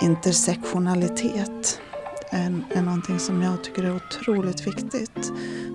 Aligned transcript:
Intersektionalitet 0.00 1.80
är, 2.30 2.62
är 2.74 2.82
någonting 2.82 3.18
som 3.18 3.42
jag 3.42 3.64
tycker 3.64 3.84
är 3.84 3.96
otroligt 3.96 4.66
viktigt. 4.66 5.32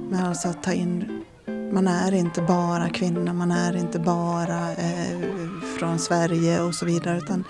Med 0.10 0.28
alltså 0.28 0.48
att 0.48 0.64
ta 0.64 0.74
in, 0.74 1.24
man 1.72 1.88
är 1.88 2.14
inte 2.14 2.42
bara 2.42 2.90
kvinna, 2.90 3.34
man 3.34 3.52
är 3.52 3.76
inte 3.76 4.00
bara 4.00 4.72
eh, 4.72 5.20
från 5.78 6.00
Sverige 6.00 6.62
och 6.62 6.76
så 6.76 6.86
vidare. 6.86 7.18
Utan, 7.18 7.44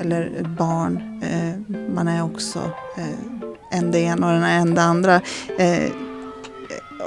eller 0.00 0.42
barn, 0.58 1.22
eh, 1.22 1.76
man 1.94 2.08
är 2.08 2.22
också 2.22 2.58
eh, 2.96 3.78
en 3.78 3.90
det 3.90 3.98
ena 3.98 4.26
och 4.26 4.46
en 4.46 4.74
det 4.74 4.82
andra. 4.82 5.20
Eh, 5.58 5.92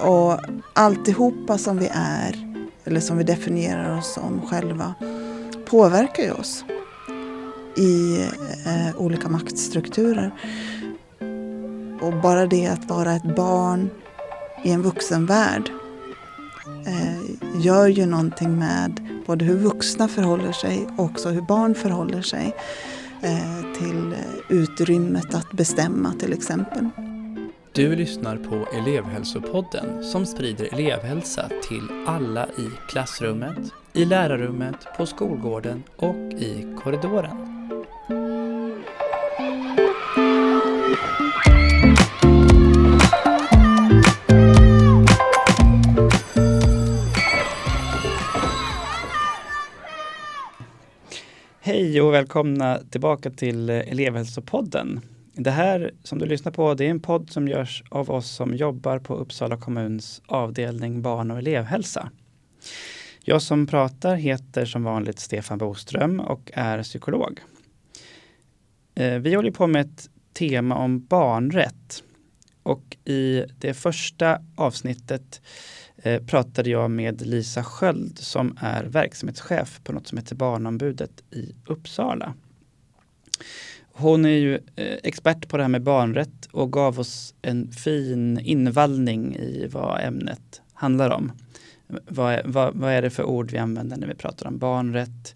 och 0.03 0.39
alltihopa 0.73 1.57
som 1.57 1.77
vi 1.77 1.89
är, 1.93 2.57
eller 2.83 2.99
som 2.99 3.17
vi 3.17 3.23
definierar 3.23 3.97
oss 3.97 4.13
som 4.13 4.41
själva, 4.47 4.93
påverkar 5.73 6.23
ju 6.23 6.31
oss 6.31 6.65
i 7.75 8.21
eh, 8.65 8.97
olika 8.97 9.29
maktstrukturer. 9.29 10.31
Och 12.01 12.13
bara 12.13 12.45
det 12.45 12.67
att 12.67 12.89
vara 12.89 13.13
ett 13.13 13.35
barn 13.35 13.89
i 14.63 14.71
en 14.71 14.81
vuxenvärld 14.81 15.71
eh, 16.87 17.61
gör 17.65 17.87
ju 17.87 18.05
någonting 18.05 18.59
med 18.59 19.07
både 19.25 19.45
hur 19.45 19.57
vuxna 19.57 20.07
förhåller 20.07 20.51
sig 20.51 20.87
och 20.97 21.05
också 21.05 21.29
hur 21.29 21.41
barn 21.41 21.75
förhåller 21.75 22.21
sig 22.21 22.55
eh, 23.21 23.79
till 23.79 24.15
utrymmet 24.49 25.35
att 25.35 25.51
bestämma 25.51 26.13
till 26.19 26.33
exempel. 26.33 26.89
Du 27.75 27.95
lyssnar 27.95 28.37
på 28.37 28.67
elevhälsopodden 28.73 30.03
som 30.03 30.25
sprider 30.25 30.73
elevhälsa 30.73 31.49
till 31.69 31.87
alla 32.07 32.47
i 32.47 32.69
klassrummet, 32.89 33.57
i 33.93 34.05
lärarrummet, 34.05 34.75
på 34.97 35.05
skolgården 35.05 35.83
och 35.95 36.15
i 36.33 36.75
korridoren. 36.83 37.37
Hej 51.59 52.01
och 52.01 52.13
välkomna 52.13 52.79
tillbaka 52.91 53.29
till 53.29 53.69
elevhälsopodden. 53.69 55.01
Det 55.35 55.51
här 55.51 55.91
som 56.03 56.19
du 56.19 56.25
lyssnar 56.25 56.51
på, 56.51 56.73
det 56.73 56.85
är 56.85 56.89
en 56.89 56.99
podd 56.99 57.29
som 57.29 57.47
görs 57.47 57.83
av 57.89 58.11
oss 58.11 58.31
som 58.31 58.55
jobbar 58.55 58.99
på 58.99 59.15
Uppsala 59.15 59.57
kommuns 59.57 60.21
avdelning 60.25 61.01
barn 61.01 61.31
och 61.31 61.37
elevhälsa. 61.37 62.09
Jag 63.23 63.41
som 63.41 63.67
pratar 63.67 64.15
heter 64.15 64.65
som 64.65 64.83
vanligt 64.83 65.19
Stefan 65.19 65.57
Boström 65.57 66.19
och 66.19 66.51
är 66.53 66.83
psykolog. 66.83 67.39
Eh, 68.95 69.19
vi 69.19 69.33
håller 69.33 69.51
på 69.51 69.67
med 69.67 69.81
ett 69.81 70.09
tema 70.33 70.75
om 70.75 71.05
barnrätt 71.05 72.03
och 72.63 72.97
i 73.05 73.43
det 73.57 73.73
första 73.73 74.41
avsnittet 74.55 75.41
eh, 75.97 76.23
pratade 76.23 76.69
jag 76.69 76.91
med 76.91 77.27
Lisa 77.27 77.63
Sköld 77.63 78.19
som 78.19 78.57
är 78.61 78.83
verksamhetschef 78.83 79.81
på 79.83 79.91
något 79.91 80.07
som 80.07 80.17
heter 80.17 80.35
Barnombudet 80.35 81.23
i 81.31 81.55
Uppsala. 81.65 82.33
Hon 83.95 84.25
är 84.25 84.29
ju 84.29 84.55
eh, 84.55 84.97
expert 85.03 85.49
på 85.49 85.57
det 85.57 85.63
här 85.63 85.69
med 85.69 85.83
barnrätt 85.83 86.45
och 86.51 86.71
gav 86.71 86.99
oss 86.99 87.33
en 87.41 87.71
fin 87.71 88.39
invallning 88.39 89.35
i 89.35 89.67
vad 89.71 90.01
ämnet 90.01 90.61
handlar 90.73 91.09
om. 91.09 91.31
Vad 92.07 92.33
är, 92.33 92.41
vad, 92.45 92.75
vad 92.75 92.91
är 92.91 93.01
det 93.01 93.09
för 93.09 93.23
ord 93.23 93.51
vi 93.51 93.57
använder 93.57 93.97
när 93.97 94.07
vi 94.07 94.15
pratar 94.15 94.47
om 94.47 94.57
barnrätt? 94.57 95.35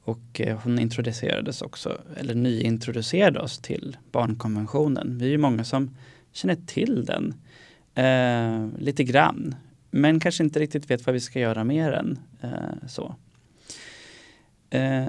Och 0.00 0.40
eh, 0.40 0.58
hon 0.62 0.78
introducerades 0.78 1.62
också, 1.62 1.98
eller 2.16 2.34
nyintroducerade 2.34 3.40
oss 3.40 3.58
till 3.58 3.96
barnkonventionen. 4.12 5.18
Vi 5.18 5.26
är 5.26 5.30
ju 5.30 5.38
många 5.38 5.64
som 5.64 5.96
känner 6.32 6.56
till 6.66 7.04
den 7.04 7.34
eh, 7.94 8.80
lite 8.82 9.04
grann. 9.04 9.54
Men 9.90 10.20
kanske 10.20 10.44
inte 10.44 10.60
riktigt 10.60 10.90
vet 10.90 11.06
vad 11.06 11.12
vi 11.12 11.20
ska 11.20 11.40
göra 11.40 11.64
med 11.64 11.92
den. 11.92 12.18
Eh, 12.40 12.88
så. 12.88 13.14
Eh, 14.70 15.06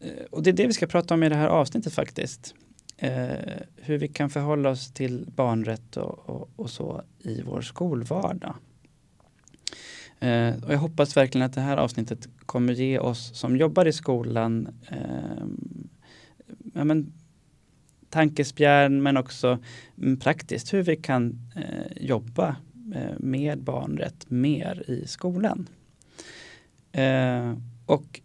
Eh, 0.00 0.24
och 0.30 0.42
det 0.42 0.50
är 0.50 0.54
det 0.54 0.66
vi 0.66 0.72
ska 0.72 0.86
prata 0.86 1.14
om 1.14 1.22
i 1.22 1.28
det 1.28 1.36
här 1.36 1.48
avsnittet 1.48 1.92
faktiskt. 1.92 2.54
Eh, 2.98 3.62
hur 3.76 3.98
vi 3.98 4.08
kan 4.08 4.30
förhålla 4.30 4.70
oss 4.70 4.92
till 4.92 5.24
barnrätt 5.36 5.96
och, 5.96 6.30
och, 6.30 6.50
och 6.56 6.70
så 6.70 7.02
i 7.18 7.42
vår 7.42 7.60
skolvardag. 7.60 8.54
Eh, 10.20 10.64
och 10.64 10.72
jag 10.72 10.78
hoppas 10.78 11.16
verkligen 11.16 11.46
att 11.46 11.52
det 11.52 11.60
här 11.60 11.76
avsnittet 11.76 12.28
kommer 12.46 12.72
ge 12.72 12.98
oss 12.98 13.38
som 13.38 13.56
jobbar 13.56 13.86
i 13.86 13.92
skolan 13.92 14.68
eh, 14.88 15.46
ja, 16.74 16.84
men, 16.84 17.12
tankespjärn 18.10 19.02
men 19.02 19.16
också 19.16 19.58
mm, 20.02 20.18
praktiskt 20.18 20.74
hur 20.74 20.82
vi 20.82 20.96
kan 20.96 21.40
eh, 21.56 22.04
jobba 22.06 22.56
eh, 22.94 23.18
med 23.18 23.62
barnrätt 23.62 24.30
mer 24.30 24.90
i 24.90 25.06
skolan. 25.06 25.68
Eh, 26.92 27.54
och 27.86 28.20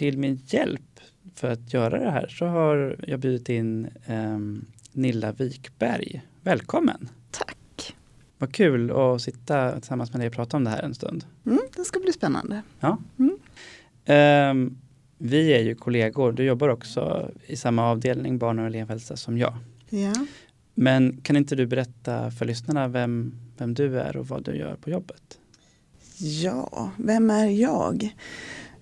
till 0.00 0.18
min 0.18 0.40
hjälp 0.46 1.00
för 1.34 1.50
att 1.50 1.72
göra 1.72 1.98
det 1.98 2.10
här 2.10 2.28
så 2.28 2.46
har 2.46 2.96
jag 3.06 3.20
bjudit 3.20 3.48
in 3.48 3.88
ehm, 4.06 4.64
Nilla 4.92 5.32
Wikberg. 5.32 6.22
Välkommen! 6.42 7.08
Tack! 7.30 7.96
Vad 8.38 8.54
kul 8.54 8.90
att 8.90 9.22
sitta 9.22 9.72
tillsammans 9.72 10.12
med 10.12 10.20
dig 10.20 10.28
och 10.28 10.34
prata 10.34 10.56
om 10.56 10.64
det 10.64 10.70
här 10.70 10.82
en 10.82 10.94
stund. 10.94 11.24
Mm, 11.46 11.60
det 11.76 11.84
ska 11.84 12.00
bli 12.00 12.12
spännande. 12.12 12.62
Ja. 12.80 12.98
Mm. 13.18 14.56
Um, 14.56 14.78
vi 15.18 15.52
är 15.52 15.60
ju 15.60 15.74
kollegor. 15.74 16.32
Du 16.32 16.44
jobbar 16.44 16.68
också 16.68 17.30
i 17.46 17.56
samma 17.56 17.90
avdelning 17.90 18.38
barn 18.38 18.58
och 18.58 18.66
elevhälsa 18.66 19.16
som 19.16 19.38
jag. 19.38 19.54
Ja. 19.90 20.26
Men 20.74 21.20
kan 21.22 21.36
inte 21.36 21.56
du 21.56 21.66
berätta 21.66 22.30
för 22.30 22.44
lyssnarna 22.44 22.88
vem, 22.88 23.34
vem 23.58 23.74
du 23.74 24.00
är 24.00 24.16
och 24.16 24.28
vad 24.28 24.44
du 24.44 24.56
gör 24.56 24.76
på 24.76 24.90
jobbet? 24.90 25.38
Ja, 26.18 26.90
vem 26.96 27.30
är 27.30 27.46
jag? 27.46 28.14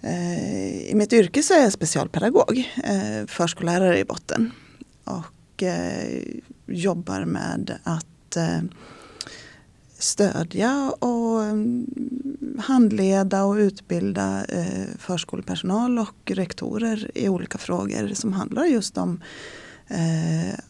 Eh, 0.01 0.91
I 0.91 0.93
mitt 0.95 1.13
yrke 1.13 1.43
så 1.43 1.55
är 1.55 1.63
jag 1.63 1.73
specialpedagog, 1.73 2.59
eh, 2.85 3.27
förskollärare 3.27 3.99
i 3.99 4.05
botten 4.05 4.53
och 5.05 5.63
eh, 5.63 6.23
jobbar 6.67 7.25
med 7.25 7.79
att 7.83 8.05
stödja 9.99 10.91
och 10.91 11.43
mm, 11.43 11.87
handleda 12.59 13.45
och 13.45 13.55
utbilda 13.55 14.45
förskolepersonal 14.99 15.99
och 15.99 16.31
rektorer 16.31 17.11
i 17.15 17.29
olika 17.29 17.59
frågor 17.59 18.15
som 18.15 18.33
handlar 18.33 18.65
just 18.65 18.99
om 18.99 19.23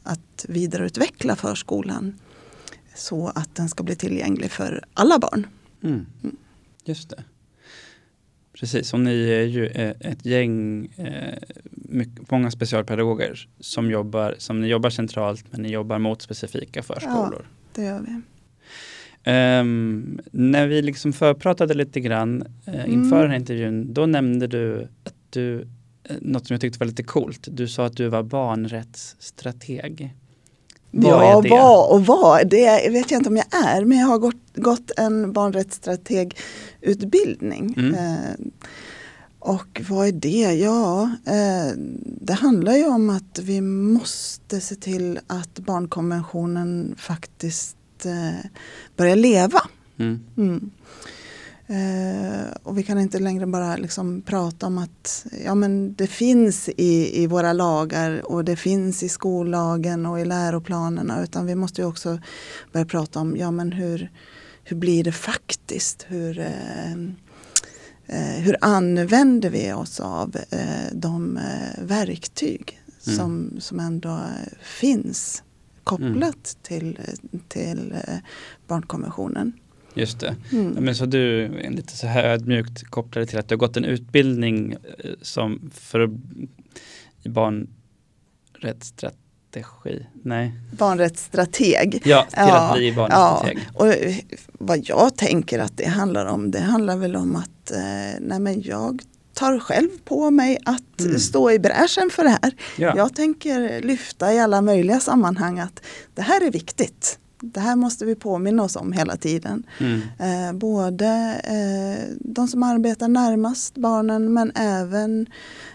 att 0.02 0.44
vidareutveckla 0.48 1.36
förskolan 1.36 2.18
så 2.94 3.28
att 3.34 3.54
den 3.54 3.68
ska 3.68 3.82
bli 3.82 3.96
tillgänglig 3.96 4.50
för 4.50 4.84
alla 4.94 5.18
barn. 5.18 5.46
Mm. 5.82 6.06
Just 6.84 7.10
det. 7.10 7.24
Precis, 8.60 8.94
och 8.94 9.00
ni 9.00 9.30
är 9.30 9.44
ju 9.44 9.66
eh, 9.66 9.94
ett 10.00 10.26
gäng, 10.26 10.86
eh, 10.96 11.38
mycket, 11.72 12.30
många 12.30 12.50
specialpedagoger 12.50 13.48
som 13.60 13.90
jobbar, 13.90 14.34
som 14.38 14.60
ni 14.60 14.68
jobbar 14.68 14.90
centralt 14.90 15.44
men 15.50 15.62
ni 15.62 15.68
jobbar 15.68 15.98
mot 15.98 16.22
specifika 16.22 16.82
förskolor. 16.82 17.46
Ja, 17.48 17.72
det 17.74 17.82
gör 17.82 18.00
vi. 18.00 18.20
Um, 19.26 20.20
när 20.30 20.66
vi 20.66 20.82
liksom 20.82 21.12
förpratade 21.12 21.74
lite 21.74 22.00
grann 22.00 22.42
uh, 22.68 22.90
inför 22.90 23.16
mm. 23.16 23.20
den 23.20 23.30
här 23.30 23.38
intervjun, 23.38 23.94
då 23.94 24.06
nämnde 24.06 24.46
du 24.46 24.88
att 25.04 25.14
du, 25.30 25.54
uh, 25.58 25.66
något 26.20 26.46
som 26.46 26.54
jag 26.54 26.60
tyckte 26.60 26.78
var 26.78 26.86
lite 26.86 27.02
coolt, 27.02 27.48
du 27.50 27.68
sa 27.68 27.86
att 27.86 27.96
du 27.96 28.08
var 28.08 28.22
barnrättsstrateg. 28.22 30.14
Vad 30.90 31.24
ja, 31.24 31.42
vad 31.50 31.90
och 31.90 32.06
vad, 32.06 32.48
det 32.48 32.88
vet 32.90 33.10
jag 33.10 33.20
inte 33.20 33.28
om 33.28 33.36
jag 33.36 33.54
är, 33.66 33.84
men 33.84 33.98
jag 33.98 34.06
har 34.06 34.18
gått, 34.18 34.54
gått 34.54 34.90
en 34.96 35.32
barnrättsstrategutbildning. 35.32 37.74
Mm. 37.76 37.94
Eh, 37.94 38.30
och 39.38 39.82
vad 39.88 40.08
är 40.08 40.12
det? 40.12 40.54
Ja, 40.54 41.10
eh, 41.26 41.72
det 42.04 42.32
handlar 42.32 42.76
ju 42.76 42.86
om 42.86 43.10
att 43.10 43.38
vi 43.42 43.60
måste 43.60 44.60
se 44.60 44.74
till 44.74 45.20
att 45.26 45.58
barnkonventionen 45.58 46.94
faktiskt 46.98 47.76
eh, 48.04 48.46
börjar 48.96 49.16
leva. 49.16 49.60
Mm. 49.98 50.20
Mm. 50.36 50.70
Eh, 51.70 52.50
och 52.62 52.78
vi 52.78 52.82
kan 52.82 52.98
inte 52.98 53.18
längre 53.18 53.46
bara 53.46 53.76
liksom 53.76 54.22
prata 54.22 54.66
om 54.66 54.78
att 54.78 55.26
ja, 55.44 55.54
men 55.54 55.94
det 55.94 56.06
finns 56.06 56.68
i, 56.68 57.22
i 57.22 57.26
våra 57.26 57.52
lagar 57.52 58.32
och 58.32 58.44
det 58.44 58.56
finns 58.56 59.02
i 59.02 59.08
skollagen 59.08 60.06
och 60.06 60.20
i 60.20 60.24
läroplanerna 60.24 61.22
utan 61.22 61.46
vi 61.46 61.54
måste 61.54 61.84
också 61.84 62.18
börja 62.72 62.86
prata 62.86 63.20
om 63.20 63.36
ja, 63.36 63.50
men 63.50 63.72
hur, 63.72 64.10
hur 64.64 64.76
blir 64.76 65.04
det 65.04 65.12
faktiskt? 65.12 66.06
Hur, 66.08 66.38
eh, 66.38 66.92
eh, 68.06 68.42
hur 68.42 68.56
använder 68.60 69.50
vi 69.50 69.72
oss 69.72 70.00
av 70.00 70.36
eh, 70.50 70.92
de 70.92 71.36
eh, 71.36 71.84
verktyg 71.84 72.80
mm. 73.06 73.18
som, 73.18 73.50
som 73.60 73.80
ändå 73.80 74.20
finns 74.62 75.42
kopplat 75.84 76.04
mm. 76.14 76.34
till, 76.62 76.98
till 77.48 77.94
barnkonventionen? 78.66 79.52
Just 79.98 80.20
det. 80.20 80.36
Mm. 80.52 80.72
Ja, 80.74 80.80
men 80.80 80.94
så 80.94 81.06
du 81.06 81.44
är 81.44 81.70
lite 81.70 81.96
så 81.96 82.06
här 82.06 82.24
ödmjukt 82.24 82.84
kopplade 82.90 83.26
till 83.26 83.38
att 83.38 83.48
du 83.48 83.54
har 83.54 83.58
gått 83.58 83.76
en 83.76 83.84
utbildning 83.84 84.72
eh, 84.72 85.10
som 85.22 85.70
för 85.74 86.10
barnrättsstrategi? 88.62 90.06
Nej. 90.22 90.52
Barnrättsstrateg. 90.78 92.02
Ja, 92.04 92.22
till 92.22 92.34
Ja, 92.36 92.58
att 92.70 92.76
bli 92.76 92.92
barnrättsstrateg. 92.92 93.58
Och 93.74 93.86
eh, 93.88 94.16
vad 94.52 94.80
jag 94.88 95.16
tänker 95.16 95.58
att 95.58 95.76
det 95.76 95.86
handlar 95.88 96.26
om, 96.26 96.50
det 96.50 96.60
handlar 96.60 96.96
väl 96.96 97.16
om 97.16 97.36
att 97.36 97.70
eh, 97.70 97.78
nej 98.20 98.40
men 98.40 98.62
jag 98.62 99.02
tar 99.34 99.58
själv 99.58 99.88
på 100.04 100.30
mig 100.30 100.58
att 100.64 100.82
Mm. 101.00 101.18
stå 101.18 101.50
i 101.50 101.58
bräschen 101.58 102.10
för 102.10 102.24
det 102.24 102.30
här. 102.42 102.52
Ja. 102.78 102.92
Jag 102.96 103.14
tänker 103.14 103.80
lyfta 103.82 104.34
i 104.34 104.38
alla 104.38 104.60
möjliga 104.62 105.00
sammanhang 105.00 105.58
att 105.58 105.80
det 106.14 106.22
här 106.22 106.46
är 106.46 106.50
viktigt. 106.50 107.18
Det 107.40 107.60
här 107.60 107.76
måste 107.76 108.04
vi 108.04 108.14
påminna 108.14 108.62
oss 108.62 108.76
om 108.76 108.92
hela 108.92 109.16
tiden. 109.16 109.62
Mm. 109.80 110.00
Eh, 110.18 110.52
både 110.58 111.06
eh, 111.44 112.16
de 112.20 112.48
som 112.48 112.62
arbetar 112.62 113.08
närmast 113.08 113.74
barnen 113.78 114.32
men 114.32 114.52
även 114.54 115.26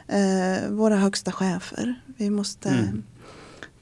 eh, 0.07 0.69
våra 0.71 0.95
högsta 0.95 1.31
chefer. 1.31 1.95
Vi 2.17 2.29
måste 2.29 2.69
Mm. 2.69 3.03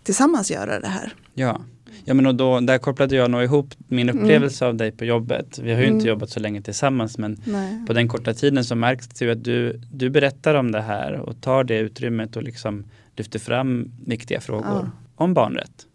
tillsammans 0.03 0.51
göra 0.51 0.79
det 0.79 0.87
här. 0.87 1.13
Ja. 1.33 1.61
Ja 2.05 2.13
men 2.13 2.25
och 2.27 2.35
då, 2.35 2.59
där 2.59 2.77
kopplade 2.77 3.15
jag 3.15 3.31
nog 3.31 3.43
ihop 3.43 3.73
min 3.87 4.09
upplevelse 4.09 4.65
av 4.65 4.75
dig 4.75 4.91
på 4.91 5.05
jobbet. 5.05 5.59
Vi 5.59 5.73
har 5.73 5.79
ju 5.79 5.85
inte 5.87 5.95
Mm. 5.95 6.07
jobbat 6.07 6.29
så 6.29 6.39
länge 6.39 6.61
tillsammans 6.61 7.17
men 7.17 7.41
Nej. 7.45 7.85
på 7.87 7.93
den 7.93 8.07
korta 8.07 8.33
tiden 8.33 8.65
så 8.65 8.75
märks 8.75 9.07
det 9.07 9.25
ju 9.25 9.31
att 9.31 9.43
du, 9.43 9.81
du 9.93 10.09
berättar 10.09 10.55
om 10.55 10.71
det 10.71 10.81
här 10.81 11.13
och 11.13 11.41
tar 11.41 11.63
det 11.63 11.77
utrymmet 11.79 12.35
och 12.35 12.43
liksom 12.43 12.83
lyfter 13.15 13.39
fram 13.39 13.91
viktiga 14.05 14.41
frågor 14.41 14.91
om 15.15 15.33
barnrätt. 15.33 15.85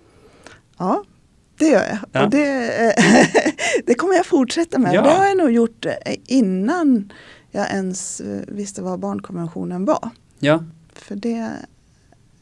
Ja, 0.79 1.05
det 1.59 1.67
gör 1.69 1.85
jag. 1.89 1.99
Ja. 2.13 2.25
Och 2.25 2.31
det, 2.31 2.95
det 3.87 3.95
kommer 3.95 4.15
jag 4.15 4.27
fortsätta 4.27 4.79
med. 4.79 4.95
Ja. 4.95 5.03
Det 5.03 5.11
har 5.11 5.27
jag 5.27 5.37
nog 5.37 5.51
gjort 5.51 5.87
eh, 5.87 5.93
innan 6.27 7.13
jag 7.51 7.71
ens 7.71 8.21
eh, 8.21 8.41
visste 8.49 8.83
vad 8.83 9.01
barnkonventionen 9.01 9.85
var. 9.85 10.11
Ja, 10.39 10.65
För 10.93 11.17
det 11.17 11.51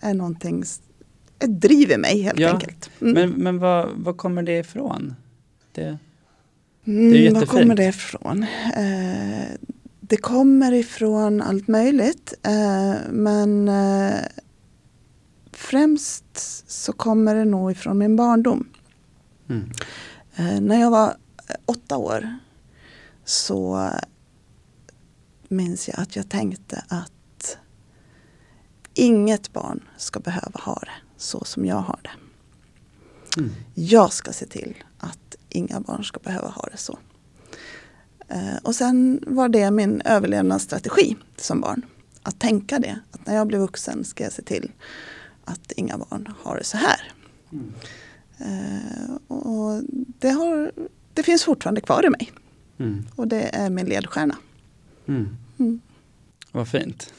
är 0.01 0.15
någonting, 0.15 0.63
s- 0.63 0.81
ett 1.39 1.61
driver 1.61 1.99
mig 1.99 2.21
helt 2.23 2.39
Ja, 2.39 2.53
enkelt. 2.53 2.91
Mm. 3.01 3.15
men, 3.15 3.31
men 3.31 3.59
vad, 3.59 3.89
vad 3.97 4.17
kommer 4.17 4.43
det 4.43 4.59
ifrån? 4.59 5.15
Det, 5.73 5.99
Mm, 6.87 7.13
det 7.13 7.19
är 7.19 7.21
var 7.21 7.41
jättefint. 7.41 7.51
kommer 7.51 7.75
det 7.77 7.85
ifrån? 7.85 8.43
Eh, 8.77 9.45
det 10.01 10.17
kommer 10.17 10.73
ifrån 10.73 11.43
allt 11.43 11.69
möjligt. 11.69 12.35
Eh, 12.43 12.95
men 13.11 13.69
eh, 13.69 14.15
främst 15.53 16.25
så 16.71 16.93
kommer 16.93 17.35
det 17.35 17.45
nog 17.45 17.73
ifrån 17.73 17.99
min 17.99 18.17
barndom. 18.17 18.69
Mm. 19.49 19.71
Eh, 20.37 20.61
när 20.61 20.81
jag 20.81 20.91
var 20.91 21.09
eh, 21.49 21.55
åtta 21.67 21.97
år 21.97 22.39
så 23.25 23.91
minns 25.49 25.89
jag 25.89 26.01
att 26.01 26.17
jag 26.17 26.29
tänkte 26.29 26.85
att 26.89 27.59
inget 28.95 29.53
barn 29.53 29.81
ska 29.97 30.21
behöva 30.21 30.61
ha 30.61 30.75
det 30.75 30.91
så 31.17 31.45
som 31.45 31.65
jag 31.65 31.77
har 31.77 32.01
det. 32.03 32.11
Mm. 33.41 33.51
Jag 33.75 34.13
ska 34.13 34.33
se 34.33 34.47
till 34.47 34.75
att 34.99 35.37
inga 35.49 35.81
barn 35.81 36.05
ska 36.05 36.21
behöva 36.21 36.49
ha 36.49 36.69
det 36.73 36.77
så. 36.77 36.99
Eh, 38.29 38.57
och 38.63 38.75
sen 38.75 39.25
var 39.27 39.49
det 39.49 39.71
min 39.71 40.03
överlevnadsstrategi 40.05 41.17
som 41.37 41.61
barn. 41.61 41.83
Att 42.23 42.41
tänka 42.41 42.79
det, 42.79 42.99
att 43.11 43.27
när 43.27 43.35
jag 43.35 43.47
blir 43.47 43.59
vuxen 43.59 44.05
ska 44.05 44.25
jag 44.25 44.33
se 44.33 44.43
till 44.43 44.73
att 45.45 45.73
inga 45.73 45.99
barn 45.99 46.35
har 46.43 46.57
det 46.57 46.65
så 46.65 46.77
här. 46.77 47.13
Mm. 47.53 47.73
Eh, 48.39 49.15
och 49.37 49.83
det, 50.19 50.31
har, 50.31 50.73
det 51.15 51.23
finns 51.23 51.45
fortfarande 51.45 51.81
kvar 51.81 52.07
i 52.07 52.11
mig 52.11 52.33
Mm. 52.79 53.05
och 53.17 53.29
det 53.29 53.43
är 53.57 53.71
min 53.71 53.87
ledstjärna. 53.87 54.37
Mm. 55.07 55.29
Mm. 55.59 55.81
Vad 56.53 56.69
fint. 56.69 57.15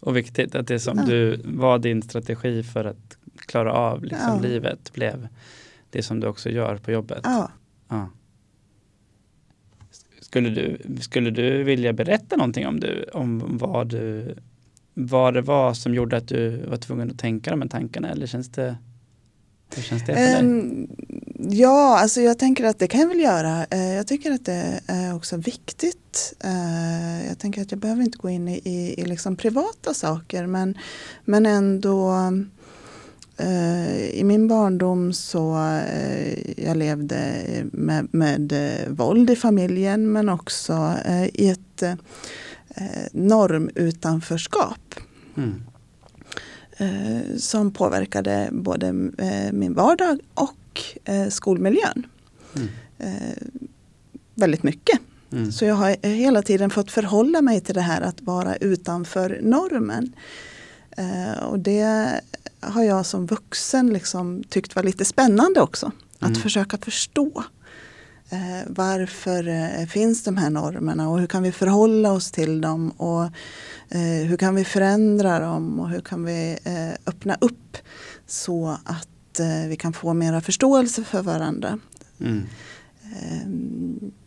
Och 0.00 0.16
viktigt 0.16 0.54
att 0.54 0.66
det 0.66 0.80
som 0.80 0.98
Ja. 0.98 1.04
du 1.04 1.40
var 1.44 1.78
din 1.78 2.02
strategi 2.02 2.62
för 2.62 2.84
att 2.84 3.16
klara 3.36 3.72
av 3.72 4.04
liksom 4.04 4.34
Ja. 4.34 4.40
livet 4.48 4.92
blev 4.92 5.28
det 5.90 6.02
som 6.02 6.20
du 6.20 6.26
också 6.26 6.50
gör 6.50 6.76
på 6.76 6.90
jobbet. 6.90 7.20
Ja. 7.24 7.50
Ja. 7.88 8.08
Skulle, 10.20 10.48
du, 10.50 10.78
skulle 11.00 11.30
du 11.30 11.62
vilja 11.62 11.92
berätta 11.92 12.36
någonting 12.36 12.66
om, 12.66 12.80
du, 12.80 13.04
om 13.12 13.58
vad, 13.58 13.88
du, 13.88 14.34
vad 14.94 15.34
det 15.34 15.40
var 15.42 15.74
som 15.74 15.94
gjorde 15.94 16.16
att 16.16 16.28
du 16.28 16.56
var 16.66 16.76
tvungen 16.76 17.10
att 17.10 17.18
tänka 17.18 17.50
de 17.50 17.62
här 17.62 17.68
tankarna 17.68 18.08
eller 18.10 18.26
känns 18.26 18.48
det, 18.48 18.76
hur 19.74 19.82
känns 19.82 20.02
det 20.06 20.06
för 20.06 20.14
dig? 20.14 20.34
Ehm, 20.34 20.88
ja, 21.38 21.98
alltså 21.98 22.20
jag 22.20 22.38
tänker 22.38 22.64
att 22.64 22.78
det 22.78 22.86
kan 22.86 23.00
jag 23.00 23.08
väl 23.08 23.20
göra. 23.20 23.66
Eh, 23.70 23.94
jag 23.94 24.06
tycker 24.06 24.30
att 24.30 24.44
det 24.44 24.80
är 24.86 25.14
också 25.14 25.36
viktigt. 25.36 26.34
Eh, 26.44 27.26
jag 27.28 27.38
tänker 27.38 27.62
att 27.62 27.70
jag 27.70 27.80
behöver 27.80 28.02
inte 28.02 28.18
gå 28.18 28.30
in 28.30 28.48
i, 28.48 28.60
i, 28.64 29.00
i 29.00 29.04
liksom 29.04 29.36
privata 29.36 29.94
saker 29.94 30.46
men, 30.46 30.78
men 31.24 31.46
ändå 31.46 32.14
eh, 33.36 34.00
i 34.10 34.24
min 34.24 34.48
barndom 34.48 35.12
så 35.12 35.78
jag 36.56 36.76
levde 36.76 37.44
med, 37.72 38.08
med 38.14 38.52
våld 38.88 39.30
i 39.30 39.36
familjen 39.36 40.12
men 40.12 40.28
också 40.28 40.94
i 41.32 41.48
ett 41.48 41.82
normutanförskap 43.12 44.94
Mm. 45.38 45.62
Eh, 46.78 47.36
som 47.38 47.70
påverkade 47.70 48.48
både 48.52 48.86
eh, 49.18 49.52
min 49.52 49.74
vardag 49.74 50.20
och 50.34 50.82
eh, 51.04 51.28
skolmiljön 51.28 52.06
Mm. 52.56 52.68
väldigt 54.34 54.62
mycket. 54.62 54.98
Mm. 55.32 55.52
Så 55.52 55.64
jag 55.64 55.74
har 55.74 56.06
hela 56.06 56.42
tiden 56.42 56.70
fått 56.70 56.90
förhålla 56.90 57.42
mig 57.42 57.60
till 57.60 57.74
det 57.74 57.80
här 57.80 58.00
att 58.00 58.20
vara 58.20 58.56
utanför 58.56 59.38
normen. 59.42 60.12
Och 61.42 61.58
det 61.58 62.20
har 62.60 62.82
jag 62.84 63.06
som 63.06 63.26
vuxen 63.26 63.92
liksom 63.92 64.44
tyckt 64.48 64.76
var 64.76 64.82
lite 64.82 65.04
spännande 65.04 65.60
också. 65.60 65.92
Att 66.18 66.28
Mm. 66.28 66.40
försöka 66.40 66.78
förstå. 66.78 67.44
Eh, 68.30 68.66
varför 68.66 69.48
eh, 69.48 69.86
finns 69.86 70.24
de 70.24 70.36
här 70.36 70.50
normerna 70.50 71.08
och 71.08 71.20
hur 71.20 71.26
kan 71.26 71.42
vi 71.42 71.52
förhålla 71.52 72.12
oss 72.12 72.30
till 72.30 72.60
dem 72.60 72.90
och 72.90 73.24
eh, 73.88 74.26
hur 74.28 74.36
kan 74.36 74.54
vi 74.54 74.64
förändra 74.64 75.38
dem 75.40 75.80
och 75.80 75.90
hur 75.90 76.00
kan 76.00 76.24
vi 76.24 76.58
öppna 77.06 77.36
upp 77.40 77.76
så 78.26 78.78
att 78.84 79.08
vi 79.68 79.76
kan 79.76 79.92
få 79.92 80.14
mera 80.14 80.40
förståelse 80.40 81.04
för 81.04 81.22
varandra. 81.22 81.78
Mm. 82.20 82.46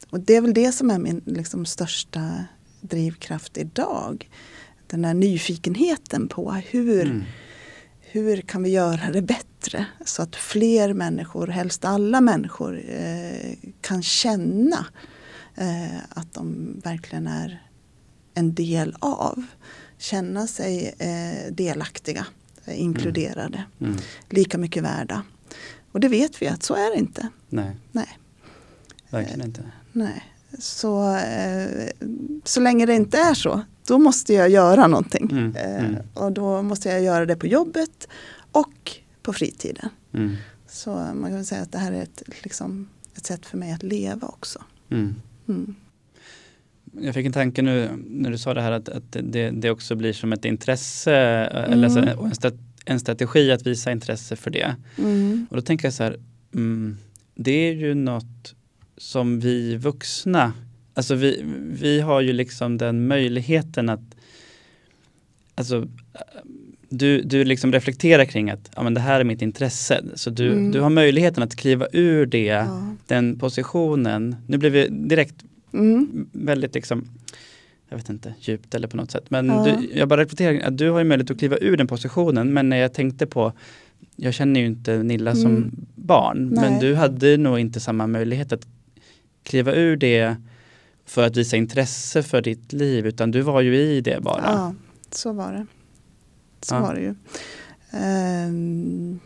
Och 0.09 0.19
det 0.19 0.35
är 0.35 0.41
väl 0.41 0.53
det 0.53 0.71
som 0.71 0.91
är 0.91 0.99
min 0.99 1.21
liksom, 1.25 1.65
största 1.65 2.45
drivkraft 2.81 3.57
idag. 3.57 4.29
Den 4.87 5.05
här 5.05 5.13
nyfikenheten 5.13 6.27
på 6.27 6.51
hur, 6.51 7.05
Mm. 7.05 7.23
hur 7.99 8.41
kan 8.41 8.63
vi 8.63 8.69
göra 8.69 9.11
det 9.13 9.21
bättre 9.21 9.50
så 10.05 10.21
att 10.21 10.35
fler 10.35 10.93
människor, 10.93 11.47
helst 11.47 11.85
alla 11.85 12.21
människor, 12.21 12.83
eh, 12.89 13.53
kan 13.81 14.03
känna 14.03 14.85
eh, 15.55 15.97
att 16.09 16.33
de 16.33 16.75
verkligen 16.83 17.27
är 17.27 17.67
en 18.33 18.53
del 18.53 18.95
av. 18.99 19.45
Känna 19.97 20.47
sig 20.47 20.95
eh, 20.99 21.53
delaktiga, 21.53 22.25
inkluderade, 22.67 23.63
Mm. 23.79 23.97
lika 24.29 24.57
mycket 24.57 24.83
värda. 24.83 25.23
Och 25.91 25.99
det 25.99 26.07
vet 26.07 26.41
vi 26.41 26.47
att 26.47 26.63
så 26.63 26.73
är 26.73 26.91
det 26.91 26.97
inte. 26.97 27.27
Nej, 27.49 27.75
Nej. 27.91 28.17
verkligen 29.09 29.41
inte. 29.41 29.63
Nej. 29.91 30.23
Så, 30.59 31.19
så 32.43 32.59
länge 32.59 32.85
det 32.85 32.95
inte 32.95 33.17
är 33.17 33.33
så, 33.33 33.61
då 33.87 33.99
måste 33.99 34.33
jag 34.33 34.49
göra 34.49 34.87
någonting. 34.87 35.29
Mm, 35.31 35.55
mm. 35.55 35.95
och 36.13 36.31
då 36.31 36.61
måste 36.61 36.89
jag 36.89 37.01
göra 37.03 37.25
det 37.25 37.35
på 37.35 37.47
jobbet 37.47 38.07
och 38.51 38.91
på 39.21 39.33
fritiden. 39.33 39.89
Mm. 40.13 40.35
Så 40.67 40.91
man 40.95 41.31
kan 41.31 41.45
säga 41.45 41.61
att 41.61 41.71
det 41.71 41.77
här 41.77 41.91
är 41.91 42.01
ett, 42.01 42.23
liksom, 42.43 42.89
ett 43.15 43.25
sätt 43.25 43.45
för 43.45 43.57
mig 43.57 43.71
att 43.71 43.83
leva 43.83 44.27
också. 44.27 44.63
Mm. 44.89 45.15
Mm. 45.47 45.75
Jag 47.01 47.13
fick 47.13 47.25
en 47.25 47.33
tanke 47.33 47.61
nu 47.61 47.89
när 48.07 48.31
du 48.31 48.37
sa 48.37 48.53
det 48.53 48.61
här 48.61 48.71
att, 48.71 48.89
att 48.89 49.11
det, 49.11 49.49
det 49.49 49.69
också 49.69 49.95
blir 49.95 50.13
som 50.13 50.33
ett 50.33 50.45
intresse 50.45 51.15
Mm. 51.15 51.73
eller 51.73 52.19
och 52.19 52.25
en, 52.25 52.35
stat, 52.35 52.53
en 52.85 52.99
strategi 52.99 53.51
att 53.51 53.67
visa 53.67 53.91
intresse 53.91 54.35
för 54.35 54.51
det. 54.51 54.75
Mm. 54.97 55.47
Och 55.49 55.55
då 55.55 55.61
tänker 55.61 55.85
jag 55.85 55.93
så 55.93 56.03
här, 56.03 56.17
mm, 56.53 56.97
det 57.35 57.51
är 57.51 57.73
ju 57.73 57.93
något 57.93 58.55
som 58.97 59.39
vi 59.39 59.75
vuxna, 59.75 60.53
alltså 60.93 61.15
vi, 61.15 61.43
vi 61.81 61.99
har 61.99 62.21
ju 62.21 62.33
liksom 62.33 62.77
den 62.77 63.07
möjligheten 63.07 63.89
att, 63.89 64.15
alltså 65.55 65.87
du, 66.91 67.21
du 67.21 67.43
liksom 67.43 67.71
reflekterar 67.71 68.25
kring 68.25 68.49
att 68.49 68.69
ja, 68.75 68.83
men 68.83 68.93
det 68.93 68.99
här 69.01 69.19
är 69.19 69.23
mitt 69.23 69.41
intresse. 69.41 70.01
Så 70.15 70.29
du, 70.29 70.51
Mm. 70.51 70.71
du 70.71 70.79
har 70.79 70.89
möjligheten 70.89 71.43
att 71.43 71.55
kliva 71.55 71.87
ur 71.93 72.25
det, 72.25 72.43
Ja. 72.45 72.93
den 73.07 73.39
positionen. 73.39 74.35
Nu 74.47 74.57
blev 74.57 74.71
vi 74.71 74.87
direkt 74.87 75.35
Mm. 75.73 76.27
väldigt 76.31 76.73
liksom, 76.75 77.07
jag 77.89 77.97
vet 77.97 78.09
inte, 78.09 78.33
djupt 78.39 78.75
eller 78.75 78.87
på 78.87 78.97
något 78.97 79.11
sätt. 79.11 79.25
Men 79.29 79.47
Ja. 79.47 79.63
du, 79.79 79.89
jag 79.99 80.07
bara 80.07 80.21
reflekterar 80.21 80.67
att 80.67 80.77
du 80.77 80.89
har 80.89 80.99
ju 80.99 81.05
möjlighet 81.05 81.31
att 81.31 81.39
kliva 81.39 81.57
ur 81.57 81.77
den 81.77 81.87
positionen. 81.87 82.53
Men 82.53 82.69
när 82.69 82.77
jag 82.77 82.93
tänkte 82.93 83.27
på, 83.27 83.53
jag 84.15 84.33
känner 84.33 84.59
ju 84.59 84.65
inte 84.65 85.03
Nilla 85.03 85.35
som 85.35 85.55
Mm. 85.55 85.71
barn, 85.95 86.49
men 86.49 86.71
Nej. 86.71 86.81
du 86.81 86.95
hade 86.95 87.37
nog 87.37 87.59
inte 87.59 87.79
samma 87.79 88.07
möjlighet 88.07 88.51
att 88.53 88.67
kliva 89.43 89.73
ur 89.73 89.95
det 89.97 90.35
för 91.05 91.23
att 91.23 91.37
visa 91.37 91.57
intresse 91.57 92.23
för 92.23 92.41
ditt 92.41 92.73
liv 92.73 93.05
utan 93.07 93.31
du 93.31 93.41
var 93.41 93.61
ju 93.61 93.75
i 93.77 94.01
det 94.01 94.19
bara. 94.21 94.41
Ja, 94.45 94.73
så 95.11 95.33
var 95.33 95.53
det. 95.53 95.65
Så 96.61 96.75
Ja. 96.75 96.79
var 96.81 96.93
det 96.95 97.01
ju. 97.01 97.15
Ehm, 97.91 99.19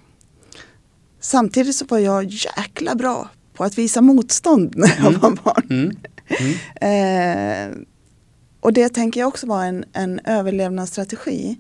samtidigt 1.20 1.76
så 1.76 1.86
var 1.86 1.98
jag 2.00 2.24
jäkla 2.26 2.96
bra 2.96 3.30
på 3.54 3.64
att 3.64 3.78
visa 3.78 4.02
motstånd 4.02 4.74
när 4.76 4.88
jag 4.98 5.08
Mm. 5.08 5.20
var 5.20 5.32
barn. 5.44 5.68
Mm. 5.70 5.96
Mm. 6.28 6.54
Ehm, 6.82 7.86
och 8.60 8.74
det 8.74 8.90
tänker 8.90 9.20
jag 9.20 9.28
också 9.28 9.48
var 9.48 9.64
en, 9.66 9.86
en 9.94 10.20
överlevnadsstrategi. 10.24 11.58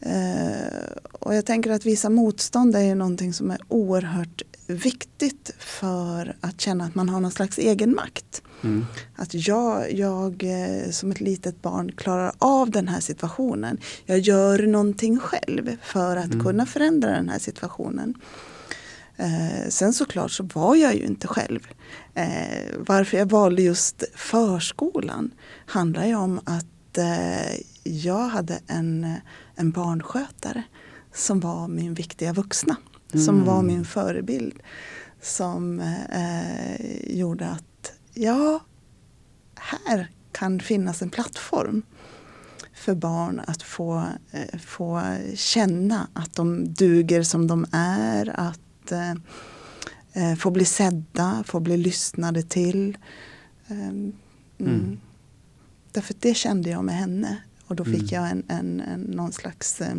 Ehm, 0.00 0.98
och 1.12 1.34
jag 1.34 1.46
tänker 1.46 1.70
att 1.70 1.86
visa 1.86 2.10
motstånd 2.10 2.76
är 2.76 2.80
ju 2.80 2.94
någonting 2.94 3.32
som 3.32 3.50
är 3.50 3.58
oerhört 3.68 4.42
viktigt 4.66 5.50
för 5.58 6.36
att 6.40 6.60
känna 6.60 6.84
att 6.84 6.94
man 6.94 7.08
har 7.08 7.20
någon 7.20 7.30
slags 7.30 7.58
egen 7.58 7.94
makt. 7.94 8.42
Mm. 8.62 8.86
Att 9.16 9.34
jag, 9.46 9.92
jag 9.92 10.42
eh, 10.42 10.90
som 10.90 11.10
ett 11.10 11.20
litet 11.20 11.62
barn 11.62 11.92
klarar 11.92 12.32
av 12.38 12.70
den 12.70 12.88
här 12.88 13.00
situationen. 13.00 13.78
Jag 14.06 14.18
gör 14.18 14.58
någonting 14.66 15.18
själv 15.18 15.76
för 15.82 16.16
att 16.16 16.24
Mm. 16.24 16.44
kunna 16.44 16.66
förändra 16.66 17.10
den 17.10 17.28
här 17.28 17.38
situationen. 17.38 18.14
Eh, 19.16 19.68
sen 19.68 19.92
såklart 19.92 20.30
så 20.30 20.42
var 20.54 20.76
jag 20.76 20.94
ju 20.94 21.04
inte 21.06 21.26
själv. 21.28 21.60
Eh, 22.14 22.74
varför 22.78 23.16
jag 23.18 23.26
valde 23.26 23.62
just 23.62 24.04
förskolan 24.14 25.30
handlar 25.66 26.06
ju 26.06 26.14
om 26.14 26.40
att 26.44 26.98
eh, 26.98 27.60
jag 27.82 28.28
hade 28.28 28.60
en, 28.66 29.14
en 29.54 29.70
barnskötare 29.70 30.62
som 31.14 31.40
var 31.40 31.68
min 31.68 31.94
viktiga 31.94 32.32
vuxna. 32.32 32.76
Som 33.18 33.34
Mm. 33.34 33.46
var 33.46 33.62
min 33.62 33.84
förebild. 33.84 34.54
Som 35.22 35.80
eh, 36.12 37.16
gjorde 37.18 37.48
att 37.48 37.92
ja, 38.14 38.60
här 39.54 40.10
kan 40.32 40.60
finnas 40.60 41.02
en 41.02 41.10
plattform 41.10 41.82
för 42.74 42.94
barn 42.94 43.40
att 43.46 43.62
få, 43.62 44.04
eh, 44.30 44.58
få 44.58 45.02
känna 45.34 46.08
att 46.12 46.34
de 46.34 46.74
duger 46.74 47.22
som 47.22 47.46
de 47.46 47.66
är, 47.72 48.40
att 48.40 48.92
eh, 48.92 49.10
eh, 50.12 50.36
få 50.36 50.50
bli 50.50 50.64
sedda, 50.64 51.44
få 51.46 51.60
bli 51.60 51.76
lyssnade 51.76 52.42
till. 52.42 52.98
Eh, 53.68 53.88
mm. 53.88 54.12
Mm. 54.58 55.00
Därför 55.92 56.14
det 56.18 56.34
kände 56.34 56.70
jag 56.70 56.84
med 56.84 56.94
henne 56.94 57.36
och 57.66 57.76
då 57.76 57.84
fick 57.84 58.12
Mm. 58.12 58.22
jag 58.22 58.30
en, 58.30 58.44
en, 58.48 58.80
en, 58.80 59.00
någon 59.00 59.32
slags 59.32 59.80
eh, 59.80 59.94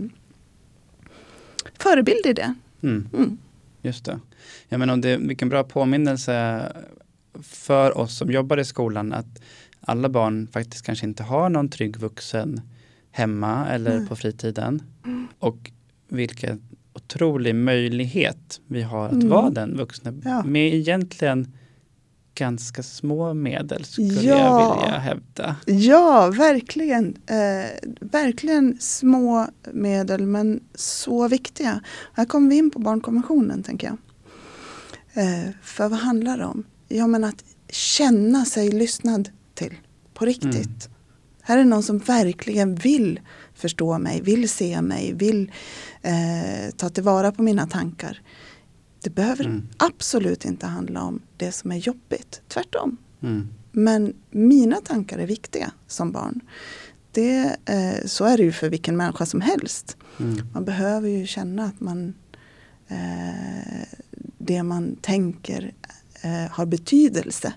förebild 1.79 2.25
i 2.25 2.33
det. 2.33 2.55
Mm. 2.85 3.07
Mm. 3.13 3.37
Just 3.81 4.05
det. 4.05 4.19
Ja, 4.69 4.77
men 4.77 4.89
om 4.89 5.01
det 5.01 5.17
vilken 5.17 5.49
bra 5.49 5.63
påminnelse 5.63 6.63
för 7.41 7.97
oss 7.97 8.17
som 8.17 8.31
jobbar 8.31 8.57
i 8.57 8.65
skolan 8.65 9.13
att 9.13 9.41
alla 9.81 10.09
barn 10.09 10.47
faktiskt 10.51 10.85
kanske 10.85 11.05
inte 11.05 11.23
har 11.23 11.49
någon 11.49 11.69
trygg 11.69 11.97
vuxen 11.97 12.61
hemma 13.11 13.67
eller 13.67 13.99
Nej. 13.99 14.07
på 14.07 14.15
fritiden. 14.15 14.81
Och 15.39 15.71
vilken 16.07 16.61
otrolig 16.93 17.55
möjlighet 17.55 18.61
vi 18.67 18.81
har 18.81 19.05
att 19.05 19.11
Mm. 19.11 19.29
vara 19.29 19.49
den 19.49 19.77
vuxna 19.77 20.13
Ja. 20.25 20.43
med 20.43 20.73
egentligen 20.73 21.53
ganska 22.35 22.83
små 22.83 23.33
medel 23.33 23.85
skulle 23.85 24.07
Ja. 24.21 24.37
jag 24.37 24.81
vilja 24.83 24.99
hävda. 24.99 25.55
Ja, 25.65 26.27
verkligen. 26.29 27.17
Eh, 27.25 27.89
verkligen 28.01 28.77
små 28.79 29.47
medel 29.71 30.25
men 30.25 30.59
så 30.75 31.27
viktiga. 31.27 31.81
Här 32.13 32.25
kommer 32.25 32.49
vi 32.49 32.55
in 32.57 32.71
på 32.71 32.79
barnkonventionen 32.79 33.63
tänker 33.63 33.87
jag. 33.87 33.97
Eh, 35.23 35.49
för 35.63 35.89
vad 35.89 35.99
handlar 35.99 36.37
det 36.37 36.45
om? 36.45 36.63
Ja 36.87 37.07
men 37.07 37.23
att 37.23 37.43
känna 37.69 38.45
sig 38.45 38.71
lyssnad 38.71 39.29
till 39.53 39.73
på 40.13 40.25
riktigt. 40.25 40.55
Mm. 40.55 40.91
Här 41.41 41.57
är 41.57 41.65
någon 41.65 41.83
som 41.83 41.97
verkligen 41.97 42.75
vill 42.75 43.19
förstå 43.53 43.97
mig, 43.99 44.21
vill 44.21 44.49
se 44.49 44.81
mig, 44.81 45.13
vill 45.13 45.51
eh, 46.01 46.71
ta 46.77 46.89
tillvara 46.89 47.31
på 47.31 47.43
mina 47.43 47.67
tankar. 47.67 48.21
Det 49.05 49.09
behöver 49.11 49.45
Mm. 49.45 49.67
absolut 49.77 50.45
inte 50.45 50.65
handla 50.65 51.01
om 51.03 51.21
det 51.37 51.51
som 51.51 51.71
är 51.71 51.75
jobbigt, 51.75 52.41
tvärtom. 52.47 52.97
Mm. 53.21 53.47
Men 53.71 54.13
mina 54.31 54.75
tankar 54.75 55.17
är 55.19 55.27
viktiga 55.27 55.71
som 55.87 56.11
barn. 56.11 56.39
Det, 57.11 57.55
eh, 57.65 58.05
så 58.05 58.25
är 58.25 58.37
det 58.37 58.43
ju 58.43 58.51
för 58.51 58.69
vilken 58.69 58.97
människa 58.97 59.25
som 59.25 59.41
helst. 59.41 59.97
Mm. 60.19 60.47
Man 60.53 60.65
behöver 60.65 61.09
ju 61.09 61.25
känna 61.27 61.65
att 61.65 61.79
man 61.79 62.13
eh, 62.87 63.87
det 64.37 64.63
man 64.63 64.95
tänker 65.01 65.73
eh, 66.21 66.51
har 66.51 66.65
betydelse 66.65 67.53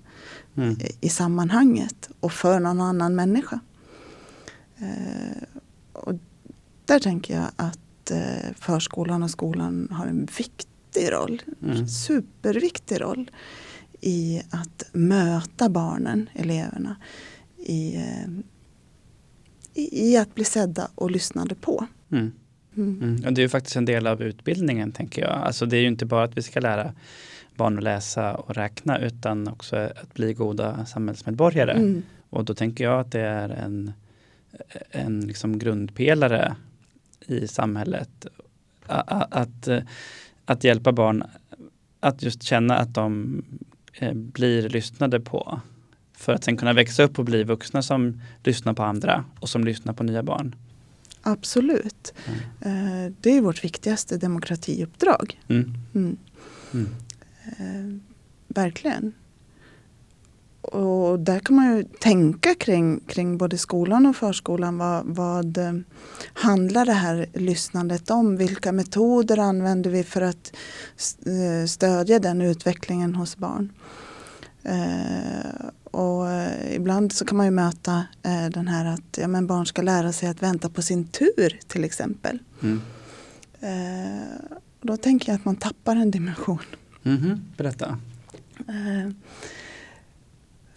Mm. 0.56 0.70
i, 0.80 0.90
i 1.00 1.08
sammanhanget 1.08 2.10
och 2.20 2.32
för 2.32 2.60
någon 2.60 2.80
annan 2.80 3.14
människa. 3.14 3.60
Eh, 4.78 5.42
och 5.92 6.14
där 6.84 6.98
tänker 7.00 7.34
jag 7.36 7.46
att 7.56 8.10
eh, 8.10 8.52
förskolan 8.58 9.22
och 9.22 9.30
skolan 9.30 9.88
har 9.92 10.06
en 10.06 10.26
viktig 10.88 11.12
roll. 11.12 11.42
Mm. 11.62 11.86
Superviktig 11.88 13.00
roll 13.00 13.30
i 14.00 14.42
att 14.50 14.84
möta 14.92 15.68
barnen, 15.68 16.28
eleverna 16.34 16.96
i, 17.56 17.96
eh, 17.96 18.28
i, 19.74 20.10
i 20.12 20.16
att 20.16 20.34
bli 20.34 20.44
sedda 20.44 20.88
och 20.94 21.10
lyssnade 21.10 21.54
på. 21.54 21.86
Mm. 22.12 22.32
Mm. 22.76 23.02
Mm. 23.02 23.24
Och 23.26 23.32
det 23.32 23.40
är 23.40 23.42
ju 23.42 23.48
faktiskt 23.48 23.76
en 23.76 23.84
del 23.84 24.06
av 24.06 24.22
utbildningen 24.22 24.92
tänker 24.92 25.22
jag. 25.22 25.30
Alltså 25.32 25.66
det 25.66 25.76
är 25.76 25.80
ju 25.80 25.88
inte 25.88 26.06
bara 26.06 26.24
att 26.24 26.36
vi 26.36 26.42
ska 26.42 26.60
lära 26.60 26.94
barn 27.56 27.78
att 27.78 27.84
läsa 27.84 28.34
och 28.34 28.54
räkna 28.54 28.98
utan 28.98 29.48
också 29.48 29.76
att 29.76 30.14
bli 30.14 30.34
goda 30.34 30.86
samhällsmedborgare. 30.86 31.72
Mm. 31.72 32.02
Och 32.30 32.44
då 32.44 32.54
tänker 32.54 32.84
jag 32.84 33.00
att 33.00 33.12
det 33.12 33.20
är 33.20 33.48
en, 33.48 33.92
en 34.90 35.20
liksom 35.20 35.58
grundpelare 35.58 36.56
i 37.26 37.48
samhället. 37.48 38.26
A- 38.86 39.04
a- 39.06 39.26
Att, 39.30 39.68
eh, 39.68 39.82
att 40.48 40.64
hjälpa 40.64 40.92
barn 40.92 41.24
att 42.00 42.22
just 42.22 42.42
känna 42.42 42.76
att 42.76 42.94
de 42.94 43.42
eh, 43.94 44.14
blir 44.14 44.68
lyssnade 44.68 45.20
på. 45.20 45.60
För 46.16 46.32
att 46.32 46.44
sen 46.44 46.56
kunna 46.56 46.72
växa 46.72 47.02
upp 47.02 47.18
och 47.18 47.24
bli 47.24 47.44
vuxna 47.44 47.82
som 47.82 48.20
lyssnar 48.44 48.72
på 48.72 48.82
andra 48.82 49.24
och 49.40 49.48
som 49.48 49.64
lyssnar 49.64 49.92
på 49.92 50.02
nya 50.02 50.22
barn. 50.22 50.54
Absolut. 51.22 52.14
Eh, 52.60 53.12
det 53.20 53.30
är 53.30 53.40
vårt 53.40 53.64
viktigaste 53.64 54.16
demokratiuppdrag. 54.16 55.40
Mm. 55.48 55.74
Mm. 55.94 56.16
Mm. 56.72 56.88
Eh, 57.44 58.00
verkligen. 58.48 59.12
Och 60.72 61.18
där 61.18 61.40
kan 61.40 61.56
man 61.56 61.76
ju 61.76 61.84
tänka 61.84 62.54
kring, 62.54 63.00
kring 63.00 63.38
både 63.38 63.58
skolan 63.58 64.06
och 64.06 64.16
förskolan. 64.16 64.78
Vad, 64.78 65.06
vad 65.06 65.58
eh, 65.58 65.72
handlar 66.32 66.86
det 66.86 66.92
här 66.92 67.26
lyssnandet 67.34 68.10
om? 68.10 68.36
Vilka 68.36 68.72
metoder 68.72 69.38
använder 69.38 69.90
vi 69.90 70.04
för 70.04 70.22
att 70.22 70.52
eh, 71.26 71.66
stödja 71.66 72.18
den 72.18 72.40
utvecklingen 72.40 73.14
hos 73.14 73.36
barn? 73.36 73.72
Eh, 74.62 75.66
och 75.90 76.26
ibland 76.70 77.12
så 77.12 77.24
kan 77.24 77.36
man 77.36 77.46
ju 77.46 77.52
möta 77.52 78.04
den 78.50 78.68
här 78.68 78.84
att 78.84 79.18
ja, 79.18 79.28
men 79.28 79.46
barn 79.46 79.66
ska 79.66 79.82
lära 79.82 80.12
sig 80.12 80.28
att 80.28 80.42
vänta 80.42 80.68
på 80.68 80.82
sin 80.82 81.06
tur 81.06 81.60
till 81.66 81.84
exempel. 81.84 82.38
Mm. 82.62 82.80
Då 84.80 84.96
tänker 84.96 85.28
jag 85.28 85.38
att 85.38 85.44
man 85.44 85.56
tappar 85.56 85.96
en 85.96 86.10
dimension. 86.10 86.62
Mhm. 87.02 87.44
Berätta. 87.56 87.98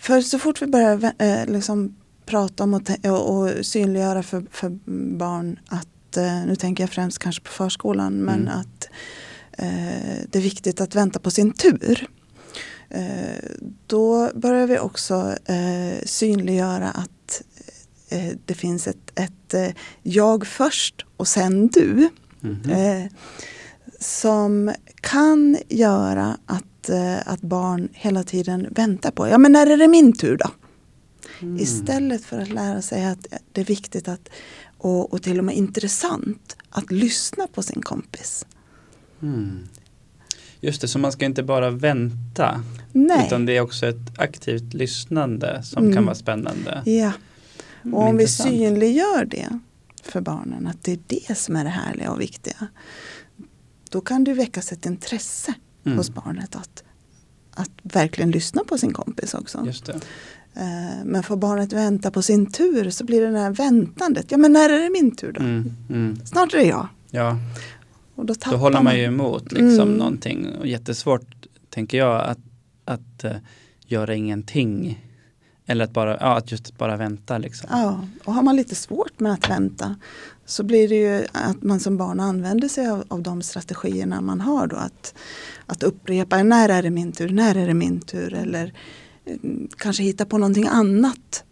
För 0.02 0.22
så 0.22 0.40
fort 0.40 0.62
vi 0.62 0.68
börjar 0.68 1.14
eh, 1.18 1.46
liksom 1.46 1.96
prata 2.26 2.64
om 2.64 2.74
och, 2.74 2.90
och, 3.06 3.38
och 3.38 3.66
synliggöra 3.66 4.24
för, 4.24 4.44
för 4.52 4.70
barn 5.18 5.60
att, 5.68 6.18
eh, 6.18 6.46
nu 6.46 6.56
tänker 6.56 6.84
jag 6.84 6.90
främst 6.90 7.20
kanske 7.20 7.42
på 7.44 7.52
förskolan, 7.52 8.14
men 8.14 8.40
Mm. 8.40 8.54
att 8.60 8.90
eh, 9.52 10.26
det 10.30 10.36
är 10.36 10.42
viktigt 10.42 10.82
att 10.82 10.96
vänta 10.96 11.20
på 11.20 11.32
sin 11.32 11.54
tur. 11.54 12.08
Eh, 12.90 13.50
då 13.88 14.30
börjar 14.36 14.68
vi 14.68 14.80
också 14.80 15.36
eh, 15.46 16.06
synliggöra 16.06 16.90
att 16.90 17.42
eh, 18.10 18.38
det 18.46 18.54
finns 18.54 18.88
ett, 18.88 19.20
ett 19.20 19.76
jag 20.02 20.48
först 20.48 21.06
och 21.18 21.28
sen 21.28 21.68
du. 21.68 22.10
Mhm. 22.40 22.70
Eh, 22.72 23.12
som 24.00 24.74
kan 25.02 25.58
göra 25.70 26.38
att, 26.46 26.64
eh, 26.90 27.28
att 27.28 27.42
barn 27.42 27.90
hela 27.94 28.24
tiden 28.24 28.68
väntar 28.72 29.12
på, 29.12 29.28
ja 29.28 29.38
men 29.38 29.52
när 29.52 29.68
är 29.68 29.78
det 29.78 29.88
min 29.88 30.14
tur 30.14 30.38
då? 30.38 30.50
Mm. 31.42 31.58
Istället 31.64 32.24
för 32.26 32.40
att 32.40 32.50
lära 32.50 32.82
sig 32.82 33.06
att 33.06 33.28
det 33.52 33.62
är 33.62 33.66
viktigt 33.66 34.08
att, 34.08 34.30
och, 34.78 35.14
och 35.14 35.22
till 35.24 35.40
och 35.40 35.46
med 35.46 35.56
intressant 35.56 36.58
att 36.70 36.92
lyssna 36.92 37.48
på 37.48 37.62
sin 37.64 37.82
kompis. 37.82 38.46
Mm. 39.22 39.68
Just 40.60 40.82
det, 40.82 40.88
så 40.88 41.00
man 41.00 41.12
ska 41.12 41.26
inte 41.26 41.44
bara 41.44 41.70
vänta 41.70 42.64
Nej, 42.92 43.26
utan 43.28 43.46
det 43.46 43.58
är 43.58 43.62
också 43.62 43.86
ett 43.88 44.20
aktivt 44.20 44.74
lyssnande 44.74 45.64
som 45.64 45.84
Mm. 45.84 45.96
kan 45.96 46.06
vara 46.06 46.16
spännande. 46.16 46.82
ja. 46.86 47.12
Mm, 47.84 47.94
Och 47.94 48.02
om 48.04 48.18
vi 48.18 48.24
intressant. 48.24 48.50
synliggör 48.50 49.26
det 49.26 49.60
för 50.04 50.22
barnen, 50.22 50.68
att 50.68 50.84
det 50.84 50.92
är 50.92 51.00
det 51.08 51.38
som 51.38 51.56
är 51.56 51.64
det 51.64 51.70
härliga 51.70 52.12
och 52.12 52.22
viktiga. 52.22 52.68
Då 53.90 54.02
kan 54.02 54.24
det 54.24 54.34
väckas 54.34 54.72
ett 54.72 54.86
intresse 54.86 55.54
Mm. 55.86 55.98
hos 55.98 56.10
barnet 56.10 56.56
att, 56.56 56.84
att 57.54 57.72
verkligen 57.84 58.32
lyssna 58.32 58.64
på 58.64 58.78
sin 58.78 58.94
kompis 58.94 59.34
också. 59.34 59.66
Eh, 60.54 61.06
men 61.06 61.24
får 61.24 61.38
barnet 61.38 61.74
vänta 61.74 62.12
på 62.12 62.22
sin 62.22 62.52
tur 62.52 62.90
så 62.90 63.04
blir 63.06 63.22
det 63.22 63.32
det 63.32 63.40
här 63.40 63.52
väntandet. 63.52 64.26
Ja 64.30 64.38
men 64.38 64.54
när 64.54 64.70
är 64.70 64.80
det 64.80 64.90
min 64.90 65.16
tur 65.16 65.32
då? 65.32 65.40
Mm, 65.40 65.74
mm. 65.90 66.26
Snart 66.26 66.54
är 66.54 66.58
det 66.58 66.64
jag. 66.66 66.88
Ja, 67.12 67.38
Och 68.16 68.26
då, 68.26 68.34
då 68.52 68.58
håller 68.58 68.82
man 68.82 68.98
ju 68.98 69.04
emot 69.04 69.52
liksom 69.52 69.88
Mm. 69.88 69.94
någonting. 69.98 70.48
Och 70.60 70.68
jättesvårt, 70.68 71.48
tänker 71.70 71.98
jag, 71.98 72.22
att, 72.22 72.40
att 72.86 73.24
eh, 73.24 73.32
göra 73.88 74.16
ingenting. 74.16 75.06
Eller 75.66 75.84
att 75.86 75.94
bara, 75.94 76.18
ja, 76.20 76.38
att 76.38 76.52
just 76.52 76.78
bara 76.78 76.98
vänta 76.98 77.38
liksom. 77.38 77.70
Ja, 77.72 78.08
och 78.24 78.34
har 78.34 78.42
man 78.44 78.56
lite 78.56 78.76
svårt 78.76 79.20
med 79.20 79.32
att 79.34 79.50
vänta 79.50 79.96
så 80.52 80.64
blir 80.64 80.90
det 80.90 80.96
ju 80.96 81.26
att 81.32 81.64
man 81.64 81.80
som 81.80 81.98
barn 81.98 82.20
använder 82.20 82.68
sig 82.68 82.88
av, 82.90 83.04
av 83.08 83.22
de 83.22 83.42
strategierna 83.42 84.22
man 84.22 84.42
har 84.42 84.68
då. 84.68 84.76
Att, 84.76 85.14
att 85.66 85.84
upprepa, 85.84 86.44
när 86.44 86.70
är 86.70 86.84
det 86.84 86.90
min 86.90 87.12
tur, 87.12 87.30
när 87.30 87.56
är 87.56 87.68
det 87.68 87.74
min 87.74 88.00
tur? 88.02 88.34
Eller 88.34 88.74
mm, 89.26 89.68
kanske 89.78 90.04
hitta 90.04 90.26
på 90.26 90.38
någonting 90.38 90.68
annat 90.68 91.44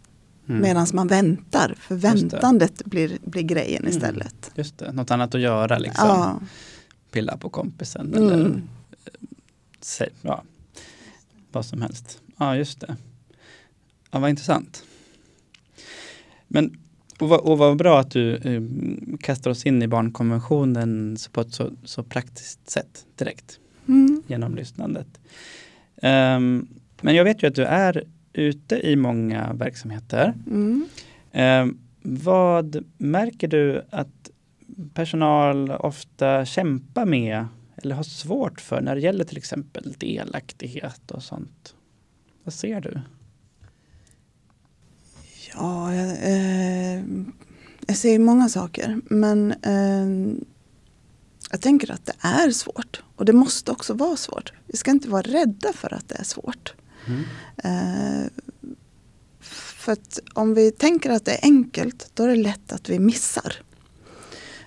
Mm. 0.48 0.62
medan 0.62 0.86
man 0.92 1.08
väntar. 1.08 1.74
För 1.80 1.94
det. 1.94 2.00
väntandet 2.00 2.84
blir, 2.84 3.18
blir 3.24 3.42
grejen 3.42 3.82
Mm. 3.82 3.96
istället. 3.96 4.50
Just 4.54 4.78
det, 4.78 4.92
något 4.92 5.10
annat 5.10 5.34
att 5.34 5.40
göra 5.40 5.78
liksom. 5.78 6.08
Ja. 6.08 6.40
Pilla 7.10 7.36
på 7.36 7.48
kompisen 7.48 8.14
Mm. 8.14 8.28
eller 8.32 8.62
se, 9.80 10.08
ja, 10.22 10.42
vad 11.52 11.66
som 11.66 11.82
helst. 11.82 12.18
Ja, 12.36 12.56
just 12.56 12.80
det. 12.80 12.96
Ja, 14.10 14.18
vad 14.18 14.30
intressant. 14.30 14.84
Men, 16.48 16.78
och 17.20 17.28
vad, 17.28 17.40
och 17.40 17.58
vad 17.58 17.76
bra 17.76 18.00
att 18.00 18.10
du 18.10 18.34
eh, 18.36 18.62
kastar 19.20 19.50
oss 19.50 19.66
in 19.66 19.82
i 19.82 19.88
barnkonventionen 19.88 21.16
så 21.16 21.30
på 21.30 21.40
ett 21.40 21.54
så, 21.54 21.70
så 21.84 22.02
praktiskt 22.02 22.70
sätt 22.70 23.06
direkt 23.16 23.58
Mm. 23.88 24.22
genom 24.26 24.54
lyssnandet. 24.54 25.20
Ehm, 26.02 26.68
men 27.00 27.14
jag 27.14 27.24
vet 27.24 27.42
ju 27.42 27.46
att 27.46 27.54
du 27.54 27.64
är 27.64 28.04
ute 28.32 28.76
i 28.88 28.96
många 28.96 29.52
verksamheter. 29.52 30.34
Mm. 30.46 30.86
Ehm, 31.32 31.78
vad 32.02 32.84
märker 32.98 33.48
du 33.48 33.82
att 33.90 34.30
personal 34.94 35.70
ofta 35.70 36.44
kämpar 36.44 37.06
med 37.06 37.46
eller 37.76 37.94
har 37.94 38.02
svårt 38.02 38.60
för 38.60 38.80
när 38.80 38.94
det 38.94 39.00
gäller 39.00 39.24
till 39.24 39.38
exempel 39.38 39.94
delaktighet 39.98 41.10
och 41.10 41.22
sånt? 41.22 41.74
Vad 42.44 42.54
ser 42.54 42.80
du? 42.80 43.00
Ja, 45.54 45.94
jag, 45.94 46.16
eh, 46.22 47.02
jag 47.86 47.96
ser 47.96 48.18
många 48.18 48.48
saker. 48.48 49.00
Men 49.04 49.52
eh, 49.52 50.36
jag 51.50 51.60
tänker 51.60 51.90
att 51.90 52.06
det 52.06 52.14
är 52.20 52.50
svårt. 52.50 53.02
Och 53.16 53.24
det 53.24 53.32
måste 53.32 53.72
också 53.72 53.94
vara 53.94 54.16
svårt. 54.16 54.52
Vi 54.66 54.76
ska 54.76 54.90
inte 54.90 55.08
vara 55.08 55.22
rädda 55.22 55.72
för 55.72 55.94
att 55.94 56.08
det 56.08 56.14
är 56.14 56.24
svårt. 56.24 56.74
Mm. 57.06 57.24
Eh, 57.56 58.30
för 59.40 59.92
att 59.92 60.18
om 60.34 60.54
vi 60.54 60.70
tänker 60.70 61.10
att 61.10 61.24
det 61.24 61.32
är 61.32 61.44
enkelt, 61.44 62.10
då 62.14 62.22
är 62.22 62.28
det 62.28 62.36
lätt 62.36 62.72
att 62.72 62.88
vi 62.88 62.98
missar. 62.98 63.54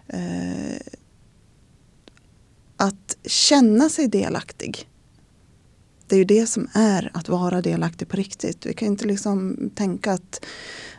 Eh, 0.08 0.78
att 2.78 3.18
känna 3.26 3.90
sig 3.90 4.08
delaktig. 4.08 4.90
Det 6.14 6.18
är 6.18 6.20
ju 6.20 6.42
det 6.42 6.48
som 6.48 6.68
är 6.74 7.12
att 7.14 7.30
vara 7.30 7.62
delaktig 7.62 8.08
på 8.08 8.18
riktigt. 8.18 8.66
Vi 8.66 8.74
kan 8.74 8.88
inte 8.88 9.06
liksom 9.06 9.58
tänka 9.76 10.12
att, 10.12 10.46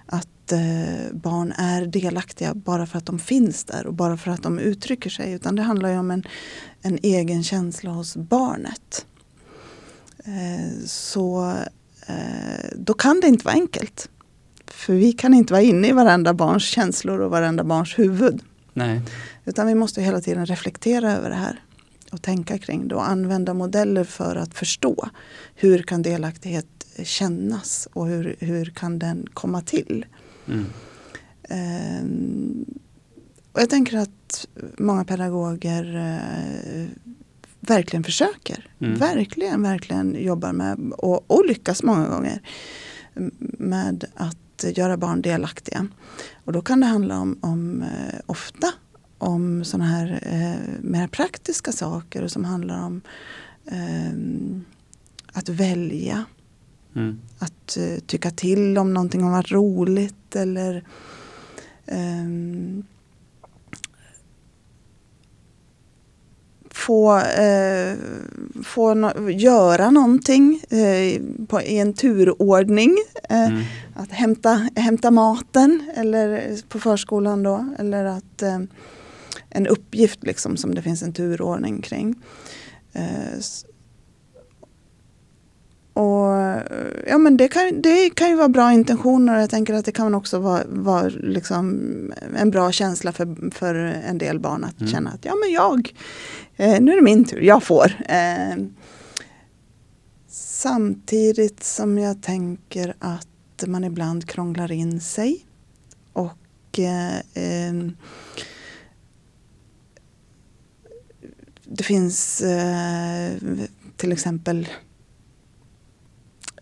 att 0.06 0.52
eh, 0.52 1.12
barn 1.12 1.52
är 1.52 1.86
delaktiga 1.86 2.54
bara 2.54 2.86
för 2.86 2.98
att 2.98 3.06
de 3.06 3.18
finns 3.18 3.64
där 3.64 3.86
och 3.86 3.94
bara 3.94 4.16
för 4.16 4.30
att 4.30 4.42
de 4.42 4.58
uttrycker 4.58 5.10
sig. 5.10 5.32
Utan 5.32 5.56
det 5.56 5.62
handlar 5.62 5.88
ju 5.88 5.98
om 5.98 6.10
en, 6.10 6.22
en 6.82 6.98
egen 7.02 7.44
känsla 7.44 7.90
hos 7.90 8.16
barnet. 8.16 9.06
Eh, 10.24 10.86
så 10.86 11.54
eh, 12.06 12.68
då 12.76 12.94
kan 12.94 13.20
det 13.20 13.26
inte 13.26 13.44
vara 13.44 13.54
enkelt. 13.54 14.08
För 14.66 14.94
vi 14.94 15.12
kan 15.12 15.34
inte 15.34 15.52
vara 15.52 15.62
inne 15.62 15.88
i 15.88 15.92
varenda 15.92 16.34
barns 16.34 16.64
känslor 16.64 17.20
och 17.20 17.30
varenda 17.30 17.64
barns 17.64 17.98
huvud. 17.98 18.42
Nej. 18.72 19.00
Utan 19.44 19.66
vi 19.66 19.74
måste 19.74 20.02
hela 20.02 20.20
tiden 20.20 20.46
reflektera 20.46 21.12
över 21.12 21.30
det 21.30 21.36
här 21.36 21.63
och 22.14 22.22
tänka 22.22 22.58
kring 22.58 22.88
det 22.88 22.94
och 22.94 23.08
använda 23.08 23.54
modeller 23.54 24.04
för 24.04 24.36
att 24.36 24.54
förstå 24.54 25.08
hur 25.54 25.82
kan 25.82 26.02
delaktighet 26.02 26.66
kännas 27.02 27.88
och 27.92 28.06
hur, 28.06 28.36
hur 28.38 28.64
kan 28.64 28.98
den 28.98 29.26
komma 29.34 29.60
till. 29.60 30.06
Mm. 30.48 30.64
Ehm, 31.48 32.64
och 33.52 33.60
jag 33.60 33.70
tänker 33.70 33.98
att 33.98 34.46
många 34.78 35.04
pedagoger 35.04 35.96
eh, 35.96 36.86
verkligen 37.60 38.04
försöker. 38.04 38.68
Mm. 38.78 38.98
Verkligen, 38.98 39.62
verkligen 39.62 40.24
jobbar 40.24 40.52
med 40.52 40.92
och, 40.92 41.30
och 41.30 41.46
lyckas 41.46 41.82
många 41.82 42.08
gånger 42.08 42.40
med 43.58 44.04
att 44.14 44.64
göra 44.76 44.96
barn 44.96 45.22
delaktiga. 45.22 45.86
Och 46.44 46.52
då 46.52 46.62
kan 46.62 46.80
det 46.80 46.86
handla 46.86 47.20
om, 47.20 47.38
om 47.40 47.82
eh, 47.82 48.20
ofta 48.26 48.72
om 49.24 49.64
sådana 49.64 49.84
här 49.90 50.20
eh, 50.22 50.70
mer 50.80 51.06
praktiska 51.06 51.72
saker 51.72 52.22
och 52.22 52.30
som 52.30 52.44
handlar 52.44 52.84
om 52.84 53.00
ehm, 53.70 54.64
att 55.32 55.48
välja 55.48 56.24
Mm. 56.96 57.20
att 57.38 57.76
eh, 57.76 57.98
tycka 58.06 58.30
till 58.30 58.78
om 58.78 58.94
någonting 58.94 59.22
har 59.22 59.30
varit 59.30 59.52
roligt 59.52 60.36
eller 60.36 60.84
ehm, 61.86 62.84
få, 66.70 67.18
eh, 67.18 67.94
få 68.64 68.94
no 68.94 69.30
göra 69.30 69.90
någonting 69.90 70.60
eh, 70.70 71.22
på, 71.48 71.62
i 71.62 71.78
en 71.78 71.92
turordning. 71.92 72.96
Eh, 73.30 73.44
Mm. 73.48 73.62
Att 73.96 74.10
hämta, 74.12 74.68
hämta 74.76 75.10
maten 75.10 75.90
eller 75.96 76.56
på 76.68 76.80
förskolan 76.80 77.42
då. 77.42 77.66
Eller 77.78 78.04
att 78.04 78.42
eh, 78.42 78.58
en 79.54 79.66
uppgift 79.66 80.22
liksom 80.22 80.56
som 80.56 80.74
det 80.74 80.82
finns 80.82 81.02
en 81.02 81.12
turordning 81.12 81.82
kring. 81.82 82.14
Eh, 82.92 83.38
och 85.92 86.34
ja, 87.06 87.18
men 87.18 87.36
det, 87.36 87.48
kan, 87.48 87.82
det 87.82 88.10
kan 88.10 88.28
ju 88.28 88.34
vara 88.34 88.48
bra 88.48 88.72
intentioner 88.72 89.36
och 89.36 89.42
jag 89.42 89.50
tänker 89.50 89.74
att 89.74 89.84
det 89.84 89.92
kan 89.92 90.14
också 90.14 90.38
vara, 90.38 90.62
vara 90.68 91.08
liksom 91.08 91.82
en 92.36 92.50
bra 92.50 92.72
känsla 92.72 93.12
för, 93.12 93.50
för 93.50 93.74
en 93.74 94.18
del 94.18 94.38
barn 94.40 94.64
att 94.64 94.80
Mm. 94.80 94.92
känna 94.92 95.10
att 95.10 95.24
ja 95.24 95.34
men 95.34 95.52
jag, 95.52 95.94
eh, 96.56 96.80
nu 96.80 96.92
är 96.92 96.96
det 96.96 97.02
min 97.02 97.24
tur, 97.24 97.40
jag 97.40 97.62
får. 97.62 97.92
Eh, 98.08 98.64
samtidigt 100.28 101.64
som 101.64 101.98
jag 101.98 102.22
tänker 102.22 102.94
att 102.98 103.28
man 103.66 103.84
ibland 103.84 104.28
krånglar 104.28 104.72
in 104.72 105.00
sig 105.00 105.46
och 106.12 106.78
eh, 106.78 107.16
eh, 107.18 107.74
det 111.76 111.84
finns 111.84 112.40
eh, 112.40 113.32
till 113.96 114.12
exempel 114.12 114.68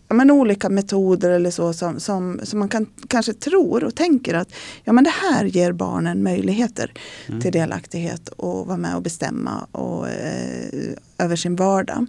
ja, 0.07 0.15
men 0.15 0.31
olika 0.31 0.69
metoder 0.69 1.29
eller 1.29 1.51
så 1.51 1.73
som, 1.73 1.99
som, 1.99 2.39
som 2.43 2.59
man 2.59 2.69
kan, 2.69 2.85
kanske 3.07 3.33
tror 3.33 3.83
och 3.83 3.95
tänker 3.95 4.33
att 4.33 4.53
ja, 4.83 4.93
men 4.93 5.03
det 5.03 5.09
här 5.09 5.45
ger 5.45 5.71
barnen 5.71 6.23
möjligheter 6.23 6.91
Mm. 7.27 7.41
till 7.41 7.51
delaktighet 7.51 8.27
och 8.29 8.67
vara 8.67 8.77
med 8.77 8.95
och 8.95 9.01
bestämma 9.01 9.67
och, 9.71 10.09
eh, 10.09 10.93
över 11.17 11.35
sin 11.35 11.55
vardag. 11.55 12.05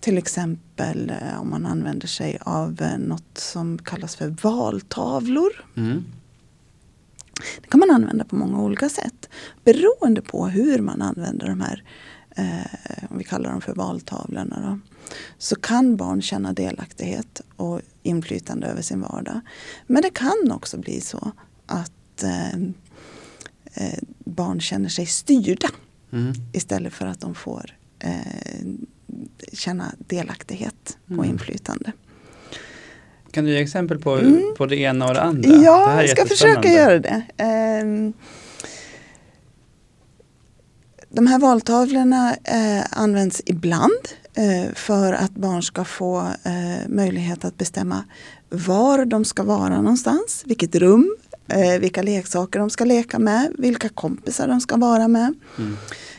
Till 0.00 0.18
exempel 0.18 1.10
eh, 1.10 1.40
om 1.40 1.50
man 1.50 1.66
använder 1.66 2.06
sig 2.08 2.38
av 2.40 2.82
eh, 2.82 2.98
något 2.98 3.38
som 3.38 3.78
kallas 3.78 4.16
för 4.16 4.36
valtavlor. 4.42 5.50
Mm. 5.76 6.04
Det 7.62 7.68
kan 7.68 7.80
man 7.80 7.90
använda 7.90 8.24
på 8.24 8.36
många 8.36 8.60
olika 8.62 8.88
sätt 8.88 9.28
beroende 9.64 10.22
på 10.22 10.46
hur 10.46 10.78
man 10.78 11.02
använder 11.02 11.46
de 11.48 11.60
här, 11.60 11.84
eh, 12.36 13.04
om 13.10 13.18
vi 13.18 13.24
kallar 13.24 13.50
dem 13.50 13.60
för 13.60 13.74
valtavlorna. 13.74 14.60
Då, 14.60 14.78
så 15.38 15.56
kan 15.56 15.96
barn 15.96 16.22
känna 16.22 16.52
delaktighet 16.52 17.40
och 17.56 17.80
inflytande 18.02 18.66
över 18.66 18.82
sin 18.82 19.00
vardag. 19.00 19.40
Men 19.86 20.02
det 20.02 20.10
kan 20.10 20.50
också 20.52 20.78
bli 20.78 21.00
så 21.00 21.32
att 21.66 22.22
eh, 22.22 22.54
eh, 23.74 23.98
barn 24.18 24.60
känner 24.60 24.88
sig 24.88 25.06
styrda 25.06 25.68
Mm. 26.12 26.32
istället 26.52 26.92
för 26.92 27.06
att 27.06 27.20
de 27.20 27.34
får 27.34 27.76
eh, 27.98 28.66
känna 29.52 29.92
delaktighet 29.98 30.98
och 31.06 31.12
Mm. 31.12 31.30
inflytande. 31.30 31.92
Kan 33.32 33.44
du 33.44 33.50
ge 33.52 33.60
exempel 33.60 33.98
på, 33.98 34.14
Mm. 34.16 34.54
på 34.58 34.66
det 34.66 34.76
ena 34.76 35.06
och 35.08 35.14
det 35.14 35.20
andra? 35.22 35.48
det 35.50 35.56
Ja, 35.64 35.90
är 35.90 36.00
jag 36.00 36.10
ska 36.10 36.26
försöka 36.26 36.68
göra 36.68 36.98
det. 36.98 37.22
Ehm, 37.36 38.12
De 41.08 41.26
här 41.26 41.38
valtavlorna 41.38 42.36
eh, 42.44 42.84
används 42.90 43.42
ibland 43.46 44.08
eh, 44.34 44.74
för 44.74 45.12
att 45.12 45.30
barn 45.34 45.62
ska 45.62 45.84
få 45.84 46.18
eh, 46.20 46.88
möjlighet 46.88 47.44
att 47.44 47.58
bestämma 47.58 48.04
var 48.48 49.04
de 49.04 49.24
ska 49.24 49.42
vara 49.42 49.76
någonstans, 49.80 50.42
vilket 50.46 50.74
rum, 50.74 51.16
eh, 51.48 51.80
vilka 51.80 52.02
leksaker 52.02 52.58
de 52.58 52.70
ska 52.70 52.84
leka 52.84 53.18
med, 53.18 53.52
vilka 53.58 53.88
kompisar 53.88 54.48
de 54.48 54.60
ska 54.60 54.76
vara 54.76 55.08
med. 55.08 55.34
Mm. 55.58 55.76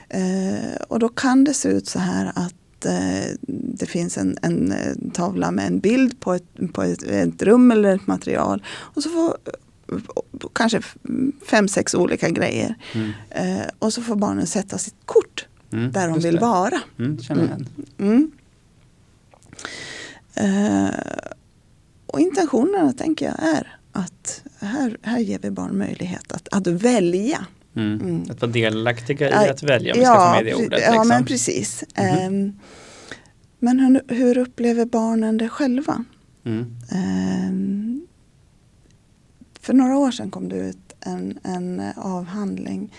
Eh, 0.09 0.75
och 0.87 0.99
då 0.99 1.09
kan 1.09 1.43
det 1.43 1.53
se 1.53 1.69
ut 1.69 1.87
så 1.87 1.99
här 1.99 2.31
att 2.35 2.53
att 2.85 3.25
eh, 3.25 3.35
det 3.47 3.85
finns 3.85 4.17
en, 4.17 4.37
en 4.41 4.71
eh, 4.71 4.93
tavla 5.13 5.51
med 5.51 5.67
en 5.67 5.79
bild 5.79 6.19
på 6.19 6.33
ett, 6.33 6.73
på 6.73 6.83
ett, 6.83 7.03
ett 7.03 7.41
rum 7.41 7.71
eller 7.71 7.95
ett 7.95 8.07
material. 8.07 8.63
Och 8.67 9.03
så 9.03 9.09
får 9.09 9.37
kanske 10.53 10.81
fem, 11.45 11.67
sex 11.67 11.95
olika 11.95 12.29
grejer. 12.29 12.75
Mm. 12.93 13.11
Eh, 13.29 13.67
och 13.79 13.93
så 13.93 14.01
får 14.01 14.15
barnen 14.15 14.47
sätta 14.47 14.77
sitt 14.77 14.95
kort 15.05 15.47
Mm. 15.73 15.91
där 15.91 16.07
de 16.09 16.19
vill 16.19 16.35
det. 16.35 16.41
vara. 16.41 16.81
Mm, 16.99 17.17
igen. 17.19 17.67
Mm. 17.97 18.31
Eh, 20.35 20.89
och 22.07 22.19
intentionerna 22.19 22.93
tänker 22.93 23.25
jag 23.25 23.35
är 23.43 23.77
att 23.91 24.43
här, 24.59 24.97
här 25.01 25.19
ger 25.19 25.39
vi 25.39 25.51
barn 25.51 25.77
möjlighet 25.77 26.31
att, 26.31 26.47
att 26.51 26.67
välja. 26.67 27.45
Mm. 27.75 28.01
Mm. 28.01 28.21
Att 28.31 28.41
vara 28.41 28.51
delaktiga 28.51 29.27
i 29.29 29.31
Ja, 29.31 29.51
att 29.51 29.63
välja 29.63 29.93
om 29.93 29.99
vi 29.99 30.05
ska 30.05 30.15
få 30.19 30.31
med 30.35 30.45
det 30.45 30.55
ordet. 30.55 30.81
ja 30.85 30.91
liksom. 30.91 31.07
men 31.07 31.25
precis. 31.25 31.83
Mhm. 31.97 32.05
Ehm, 32.07 32.53
men 33.59 33.79
hur, 33.79 34.15
hur 34.15 34.37
upplever 34.37 34.85
barnen 34.85 35.37
det 35.37 35.49
själva? 35.49 36.03
Mm. 36.45 36.75
Ehm, 36.91 38.07
för 39.59 39.73
några 39.73 39.97
år 39.97 40.11
sedan 40.11 40.31
kom 40.31 40.49
det 40.49 40.55
ut 40.57 40.93
en, 40.99 41.39
en 41.43 41.81
avhandling 41.95 42.93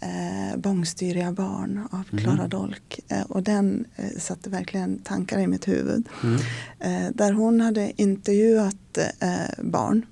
eh, 0.00 0.56
Bångstyriga 0.58 1.32
barn 1.32 1.88
av 1.90 2.04
Mhm. 2.10 2.18
Klara 2.22 2.48
Dolk. 2.48 3.00
Eh, 3.08 3.22
och 3.22 3.42
den 3.42 3.84
eh, 3.96 4.18
satte 4.18 4.50
verkligen 4.50 4.98
tankar 4.98 5.38
i 5.38 5.46
mitt 5.46 5.68
huvud. 5.68 6.08
Mm. 6.22 6.40
Eh, 6.80 7.10
där 7.14 7.32
hon 7.32 7.60
hade 7.60 7.92
intervjuat 8.02 8.98
eh, 9.20 9.64
barn 9.64 10.06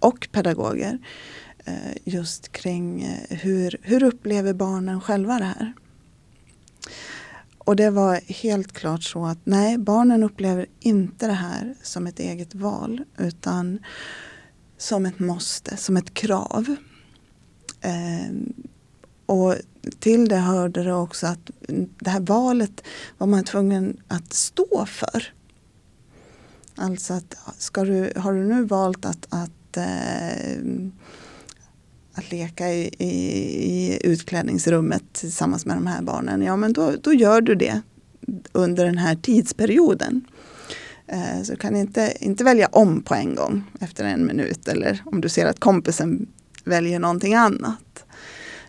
och 0.00 0.28
pedagoger 0.32 0.98
Eh, 1.66 1.96
just 2.04 2.52
kring 2.52 3.02
eh, 3.02 3.38
hur, 3.38 3.76
hur 3.82 4.02
upplever 4.02 4.52
barnen 4.52 5.00
själva 5.00 5.38
det 5.38 5.44
här. 5.44 5.72
Och 7.58 7.76
det 7.76 7.90
var 7.90 8.20
helt 8.32 8.72
klart 8.72 9.02
så 9.02 9.26
att 9.26 9.38
nej, 9.44 9.78
barnen 9.78 10.22
upplever 10.22 10.66
inte 10.80 11.26
det 11.26 11.32
här 11.32 11.74
som 11.82 12.06
ett 12.06 12.20
eget 12.20 12.54
val 12.54 13.04
utan 13.18 13.78
som 14.78 15.06
ett 15.06 15.18
måste, 15.18 15.76
som 15.76 15.96
ett 15.96 16.14
krav. 16.14 16.76
Eh, 17.80 18.34
och 19.26 19.54
till 19.98 20.28
det 20.28 20.36
hörde 20.36 20.82
det 20.82 20.94
också 20.94 21.26
att 21.26 21.50
det 21.98 22.10
här 22.10 22.20
valet 22.20 22.82
var 23.18 23.26
man 23.26 23.44
tvungen 23.44 24.00
att 24.08 24.32
stå 24.32 24.86
för. 24.86 25.32
Alltså 26.74 27.14
att 27.14 27.36
ska 27.58 27.84
du, 27.84 28.12
har 28.16 28.32
du 28.32 28.44
nu 28.44 28.64
valt 28.64 29.04
att, 29.04 29.26
att, 29.30 29.76
eh, 29.76 30.62
att 32.16 32.30
leka 32.30 32.72
i, 32.72 32.90
i, 32.98 33.12
i 33.64 33.98
utklädningsrummet 34.04 35.02
tillsammans 35.12 35.66
med 35.66 35.76
de 35.76 35.86
här 35.86 36.02
barnen, 36.02 36.42
ja 36.42 36.56
men 36.56 36.72
då, 36.72 36.92
då 37.02 37.12
gör 37.12 37.40
du 37.40 37.54
det 37.54 37.80
under 38.52 38.84
den 38.84 38.98
här 38.98 39.14
tidsperioden. 39.14 40.24
Eh, 41.06 41.42
så 41.42 41.52
du 41.52 41.58
kan 41.58 41.76
inte, 41.76 42.12
inte 42.20 42.44
välja 42.44 42.66
om 42.66 43.02
på 43.02 43.14
en 43.14 43.34
gång 43.34 43.64
efter 43.80 44.04
en 44.04 44.26
minut 44.26 44.68
eller 44.68 45.02
om 45.04 45.20
du 45.20 45.28
ser 45.28 45.46
att 45.46 45.60
kompisen 45.60 46.28
väljer 46.64 46.98
någonting 46.98 47.34
annat. 47.34 48.04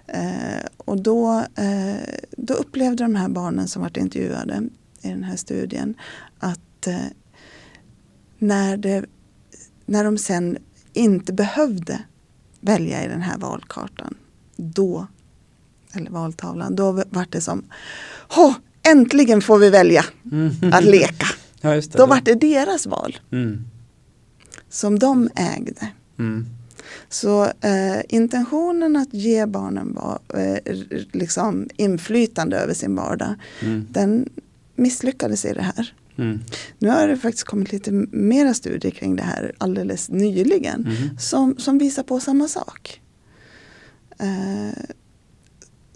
Eh, 0.08 0.66
och 0.78 1.02
då, 1.02 1.46
eh, 1.56 2.24
då 2.38 2.54
upplevde 2.54 3.04
de 3.04 3.16
här 3.16 3.30
barnen 3.30 3.68
som 3.68 3.82
varit 3.82 3.98
intervjuade 3.98 4.70
i 5.02 5.10
den 5.10 5.24
här 5.24 5.36
studien 5.36 5.96
att 6.40 6.88
eh, 6.88 6.96
när, 8.38 8.78
det, 8.78 9.06
när 9.86 10.04
de 10.04 10.18
sen 10.18 10.58
inte 10.94 11.34
behövde 11.34 12.02
välja 12.62 13.06
i 13.06 13.08
den 13.08 13.22
här 13.22 13.38
valkartan, 13.38 14.14
då, 14.56 15.08
eller 15.94 16.12
valtavlan, 16.12 16.76
då 16.76 16.92
var 16.92 17.26
det 17.30 17.42
som 17.42 17.64
Åh, 18.38 18.54
äntligen 18.84 19.42
får 19.42 19.58
vi 19.58 19.70
välja 19.70 20.06
Mm. 20.32 20.52
att 20.74 20.84
leka. 20.84 21.28
Ja, 21.62 21.70
det. 21.70 21.94
Då 21.94 22.06
var 22.06 22.22
det 22.22 22.34
deras 22.36 22.86
val 22.86 23.18
Mm. 23.32 23.64
som 24.70 25.00
de 25.00 25.30
ägde. 25.36 25.88
Mm. 26.20 26.46
Så 27.10 27.44
eh, 27.46 28.00
intentionen 28.10 28.96
att 28.96 29.14
ge 29.14 29.46
barnen 29.46 29.94
va, 29.94 30.20
eh, 30.34 30.74
liksom 31.14 31.70
inflytande 31.78 32.58
över 32.58 32.74
sin 32.74 32.96
vardag, 32.96 33.36
Mm. 33.62 33.88
den 33.90 34.30
misslyckades 34.76 35.46
i 35.46 35.54
det 35.54 35.62
här. 35.62 35.94
Mm. 36.18 36.40
Nu 36.80 36.90
har 36.90 37.08
det 37.08 37.18
faktiskt 37.18 37.44
kommit 37.44 37.72
lite 37.72 37.92
mera 38.12 38.54
studier 38.54 38.92
kring 38.92 39.16
det 39.16 39.24
här 39.24 39.56
alldeles 39.58 40.10
nyligen 40.10 40.86
Mm. 40.86 41.18
som, 41.20 41.58
som 41.58 41.78
visar 41.78 42.04
på 42.04 42.20
samma 42.20 42.48
sak. 42.48 43.02
Eh, 44.20 44.84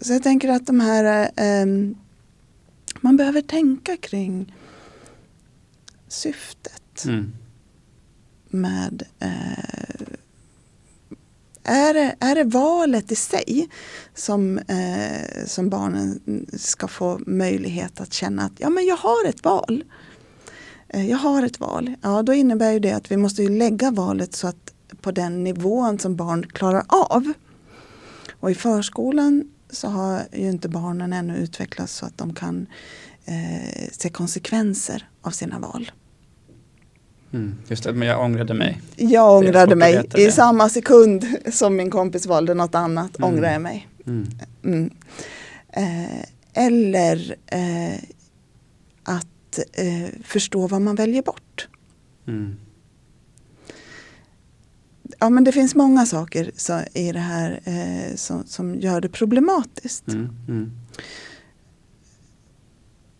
så 0.00 0.12
jag 0.12 0.22
tänker 0.22 0.48
att 0.48 0.66
de 0.66 0.80
här, 0.80 1.30
eh, 1.36 1.66
man 3.00 3.16
behöver 3.16 3.40
tänka 3.40 3.96
kring 3.96 4.54
syftet 6.08 7.04
Mm. 7.06 7.32
med 8.50 9.02
eh, 9.18 10.06
är, 11.64 11.94
det, 11.94 12.16
är 12.20 12.34
det 12.34 12.44
valet 12.44 13.12
i 13.12 13.14
sig 13.16 13.68
som, 14.14 14.58
eh, 14.58 15.46
som 15.46 15.68
barnen 15.70 16.20
ska 16.58 16.88
få 16.88 17.20
möjlighet 17.26 18.00
att 18.00 18.12
känna 18.12 18.42
att 18.44 18.52
ja, 18.56 18.70
men 18.70 18.86
jag 18.86 18.96
har 18.96 19.28
ett 19.28 19.44
val. 19.44 19.84
Eh, 20.92 21.10
jag 21.10 21.18
har 21.18 21.42
ett 21.42 21.60
val. 21.60 21.94
Ja, 22.02 22.22
då 22.22 22.34
innebär 22.34 22.72
ju 22.72 22.78
det 22.78 22.92
att 22.92 23.10
vi 23.10 23.16
måste 23.16 23.42
ju 23.42 23.48
lägga 23.48 23.90
valet 23.90 24.34
så 24.34 24.48
att 24.48 24.72
på 25.00 25.10
den 25.10 25.44
nivån 25.44 25.98
som 25.98 26.16
barn 26.16 26.46
klarar 26.46 26.84
av. 26.88 27.32
Och 28.40 28.50
i 28.50 28.54
förskolan 28.54 29.44
så 29.70 29.88
har 29.88 30.20
ju 30.32 30.50
inte 30.50 30.68
barnen 30.68 31.12
ännu 31.12 31.36
utvecklats 31.36 31.94
så 31.94 32.06
att 32.06 32.18
de 32.18 32.34
kan 32.34 32.66
eh, 33.24 33.88
se 33.92 34.08
konsekvenser 34.08 35.08
av 35.22 35.30
sina 35.30 35.58
val. 35.58 35.90
Mm. 37.32 37.54
Just 37.68 37.84
det, 37.84 37.92
men 37.92 38.08
jag 38.08 38.20
ångrade 38.20 38.54
mig. 38.54 38.80
Jag 38.96 39.36
ångrade 39.36 39.76
mig 39.76 39.94
i 40.14 40.24
det. 40.24 40.32
samma 40.32 40.68
sekund 40.68 41.26
som 41.52 41.76
min 41.76 41.90
kompis 41.90 42.26
valde 42.26 42.54
något 42.54 42.74
annat. 42.74 43.18
Mm. 43.18 43.30
Ångrar 43.30 43.52
jag 43.52 43.62
mig. 43.62 43.88
Mm. 44.06 44.26
Mm. 44.64 44.90
Eh, 45.68 46.24
eller 46.52 47.36
eh, 47.46 47.98
att 49.02 49.26
eh, 49.58 50.08
förstå 50.24 50.66
vad 50.66 50.82
man 50.82 50.94
väljer 50.94 51.22
bort. 51.22 51.68
Mm. 52.26 52.56
Ja, 55.18 55.30
men 55.30 55.44
det 55.44 55.52
finns 55.52 55.74
många 55.74 56.06
saker 56.06 56.50
så, 56.56 56.80
i 56.94 57.12
det 57.12 57.18
här 57.18 57.60
eh, 57.64 58.16
som, 58.16 58.46
som 58.46 58.80
gör 58.80 59.00
det 59.00 59.08
problematiskt. 59.08 60.08
Mm. 60.08 60.28
Mm. 60.48 60.70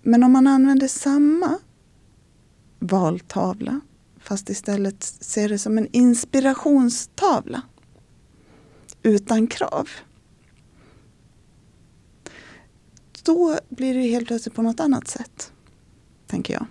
Men 0.03 0.23
om 0.23 0.33
man 0.33 0.47
använder 0.47 0.89
samma 0.89 1.59
valtavla 2.79 3.81
fast 4.23 4.51
istället 4.51 5.03
ser 5.03 5.49
det 5.49 5.59
som 5.59 5.79
en 5.79 5.89
inspirationstavla 5.93 7.63
utan 9.03 9.47
krav. 9.47 9.89
Då 13.23 13.59
blir 13.69 13.95
det 13.95 14.01
helt 14.01 14.27
plötsligt 14.27 14.55
på 14.55 14.63
något 14.63 14.81
annat 14.81 15.09
sätt, 15.09 15.52
tänker 16.33 16.55
jag. 16.55 16.67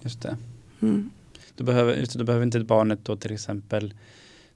Just 0.00 0.20
det. 0.22 0.36
Mm. 0.82 1.10
Då 1.56 1.64
behöver, 1.64 1.94
just 1.96 2.14
då 2.14 2.24
behöver 2.24 2.44
inte 2.46 2.60
barnet 2.60 2.98
då 3.04 3.16
till 3.16 3.32
exempel 3.32 3.94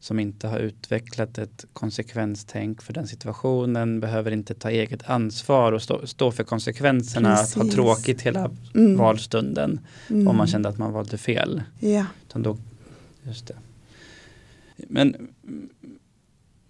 som 0.01 0.19
inte 0.19 0.49
har 0.49 0.59
utvecklat 0.59 1.39
ett 1.39 1.65
konsekvenstänk 1.73 2.83
för 2.83 2.93
den 2.93 3.07
situationen 3.07 4.01
behöver 4.01 4.31
inte 4.31 4.55
ta 4.55 4.71
eget 4.71 5.11
ansvar 5.11 5.73
och 5.73 5.83
stå, 5.83 6.07
stå 6.07 6.33
för 6.33 6.45
konsekvenserna 6.45 7.33
att 7.33 7.55
ha 7.55 7.63
Precis. 7.63 7.75
tråkigt 7.75 8.23
hela 8.23 8.51
Mm. 8.75 8.97
valstunden 8.97 9.81
Mm. 10.11 10.29
om 10.29 10.37
man 10.37 10.47
kände 10.47 10.69
att 10.69 10.79
man 10.79 10.93
valde 10.93 11.19
fel. 11.19 11.63
Ja. 11.81 12.07
Utan 12.29 12.43
då, 12.43 12.57
just 13.23 13.47
det. 13.47 13.57
Men, 14.77 15.29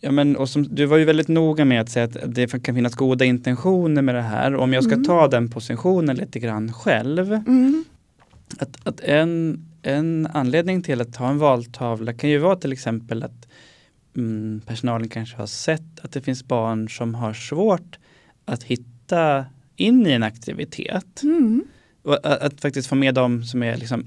ja, 0.04 0.10
men 0.10 0.36
och 0.36 0.48
som, 0.48 0.62
du 0.74 0.86
var 0.86 0.96
ju 0.96 1.04
väldigt 1.04 1.28
noga 1.28 1.64
med 1.64 1.80
att 1.80 1.88
säga 1.88 2.04
att 2.04 2.34
det 2.34 2.62
kan 2.64 2.74
finnas 2.74 2.94
goda 2.94 3.24
intentioner 3.24 4.02
med 4.02 4.14
det 4.14 4.22
här. 4.22 4.54
Om 4.56 4.72
jag 4.72 4.84
ska 4.84 4.92
Mm. 4.92 5.04
ta 5.04 5.28
den 5.28 5.50
positionen 5.50 6.16
lite 6.16 6.38
grann 6.40 6.72
själv. 6.72 7.32
Mm. 7.32 7.84
Att, 8.58 8.86
att 8.88 9.00
en, 9.00 9.64
en 9.82 10.28
anledning 10.34 10.82
till 10.82 11.00
att 11.00 11.16
ha 11.16 11.28
en 11.30 11.38
valtavla 11.38 12.12
kan 12.12 12.30
ju 12.30 12.38
vara 12.38 12.56
till 12.56 12.72
exempel 12.72 13.22
att 13.22 13.48
mm, 14.16 14.60
personalen 14.66 15.08
kanske 15.08 15.36
har 15.36 15.46
sett 15.46 16.00
att 16.02 16.12
det 16.12 16.20
finns 16.20 16.44
barn 16.44 16.88
som 16.88 17.14
har 17.14 17.32
svårt 17.34 17.98
att 18.44 18.62
hitta 18.62 19.44
in 19.76 20.06
i 20.06 20.10
en 20.12 20.22
aktivitet. 20.22 21.22
Mm. 21.22 21.64
Och 22.02 22.14
att, 22.14 22.42
att 22.42 22.60
faktiskt 22.60 22.88
få 22.88 22.94
med 22.94 23.14
dem 23.14 23.44
som 23.44 23.62
är 23.62 23.76
liksom 23.76 24.04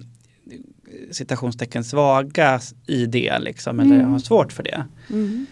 citationstecken 1.11 1.83
svaga 1.83 2.59
i 2.87 3.05
det 3.05 3.39
liksom, 3.39 3.79
eller 3.79 3.95
Mm. 3.95 4.11
har 4.11 4.19
svårt 4.19 4.53
för 4.53 4.63
det. 4.63 4.85
Mm. 5.09 5.45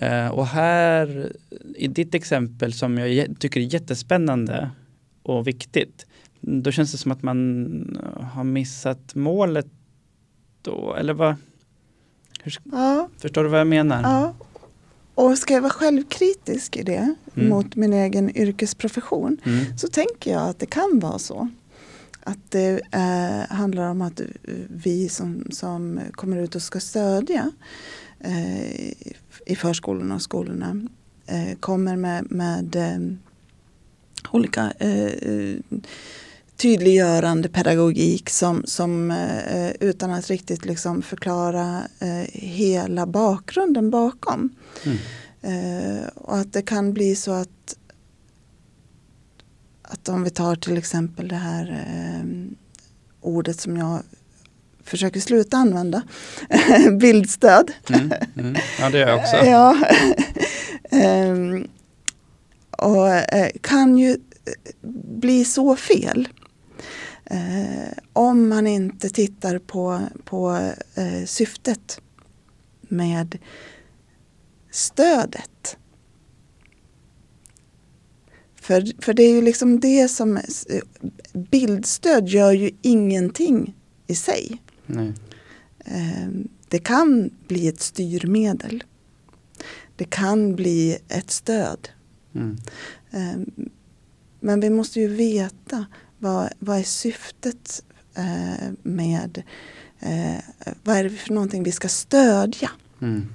Eh, 0.00 0.28
och 0.28 0.46
här 0.46 1.32
i 1.76 1.88
ditt 1.88 2.14
exempel 2.14 2.72
som 2.72 2.98
jag 2.98 3.26
tycker 3.38 3.60
är 3.60 3.64
jättespännande 3.64 4.70
och 5.22 5.46
viktigt. 5.46 6.06
Då 6.40 6.70
känns 6.70 6.92
det 6.92 6.98
som 6.98 7.12
att 7.12 7.22
man 7.22 8.00
har 8.32 8.44
missat 8.44 9.14
målet 9.14 9.66
då, 10.62 10.94
eller 10.94 11.12
vad? 11.14 11.34
Hur, 12.42 12.58
Ja, 12.64 13.08
förstår 13.18 13.42
du 13.44 13.48
vad 13.50 13.60
jag 13.60 13.66
menar? 13.66 14.02
ja. 14.02 14.34
och 15.14 15.38
ska 15.38 15.54
jag 15.54 15.60
vara 15.60 15.72
självkritisk 15.72 16.76
i 16.76 16.82
det 16.82 17.14
Mm. 17.34 17.48
mot 17.48 17.76
min 17.76 17.92
egen 17.92 18.36
yrkesprofession 18.36 19.36
Mm. 19.44 19.78
så 19.78 19.88
tänker 19.88 20.32
jag 20.32 20.48
att 20.48 20.58
det 20.58 20.66
kan 20.66 20.98
vara 21.02 21.18
så. 21.18 21.48
Att 22.22 22.38
det 22.50 22.80
eh, 22.92 23.56
handlar 23.56 23.90
om 23.90 24.02
att 24.02 24.20
eh, 24.20 24.26
vi 24.68 25.08
som, 25.08 25.46
som 25.50 26.00
kommer 26.12 26.36
ut 26.36 26.54
och 26.54 26.62
ska 26.62 26.80
stödja 26.80 27.40
eh, 27.40 27.50
i 29.46 29.56
förskolorna 29.56 30.14
och 30.14 30.22
skolorna 30.22 30.82
eh, 31.26 31.58
kommer 31.60 31.96
med, 31.96 32.30
med 32.30 32.76
eh, 32.76 33.16
olika 34.32 34.72
eh, 34.78 35.04
eh, 35.04 35.56
tydliggörande 36.56 37.48
pedagogik 37.48 38.30
som, 38.30 38.62
som 38.66 39.10
eh, 39.10 39.70
utan 39.80 40.10
att 40.10 40.30
riktigt 40.30 40.64
liksom 40.64 41.02
förklara 41.02 41.82
eh, 41.98 42.26
hela 42.32 43.06
bakgrunden 43.06 43.90
bakom. 43.90 44.50
Mm. 44.84 44.98
Eh, 45.42 46.06
och 46.14 46.36
att 46.36 46.52
det 46.52 46.62
kan 46.62 46.92
bli 46.92 47.16
så 47.16 47.32
att, 47.32 47.76
att 49.82 50.08
om 50.08 50.24
vi 50.24 50.30
tar 50.30 50.56
till 50.56 50.78
exempel 50.78 51.28
det 51.28 51.36
här 51.36 51.70
eh, 51.86 52.26
ordet 53.20 53.60
som 53.60 53.76
jag 53.76 54.02
försöker 54.90 55.20
sluta 55.20 55.56
använda, 55.56 56.02
bildstöd. 57.00 57.72
Mm. 57.88 58.12
Mm. 58.38 58.56
Ja, 58.80 58.90
det 58.90 58.98
gör 58.98 59.08
jag 59.08 59.18
också. 59.18 59.36
Ja. 59.44 59.76
Ehm, 60.90 61.68
och 62.70 63.08
eh, 63.08 63.50
kan 63.60 63.98
ju 63.98 64.16
bli 65.20 65.44
så 65.44 65.76
fel. 65.76 66.28
Eh, 67.24 67.92
om 68.12 68.48
man 68.48 68.66
inte 68.66 69.10
tittar 69.10 69.58
på, 69.58 70.00
på 70.24 70.72
eh, 70.94 71.24
syftet 71.26 72.00
med 72.80 73.38
stödet. 74.70 75.76
För, 78.60 79.02
för 79.02 79.14
det 79.14 79.22
är 79.22 79.32
ju 79.32 79.42
liksom 79.42 79.80
det 79.80 80.08
som 80.08 80.40
bildstöd 81.32 82.28
gör 82.28 82.52
ju 82.52 82.70
ingenting 82.82 83.74
i 84.06 84.14
sig. 84.14 84.58
Nej. 84.94 85.12
Eh, 85.84 86.28
Det 86.68 86.78
kan 86.78 87.30
bli 87.48 87.68
ett 87.68 87.80
styrmedel. 87.80 88.84
Det 89.96 90.04
kan 90.04 90.56
bli 90.56 90.98
ett 91.08 91.30
stöd. 91.30 91.88
Mm. 92.34 92.56
Eh, 93.10 93.64
Men 94.40 94.60
vi 94.60 94.70
måste 94.70 95.00
ju 95.00 95.08
veta 95.08 95.86
vad, 96.18 96.48
vad 96.58 96.78
är 96.78 96.82
syftet 96.82 97.82
eh, 98.14 98.70
med 98.82 99.42
eh, 100.00 100.38
vad 100.84 100.96
är 100.96 101.04
det 101.04 101.10
för 101.10 101.32
någonting 101.34 101.62
vi 101.62 101.72
ska 101.72 101.88
stödja. 101.88 102.70
Mm. 103.00 103.28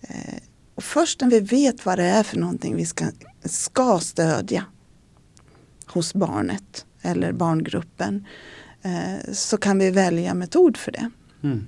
Eh, 0.00 0.34
Och 0.74 0.84
först 0.84 1.20
när 1.20 1.30
vi 1.30 1.40
vet 1.40 1.86
vad 1.86 1.98
det 1.98 2.04
är 2.04 2.22
för 2.22 2.38
någonting 2.38 2.76
vi 2.76 2.86
ska, 2.86 3.06
ska 3.44 3.98
stödja 4.00 4.64
hos 5.86 6.14
barnet 6.14 6.86
eller 7.02 7.32
barngruppen 7.32 8.26
eh, 8.82 9.32
så 9.32 9.56
kan 9.56 9.78
vi 9.78 9.90
välja 9.90 10.34
metod 10.34 10.76
för 10.76 10.92
det. 10.92 11.10
Mm. 11.42 11.64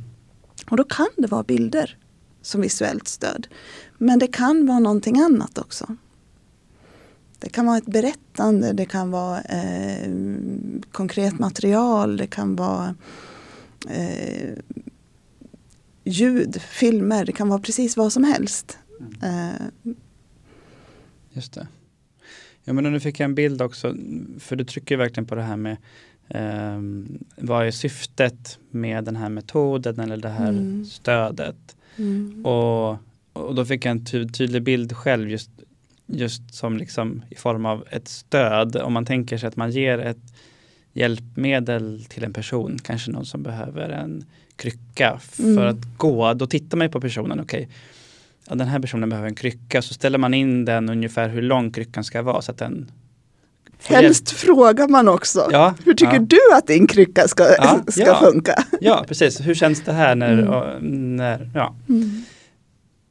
Och 0.70 0.76
då 0.76 0.84
kan 0.84 1.08
det 1.16 1.26
vara 1.26 1.42
bilder 1.42 1.98
som 2.42 2.60
visuellt 2.60 3.08
stöd. 3.08 3.46
Men 3.98 4.18
det 4.18 4.26
kan 4.26 4.66
vara 4.66 4.78
någonting 4.78 5.18
annat 5.18 5.58
också. 5.58 5.96
Det 7.38 7.48
kan 7.48 7.66
vara 7.66 7.78
ett 7.78 7.86
berättande, 7.86 8.72
det 8.72 8.86
kan 8.86 9.10
vara 9.10 9.40
eh, 9.40 10.10
konkret 10.92 11.38
material, 11.38 12.16
det 12.16 12.26
kan 12.26 12.56
vara 12.56 12.94
eh, 13.88 14.54
ljud, 16.04 16.62
filmer, 16.62 17.24
det 17.24 17.32
kan 17.32 17.48
vara 17.48 17.60
precis 17.60 17.96
vad 17.96 18.12
som 18.12 18.24
helst. 18.24 18.78
Eh, 19.22 19.66
Just 21.32 21.52
det. 21.52 21.66
Ja, 22.64 22.72
men 22.72 22.92
nu 22.92 23.00
fick 23.00 23.20
jag 23.20 23.24
en 23.24 23.34
bild 23.34 23.62
också, 23.62 23.96
för 24.38 24.56
du 24.56 24.64
trycker 24.64 24.96
verkligen 24.96 25.26
på 25.26 25.34
det 25.34 25.42
här 25.42 25.56
med 25.56 25.76
ehm, 26.28 27.18
vad 27.36 27.66
är 27.66 27.70
syftet 27.70 28.58
med 28.70 29.04
den 29.04 29.16
här 29.16 29.28
metoden 29.28 30.00
eller 30.00 30.16
det 30.16 30.28
här 30.28 30.48
Mm. 30.48 30.84
stödet. 30.84 31.76
mm, 31.96 32.46
Och, 32.46 32.90
och 33.32 33.54
då 33.54 33.64
fick 33.64 33.84
jag 33.84 33.90
en 33.90 34.04
ty 34.04 34.28
tydlig 34.28 34.62
bild 34.62 34.92
själv 34.92 35.30
just, 35.30 35.50
just 36.06 36.54
som 36.54 36.76
liksom 36.76 37.22
i 37.30 37.34
form 37.34 37.66
av 37.66 37.84
ett 37.90 38.08
stöd. 38.08 38.76
Om 38.76 38.92
man 38.92 39.04
tänker 39.06 39.38
sig 39.38 39.46
att 39.48 39.56
man 39.56 39.70
ger 39.70 39.98
ett 39.98 40.34
hjälpmedel 40.92 42.04
till 42.08 42.24
en 42.24 42.32
person, 42.32 42.78
kanske 42.82 43.10
någon 43.10 43.26
som 43.26 43.42
behöver 43.42 43.88
en 43.88 44.24
krycka 44.56 45.18
för 45.22 45.42
Mm. 45.44 45.66
att 45.68 45.98
gå. 45.98 46.34
Då 46.34 46.46
tittar 46.46 46.76
man 46.78 46.86
ju 46.86 46.90
på 46.92 47.00
personen, 47.00 47.40
okej, 47.40 47.68
ja, 48.48 48.54
den 48.54 48.68
här 48.68 48.78
personen 48.80 49.08
behöver 49.08 49.28
en 49.28 49.34
krycka, 49.34 49.82
så 49.82 49.94
ställer 49.94 50.18
man 50.18 50.34
in 50.34 50.64
den 50.64 50.88
ungefär 50.88 51.28
hur 51.28 51.42
lång 51.42 51.70
kryckan 51.70 52.04
ska 52.04 52.22
vara 52.22 52.42
så 52.42 52.50
att 52.52 52.58
den 52.58 52.90
helst 53.82 54.30
frågar 54.30 54.88
man 54.88 55.08
också. 55.08 55.48
Ja, 55.52 55.74
Hur 55.84 55.94
tycker 55.94 56.12
ja. 56.14 56.18
du 56.18 56.38
att 56.56 56.66
din 56.66 56.86
krycka 56.86 57.28
ska, 57.28 57.44
Ja, 57.58 57.80
ska 57.88 58.14
funka? 58.14 58.64
Ja, 58.80 59.04
precis. 59.08 59.40
Hur 59.40 59.54
känns 59.54 59.80
det 59.84 59.92
här 59.92 60.14
när, 60.14 60.32
Mm. 60.32 60.48
och, 60.48 60.82
när 60.82 61.50
ja, 61.54 61.74
Mm. 61.88 62.22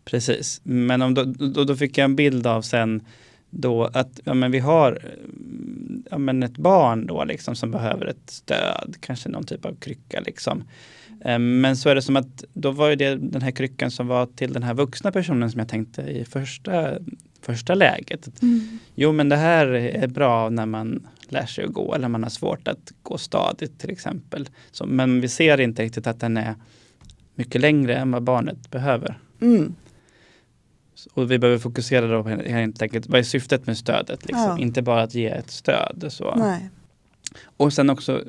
precis. 0.05 0.61
Men 0.63 1.01
om 1.01 1.13
då, 1.13 1.23
då, 1.23 1.63
då 1.63 1.75
fick 1.75 1.97
jag 1.97 2.05
en 2.05 2.15
bild 2.15 2.47
av 2.47 2.61
sen 2.61 3.01
då 3.49 3.83
att 3.93 4.19
ja, 4.23 4.33
men 4.33 4.51
vi 4.51 4.59
har 4.59 4.99
ja, 6.11 6.17
men 6.17 6.43
ett 6.43 6.57
barn 6.57 7.07
då 7.07 7.23
liksom 7.23 7.55
som 7.55 7.71
behöver 7.71 8.05
ett 8.05 8.29
stöd, 8.29 8.95
kanske 8.99 9.29
någon 9.29 9.43
typ 9.43 9.65
av 9.65 9.75
krycka 9.75 10.19
liksom. 10.25 10.63
Eh, 11.25 11.39
Men 11.39 11.77
så 11.77 11.89
är 11.89 11.95
det 11.95 12.01
som 12.01 12.15
att 12.15 12.43
då 12.53 12.71
var 12.71 12.89
ju 12.89 12.95
det 12.95 13.15
den 13.15 13.41
här 13.41 13.51
kryckan 13.51 13.91
som 13.91 14.07
var 14.07 14.25
till 14.25 14.53
den 14.53 14.63
här 14.63 14.73
vuxna 14.73 15.11
personen 15.11 15.51
som 15.51 15.59
jag 15.59 15.67
tänkte 15.69 16.01
i 16.01 16.25
första, 16.25 16.91
första 17.45 17.75
läget. 17.75 18.41
Mm. 18.41 18.79
Jo, 18.95 19.11
men 19.11 19.29
det 19.29 19.35
här 19.35 19.67
är 19.67 20.07
bra 20.07 20.49
när 20.49 20.65
man 20.65 21.07
lär 21.29 21.45
sig 21.45 21.65
att 21.65 21.73
gå 21.73 21.95
eller 21.95 22.07
man 22.07 22.23
har 22.23 22.29
svårt 22.29 22.67
att 22.67 22.93
gå 23.03 23.17
stadigt 23.17 23.79
till 23.79 23.89
exempel. 23.91 24.49
Så, 24.71 24.85
men 24.85 25.21
vi 25.21 25.27
ser 25.27 25.59
inte 25.59 25.83
riktigt 25.83 26.07
att 26.07 26.19
den 26.19 26.37
är 26.37 26.55
mycket 27.35 27.61
längre 27.61 27.95
än 27.95 28.11
vad 28.11 28.23
barnet 28.23 28.71
behöver. 28.71 29.19
Mm. 29.41 29.75
Och 31.13 31.31
vi 31.31 31.39
behöver 31.39 31.59
fokusera 31.59 32.07
då 32.07 32.23
på 32.23 32.29
helt 32.29 32.81
enkelt, 32.81 33.07
vad 33.07 33.19
är 33.19 33.23
syftet 33.23 33.67
med 33.67 33.77
stödet? 33.77 34.25
Liksom? 34.25 34.41
Ja. 34.41 34.59
Inte 34.59 34.81
bara 34.81 35.03
att 35.03 35.15
ge 35.15 35.27
ett 35.27 35.51
stöd. 35.51 36.05
Så. 36.09 36.35
Nej. 36.35 36.69
Och 37.57 37.73
sen 37.73 37.89
också, 37.89 38.23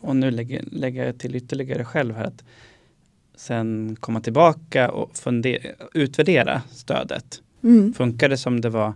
och 0.00 0.16
nu 0.16 0.30
lägger, 0.30 0.62
lägger 0.72 1.06
jag 1.06 1.18
till 1.18 1.34
ytterligare 1.34 1.84
själv 1.84 2.14
här, 2.14 2.24
att 2.24 2.44
sen 3.36 3.96
komma 4.00 4.20
tillbaka 4.20 4.90
och 4.90 5.16
fundera, 5.16 5.62
utvärdera 5.94 6.62
stödet. 6.70 7.42
Mm. 7.62 7.94
Funkar 7.94 8.28
det 8.28 8.36
som 8.36 8.60
det 8.60 8.68
var, 8.70 8.94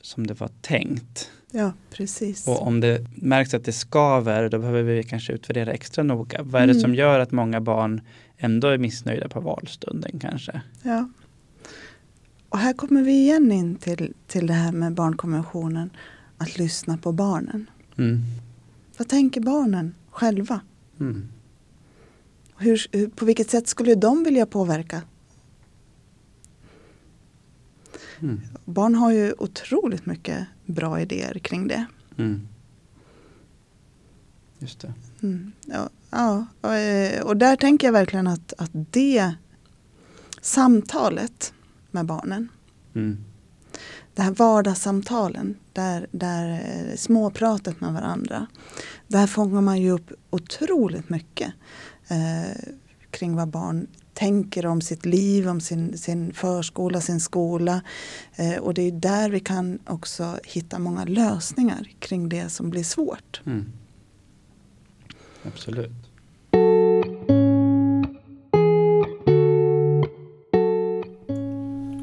som 0.00 0.26
det 0.26 0.34
var 0.40 0.50
tänkt? 0.60 1.30
Ja, 1.50 1.72
precis. 1.90 2.48
Och 2.48 2.66
om 2.66 2.80
det 2.80 3.06
märks 3.14 3.54
att 3.54 3.64
det 3.64 3.72
skaver, 3.72 4.48
då 4.48 4.58
behöver 4.58 4.82
vi 4.82 5.02
kanske 5.02 5.32
utvärdera 5.32 5.72
extra 5.72 6.04
noga. 6.04 6.42
Vad 6.42 6.62
är 6.62 6.66
det 6.66 6.72
Mm. 6.72 6.82
som 6.82 6.94
gör 6.94 7.20
att 7.20 7.32
många 7.32 7.60
barn 7.60 8.00
ändå 8.36 8.68
är 8.68 8.78
missnöjda 8.78 9.28
på 9.28 9.40
valstunden 9.40 10.18
kanske? 10.20 10.60
Ja. 10.82 11.08
Och 12.48 12.58
här 12.58 12.72
kommer 12.72 13.02
vi 13.02 13.12
igen 13.12 13.52
in 13.52 13.76
till, 13.76 14.12
till 14.26 14.46
det 14.46 14.52
här 14.52 14.72
med 14.72 14.92
barnkonventionen. 14.94 15.90
Att 16.38 16.58
lyssna 16.58 16.96
på 16.98 17.12
barnen. 17.12 17.70
Mm. 17.98 18.20
Vad 18.96 19.08
tänker 19.08 19.40
barnen 19.40 19.94
själva? 20.10 20.60
Mm. 21.00 21.28
Hur, 22.56 23.08
på 23.10 23.24
vilket 23.24 23.50
sätt 23.50 23.68
skulle 23.68 23.94
de 23.94 24.24
vilja 24.24 24.46
påverka? 24.46 25.02
Mm. 28.20 28.40
Barn 28.64 28.94
har 28.94 29.12
ju 29.12 29.34
otroligt 29.38 30.06
mycket 30.06 30.46
bra 30.66 31.00
idéer 31.00 31.38
kring 31.38 31.68
det. 31.68 31.86
Mm. 32.18 32.48
Just 34.58 34.80
det. 34.80 34.92
Mm. 35.22 35.52
Ja, 35.66 35.88
ja, 36.10 36.46
och, 36.60 36.74
eh, 36.74 37.22
och 37.22 37.36
där 37.36 37.56
tänker 37.56 37.86
jag 37.86 37.92
verkligen 37.92 38.26
att, 38.26 38.52
att 38.58 38.70
det 38.72 39.34
samtalet 40.40 41.52
med 41.90 42.06
barnen, 42.06 42.48
Mm. 42.94 43.24
det 44.14 44.22
här 44.22 44.30
vardagssamtalen, 44.30 45.56
där, 45.72 46.06
där 46.10 46.50
eh, 46.50 46.96
småpratet 46.96 47.80
med 47.80 47.92
varandra, 47.92 48.46
där 49.06 49.26
fångar 49.26 49.60
man 49.60 49.80
ju 49.80 49.90
upp 49.90 50.12
otroligt 50.30 51.08
mycket 51.08 51.52
eh, 52.08 52.72
kring 53.10 53.36
vad 53.36 53.48
barn 53.48 53.86
tänker 54.14 54.66
om 54.66 54.80
sitt 54.80 55.06
liv, 55.06 55.48
om 55.48 55.60
sin, 55.60 55.98
sin 55.98 56.32
förskola, 56.32 57.00
sin 57.00 57.20
skola. 57.20 57.80
Eh, 58.36 58.56
och 58.56 58.74
det 58.74 58.82
är 58.82 58.92
där 58.92 59.30
vi 59.30 59.40
kan 59.40 59.78
också 59.86 60.38
hitta 60.44 60.78
många 60.78 61.04
lösningar 61.04 61.88
kring 61.98 62.28
det 62.28 62.48
som 62.48 62.70
blir 62.70 62.84
svårt. 62.84 63.40
Mm. 63.46 63.72
Absolut. 65.42 65.90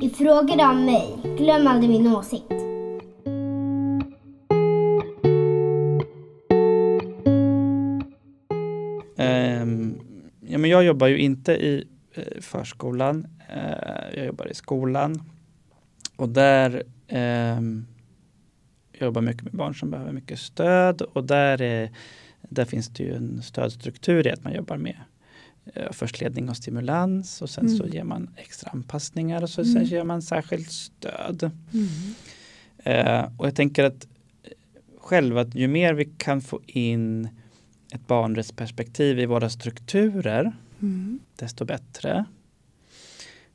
I 0.01 0.09
frågor 0.09 0.69
om 0.69 0.85
mig, 0.85 1.17
glöm 1.37 1.67
aldrig 1.67 1.89
min 1.89 2.07
åsikt. 2.07 2.64
Men 10.65 10.69
jag 10.71 10.83
jobbar 10.83 11.07
ju 11.07 11.17
inte 11.17 11.51
i 11.53 11.83
eh, 12.13 12.41
förskolan. 12.41 13.27
Eh, 13.49 14.17
jag 14.17 14.25
jobbar 14.25 14.47
i 14.51 14.53
skolan. 14.53 15.21
och 16.15 16.29
där 16.29 16.83
eh, 17.07 17.59
jobbar 18.99 19.21
mycket 19.21 19.43
med 19.43 19.53
barn 19.53 19.75
som 19.75 19.91
behöver 19.91 20.11
mycket 20.11 20.39
stöd 20.39 21.01
och 21.01 21.23
där, 21.23 21.61
är, 21.61 21.89
där 22.41 22.65
finns 22.65 22.87
det 22.87 23.03
ju 23.03 23.15
en 23.15 23.41
stödstruktur 23.41 24.27
i 24.27 24.31
att 24.31 24.43
man 24.43 24.53
jobbar 24.53 24.77
med 24.77 24.97
eh, 25.73 25.91
först 25.91 26.21
ledning 26.21 26.49
och 26.49 26.57
stimulans 26.57 27.41
och 27.41 27.49
sen 27.49 27.65
Mm. 27.65 27.77
så 27.77 27.87
ger 27.87 28.03
man 28.03 28.29
extra 28.35 28.69
anpassningar 28.69 29.43
och 29.43 29.49
så 29.49 29.61
Mm. 29.61 29.73
sen 29.73 29.85
ger 29.85 30.03
man 30.03 30.21
särskilt 30.21 30.71
stöd. 30.71 31.51
Mm. 31.73 31.87
Eh, 32.77 33.29
och 33.37 33.47
jag 33.47 33.55
tänker 33.55 33.83
att 33.83 34.07
själv 34.97 35.37
att 35.37 35.55
ju 35.55 35.67
mer 35.67 35.93
vi 35.93 36.05
kan 36.17 36.41
få 36.41 36.61
in 36.67 37.29
ett 37.93 38.07
barnrättsperspektiv 38.07 39.19
i 39.19 39.25
våra 39.25 39.49
strukturer, 39.49 40.55
Mm. 40.81 41.19
desto 41.35 41.65
bättre. 41.65 42.25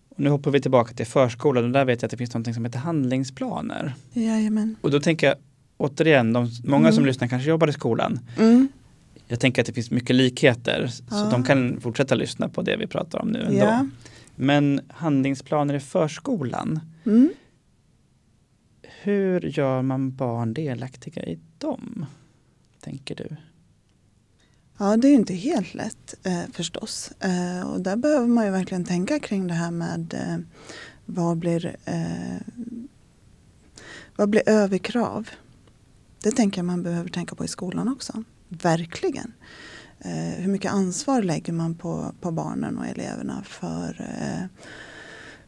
Och 0.09 0.21
nu 0.21 0.31
hoppar 0.31 0.51
vi 0.51 0.61
tillbaka 0.61 0.95
till 0.95 1.07
förskolan 1.07 1.64
och 1.64 1.71
där 1.71 1.85
vet 1.85 2.03
jag 2.03 2.07
att 2.07 2.11
det 2.11 2.16
finns 2.16 2.35
något 2.35 2.55
som 2.55 2.64
heter 2.64 2.79
handlingsplaner. 2.79 3.95
Jajamän. 4.12 4.77
Och 4.81 4.90
då 4.90 5.01
tänker 5.01 5.27
jag 5.27 5.37
återigen, 5.77 6.33
de, 6.33 6.51
många 6.64 6.88
som 6.93 6.99
Mm. 6.99 7.07
lyssnar 7.07 7.29
kanske 7.29 7.49
jobbar 7.49 7.69
i 7.69 7.73
skolan. 7.73 8.21
Mm. 8.38 8.69
Jag 9.27 9.40
tänker 9.40 9.62
att 9.62 9.66
det 9.66 9.73
finns 9.73 9.90
mycket 9.90 10.16
likheter 10.16 10.87
så 10.87 11.03
Ja. 11.11 11.29
de 11.31 11.45
kan 11.45 11.81
fortsätta 11.81 12.14
lyssna 12.14 12.49
på 12.49 12.62
det 12.62 12.77
vi 12.77 12.87
pratar 12.87 13.19
om 13.19 13.29
nu 13.29 13.40
ändå. 13.43 13.59
Ja. 13.59 13.87
Men 14.37 14.81
handlingsplaner 14.88 15.75
i 15.75 15.81
förskolan, 15.81 16.81
Mm. 17.07 17.31
hur 19.03 19.40
gör 19.40 19.83
man 19.83 20.16
barn 20.16 20.55
delaktiga 20.55 21.23
i 21.25 21.38
dem? 21.59 22.07
Tänker 22.81 23.14
du? 23.14 23.37
Ja, 24.83 24.97
det 24.97 25.09
är 25.09 25.11
ju 25.11 25.16
inte 25.16 25.35
helt 25.35 25.75
lätt 25.75 26.14
eh, 26.23 26.43
förstås. 26.53 27.12
Eh, 27.21 27.71
och 27.71 27.81
där 27.81 27.97
behöver 27.97 28.27
man 28.27 28.45
ju 28.45 28.51
verkligen 28.51 28.85
tänka 28.85 29.19
kring 29.19 29.47
det 29.47 29.55
här 29.55 29.71
med 29.71 30.14
eh, 30.14 30.38
vad 31.05 31.37
blir, 31.37 31.77
eh, 31.85 32.62
vad 34.16 34.29
blir 34.29 34.43
överkrav? 34.47 35.29
Det 36.23 36.31
tänker 36.31 36.59
jag 36.59 36.66
man 36.66 36.83
behöver 36.83 37.11
tänka 37.11 37.35
på 37.35 37.45
i 37.45 37.49
skolan 37.49 37.88
också. 37.88 38.25
Verkligen. 38.49 39.33
Eh, 39.99 40.35
hur 40.43 40.49
mycket 40.49 40.73
ansvar 40.73 41.23
lägger 41.23 41.53
man 41.53 41.75
på, 41.75 42.14
på 42.21 42.31
barnen 42.31 42.79
och 42.79 42.87
eleverna 42.87 43.43
för, 43.45 44.07
eh, 44.21 44.47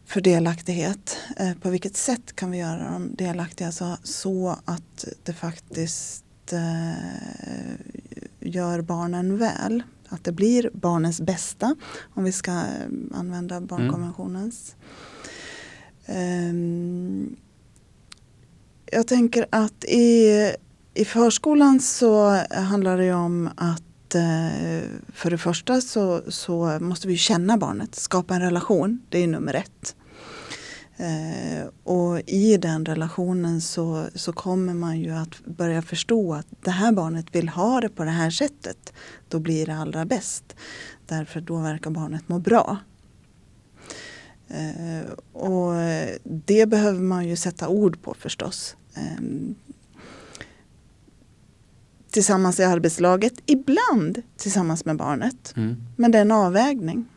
för 0.05 0.21
delaktighet? 0.21 1.19
Eh, 1.37 1.55
på 1.55 1.71
vilket 1.71 1.97
sätt 1.97 2.37
kan 2.37 2.51
vi 2.51 2.59
göra 2.59 2.91
dem 2.93 3.15
delaktiga 3.15 3.73
så, 3.73 3.97
så 4.03 4.57
att 4.65 5.05
det 5.23 5.33
faktiskt 5.33 6.25
eh, 6.53 8.02
gör 8.45 8.81
barnen 8.81 9.39
väl. 9.39 9.83
Att 10.09 10.25
det 10.25 10.33
blir 10.33 10.71
barnens 10.73 11.21
bästa 11.21 11.77
om 12.15 12.25
vi 12.25 12.33
ska 12.33 12.51
eh, 12.51 12.59
använda 13.15 13.61
barnkonventionens. 13.61 14.77
Ehm, 16.07 17.37
jag 18.87 19.07
tänker 19.07 19.47
att 19.51 19.85
i, 19.85 20.53
i 20.95 21.05
förskolan 21.05 21.81
så 21.81 22.29
handlar 22.51 22.99
det 22.99 23.13
om 23.13 23.51
att 23.57 24.15
eh, 24.15 24.83
för 25.13 25.31
det 25.31 25.39
första 25.39 25.81
så, 25.81 26.23
så 26.29 26.79
måste 26.81 27.09
vi 27.09 27.17
känna 27.17 27.57
barnet, 27.57 27.95
skapa 27.95 28.35
en 28.35 28.41
relation. 28.41 29.01
Det 29.09 29.19
är 29.19 29.27
nummer 29.27 29.55
ett. 29.55 29.97
Eh, 31.03 31.67
och 31.85 32.21
i 32.27 32.57
den 32.57 32.85
relationen 32.85 33.61
så, 33.61 34.07
så 34.15 34.33
kommer 34.33 34.75
man 34.75 35.01
ju 35.01 35.11
att 35.11 35.45
börja 35.45 35.83
förstå 35.83 36.35
att 36.35 36.47
det 36.61 36.71
här 36.71 36.93
barnet 36.93 37.27
vill 37.35 37.49
ha 37.49 37.81
det 37.81 37.89
på 37.89 38.05
det 38.05 38.11
här 38.11 38.31
sättet. 38.31 38.93
Då 39.29 39.39
blir 39.39 39.67
det 39.67 39.75
allra 39.75 40.05
bäst. 40.05 40.57
Därför 41.07 41.41
då 41.41 41.57
verkar 41.57 41.91
barnet 41.91 42.29
må 42.29 42.39
bra. 42.39 42.79
Eh, 44.49 45.11
och 45.33 45.73
det 46.25 46.67
behöver 46.67 47.01
man 47.01 47.29
ju 47.29 47.37
sätta 47.37 47.69
ord 47.69 48.03
på 48.03 48.15
förstås. 48.15 48.77
Eh, 48.95 49.25
tillsammans 52.11 52.61
i 52.61 52.65
arbetslaget, 52.65 53.35
ibland 53.47 54.23
tillsammans 54.37 54.85
med 54.85 54.97
barnet. 54.97 55.53
Men 55.97 56.11
det 56.11 56.19
är 56.19 56.23
en 56.23 56.31
avvägning. 56.31 57.09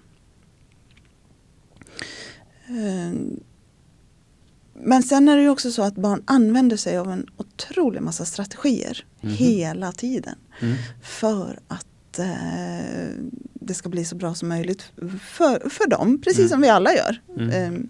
Men 4.80 5.04
sen 5.04 5.30
är 5.30 5.36
det 5.36 5.42
ju 5.42 5.50
också 5.50 5.72
så 5.72 5.82
att 5.82 5.96
barn 5.96 6.24
använder 6.26 6.78
sig 6.78 6.98
av 6.98 7.12
en 7.12 7.28
otrolig 7.38 8.02
massa 8.02 8.26
strategier 8.26 9.06
Mhm. 9.22 9.32
hela 9.34 9.92
tiden 9.92 10.36
Mm. 10.62 10.76
för 11.04 11.60
att 11.68 12.20
eh, 12.20 13.08
det 13.54 13.74
ska 13.74 13.90
bli 13.90 14.06
så 14.06 14.16
bra 14.16 14.36
som 14.36 14.50
möjligt 14.50 14.92
för, 15.22 15.70
för 15.70 15.88
dem, 15.90 16.22
precis 16.22 16.40
Mm. 16.40 16.50
som 16.50 16.62
vi 16.62 16.70
alla 16.70 16.94
gör. 16.94 17.22
Mm. 17.38 17.50
Ehm, 17.52 17.90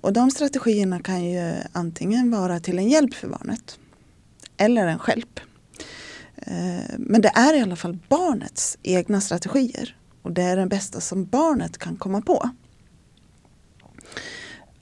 och 0.00 0.12
de 0.12 0.30
strategierna 0.30 1.00
kan 1.00 1.24
ju 1.30 1.52
antingen 1.72 2.30
vara 2.30 2.60
till 2.60 2.78
en 2.78 2.88
hjälp 2.88 3.14
för 3.14 3.28
barnet 3.28 3.78
eller 4.56 4.86
en 4.86 4.98
stjälp. 4.98 5.40
Eh, 6.36 6.84
men 6.98 7.20
det 7.20 7.28
är 7.34 7.54
i 7.54 7.60
alla 7.60 7.76
fall 7.76 7.98
barnets 8.08 8.78
egna 8.82 9.20
strategier 9.20 9.96
och 10.22 10.32
det 10.32 10.42
är 10.42 10.56
den 10.56 10.68
bästa 10.68 11.00
som 11.00 11.24
barnet 11.24 11.78
kan 11.78 11.96
komma 11.96 12.20
på. 12.20 12.50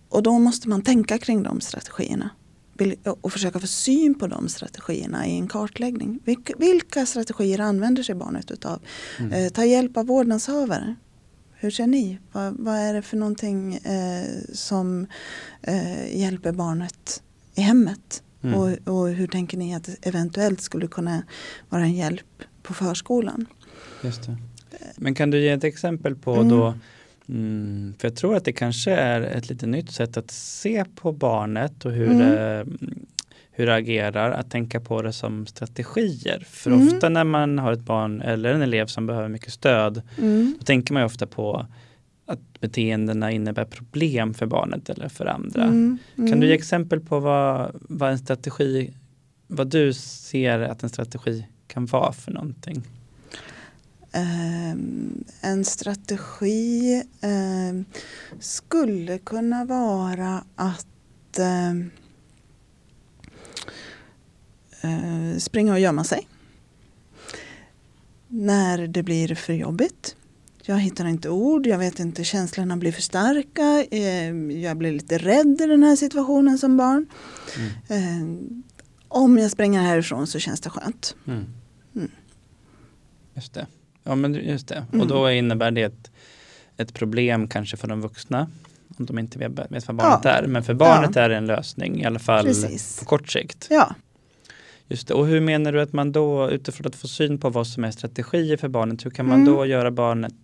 Och 0.08 0.22
då 0.22 0.38
måste 0.38 0.68
man 0.68 0.82
tänka 0.82 1.18
kring 1.18 1.42
de 1.42 1.60
strategierna 1.60 2.30
och 3.20 3.32
försöka 3.32 3.60
få 3.60 3.66
syn 3.66 4.14
på 4.14 4.26
de 4.26 4.48
strategierna 4.48 5.26
i 5.26 5.38
en 5.38 5.48
kartläggning. 5.48 6.20
Vilka, 6.24 6.54
vilka 6.58 7.06
strategier 7.06 7.60
använder 7.60 8.02
sig 8.02 8.14
barnet 8.14 8.50
utav? 8.50 8.82
Mm. 9.18 9.32
Eh, 9.32 9.48
ta 9.48 9.64
hjälp 9.64 9.96
av 9.96 10.06
vårdnadshavare. 10.06 10.94
Hur 11.52 11.70
ser 11.70 11.86
ni? 11.86 12.18
Vad, 12.32 12.56
vad 12.58 12.74
är 12.74 12.94
det 12.94 13.02
för 13.02 13.16
någonting 13.16 13.74
eh, 13.74 14.26
som 14.52 15.06
eh, 15.62 16.18
hjälper 16.18 16.52
barnet 16.52 17.22
i 17.54 17.60
hemmet? 17.60 18.22
Mm. 18.42 18.54
Och, 18.54 18.88
och 18.98 19.08
hur 19.08 19.26
tänker 19.26 19.58
ni 19.58 19.74
att 19.74 19.84
det 19.84 20.06
eventuellt 20.06 20.60
skulle 20.60 20.86
kunna 20.86 21.22
vara 21.68 21.82
en 21.82 21.94
hjälp 21.94 22.42
på 22.62 22.74
förskolan? 22.74 23.46
Just 24.02 24.26
det. 24.26 24.36
Men 24.96 25.14
kan 25.14 25.30
du 25.30 25.40
ge 25.40 25.48
ett 25.48 25.64
exempel 25.64 26.14
på 26.14 26.34
Mm. 26.34 26.48
då, 26.48 26.74
mm, 27.28 27.94
för 27.98 28.08
jag 28.08 28.16
tror 28.16 28.36
att 28.36 28.44
det 28.44 28.52
kanske 28.52 28.92
är 28.92 29.20
ett 29.20 29.48
lite 29.48 29.66
nytt 29.66 29.90
sätt 29.90 30.16
att 30.16 30.30
se 30.30 30.84
på 30.94 31.12
barnet 31.12 31.84
och 31.84 31.92
hur, 31.92 32.06
Mm. 32.10 32.18
det, 32.18 32.66
hur 33.50 33.66
det 33.66 33.74
agerar, 33.74 34.30
att 34.30 34.50
tänka 34.50 34.80
på 34.80 35.02
det 35.02 35.12
som 35.12 35.46
strategier. 35.46 36.44
För 36.48 36.70
Mm. 36.70 36.88
ofta 36.88 37.08
när 37.08 37.24
man 37.24 37.58
har 37.58 37.72
ett 37.72 37.80
barn 37.80 38.20
eller 38.20 38.54
en 38.54 38.62
elev 38.62 38.86
som 38.86 39.06
behöver 39.06 39.28
mycket 39.28 39.52
stöd, 39.52 40.02
Mm. 40.18 40.56
då 40.58 40.64
tänker 40.64 40.92
man 40.92 41.02
ju 41.02 41.06
ofta 41.06 41.26
på 41.26 41.66
att 42.26 42.60
beteendena 42.60 43.30
innebär 43.30 43.64
problem 43.64 44.34
för 44.34 44.46
barnet 44.46 44.90
eller 44.90 45.08
för 45.08 45.26
andra. 45.26 45.62
Mm. 45.62 45.98
Kan 46.16 46.40
du 46.40 46.46
ge 46.46 46.54
exempel 46.54 47.00
på 47.00 47.20
vad, 47.20 47.70
vad 47.88 48.10
en 48.10 48.18
strategi, 48.18 48.90
vad 49.46 49.70
du 49.70 49.92
ser 49.92 50.58
att 50.60 50.82
en 50.82 50.88
strategi 50.88 51.46
kan 51.66 51.86
vara 51.86 52.12
för 52.12 52.32
någonting? 52.32 52.82
Ehm, 54.12 55.24
en 55.40 55.64
strategi 55.64 57.02
ehm, 57.20 57.84
skulle 58.40 59.18
kunna 59.18 59.64
vara 59.64 60.44
att 60.56 61.38
ehm, 61.38 61.90
eh, 64.80 65.38
springa 65.38 65.72
och 65.72 65.80
gömma 65.80 66.04
sig. 66.04 66.28
När 68.28 68.86
det 68.86 69.02
blir 69.02 69.34
för 69.34 69.52
jobbigt. 69.52 70.16
Jag 70.62 70.78
hittar 70.78 71.06
inte 71.06 71.28
ord, 71.28 71.66
jag 71.66 71.78
vet 71.78 72.00
inte, 72.00 72.24
känslorna 72.24 72.76
blir 72.76 72.92
för 72.92 73.02
starka. 73.02 73.96
jag 74.60 74.76
blir 74.76 74.92
lite 74.92 75.18
rädd 75.18 75.60
i 75.60 75.66
den 75.66 75.82
här 75.82 75.96
situationen 75.96 76.58
som 76.58 76.76
barn. 76.76 77.06
Mm. 77.88 78.62
Om 79.08 79.38
jag 79.38 79.50
springer 79.50 79.80
härifrån 79.82 80.26
så 80.26 80.38
känns 80.38 80.60
det 80.60 80.70
skönt. 80.70 81.16
Mm. 81.26 81.44
Mm. 81.96 82.10
Just 83.34 83.54
det. 83.54 83.66
Ja 84.04 84.14
men 84.14 84.34
just 84.34 84.68
det. 84.68 84.84
Mm. 84.92 85.00
Och 85.00 85.06
då 85.06 85.30
innebär 85.30 85.70
det 85.70 85.82
ett, 85.82 86.10
ett 86.76 86.94
problem 86.94 87.48
kanske 87.48 87.76
för 87.76 87.88
de 87.88 88.00
vuxna. 88.00 88.50
Om 88.98 89.06
de 89.06 89.18
inte 89.18 89.38
vet, 89.38 89.52
vad 89.86 89.96
barnet 89.96 90.20
Ja. 90.24 90.30
är. 90.30 90.46
Men 90.46 90.62
för 90.62 90.74
barnet 90.74 91.16
är 91.16 91.28
det 91.28 91.36
en 91.36 91.46
lösning 91.46 92.00
i 92.02 92.04
alla 92.04 92.18
fall 92.18 92.44
Precis. 92.44 92.98
på 92.98 93.04
kort 93.04 93.28
sikt. 93.30 93.66
Ja. 93.70 93.94
Just 94.88 95.08
det. 95.08 95.14
Och 95.14 95.26
hur 95.26 95.40
menar 95.40 95.72
du 95.72 95.80
att 95.80 95.92
man 95.92 96.12
då 96.12 96.50
utifrån 96.50 96.86
att 96.86 96.96
få 96.96 97.08
syn 97.08 97.38
på 97.38 97.50
vad 97.50 97.66
som 97.66 97.84
är 97.84 97.90
strategier 97.90 98.56
för 98.56 98.68
barnet. 98.68 99.06
Hur 99.06 99.10
kan 99.10 99.26
man 99.26 99.40
Mm. 99.42 99.54
då 99.54 99.66
göra 99.66 99.90
barnet 99.90 100.34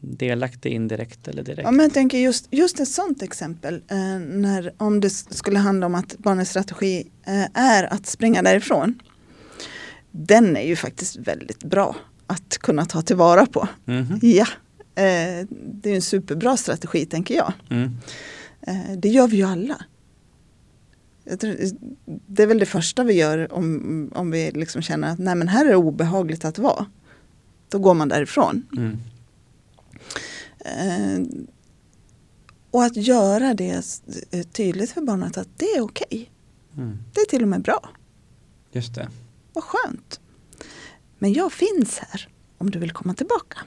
delaktig 0.00 0.72
indirekt 0.72 1.28
eller 1.28 1.42
direkt? 1.42 1.62
Ja, 1.64 1.70
men 1.70 1.84
jag 1.84 1.94
tänker 1.94 2.18
just, 2.18 2.48
just 2.50 2.80
ett 2.80 2.88
sånt 2.88 3.22
exempel, 3.22 3.74
eh, 3.88 4.18
när, 4.18 4.72
om 4.76 5.00
det 5.00 5.10
skulle 5.10 5.58
handla 5.58 5.86
om 5.86 5.94
att 5.94 6.18
barnets 6.18 6.50
strategi 6.50 7.10
eh, 7.26 7.44
är 7.62 7.84
att 7.92 8.06
springa 8.06 8.42
därifrån. 8.42 8.98
Den 10.10 10.56
är 10.56 10.66
ju 10.66 10.76
faktiskt 10.76 11.16
väldigt 11.16 11.64
bra 11.64 11.96
att 12.26 12.58
kunna 12.58 12.84
ta 12.84 13.02
tillvara 13.02 13.46
på. 13.46 13.68
Mhm. 13.84 14.18
Ja, 14.22 14.46
eh, 14.94 15.46
det 15.50 15.90
är 15.90 15.94
en 15.94 16.02
superbra 16.02 16.56
strategi 16.56 17.06
tänker 17.06 17.34
jag. 17.34 17.52
Mm. 17.70 17.90
Eh, 18.60 18.98
det 18.98 19.08
gör 19.08 19.28
vi 19.28 19.36
ju 19.36 19.42
alla. 19.44 19.84
Tror, 21.40 21.56
det 22.26 22.42
är 22.42 22.46
väl 22.46 22.58
det 22.58 22.66
första 22.66 23.04
vi 23.04 23.12
gör 23.14 23.52
om, 23.52 24.10
om 24.14 24.30
vi 24.30 24.50
liksom 24.50 24.82
känner 24.82 25.08
att 25.12 25.18
nej 25.18 25.34
men 25.34 25.48
här 25.48 25.64
är 25.64 25.68
det 25.70 25.76
obehagligt 25.76 26.44
att 26.44 26.58
vara. 26.58 26.86
Då 27.68 27.78
går 27.78 27.94
man 27.94 28.08
därifrån. 28.08 28.66
Mm. 28.76 28.98
Eh, 30.58 31.26
Och 32.70 32.84
att 32.84 32.96
göra 32.96 33.54
det 33.54 33.82
eh, 34.30 34.42
tydligt 34.42 34.90
för 34.90 35.00
barnet 35.00 35.36
att 35.38 35.48
det 35.56 35.64
är 35.66 35.80
okej. 35.80 36.30
Mm. 36.76 36.98
Det 37.14 37.20
är 37.20 37.26
till 37.26 37.42
och 37.42 37.48
med 37.48 37.62
bra. 37.62 37.88
Just 38.72 38.94
det. 38.94 39.08
Vad 39.52 39.64
skönt. 39.64 40.20
Men 41.24 41.32
jag 41.32 41.52
finns 41.52 41.98
här 41.98 42.28
om 42.58 42.70
du 42.70 42.78
vill 42.78 42.92
komma 42.92 43.14
tillbaka. 43.14 43.58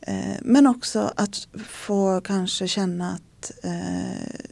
Eh, 0.00 0.36
Men 0.42 0.66
också 0.66 1.12
att 1.16 1.48
få 1.68 2.20
kanske 2.20 2.68
känna 2.68 3.12
att, 3.12 3.52
eh, 3.64 4.50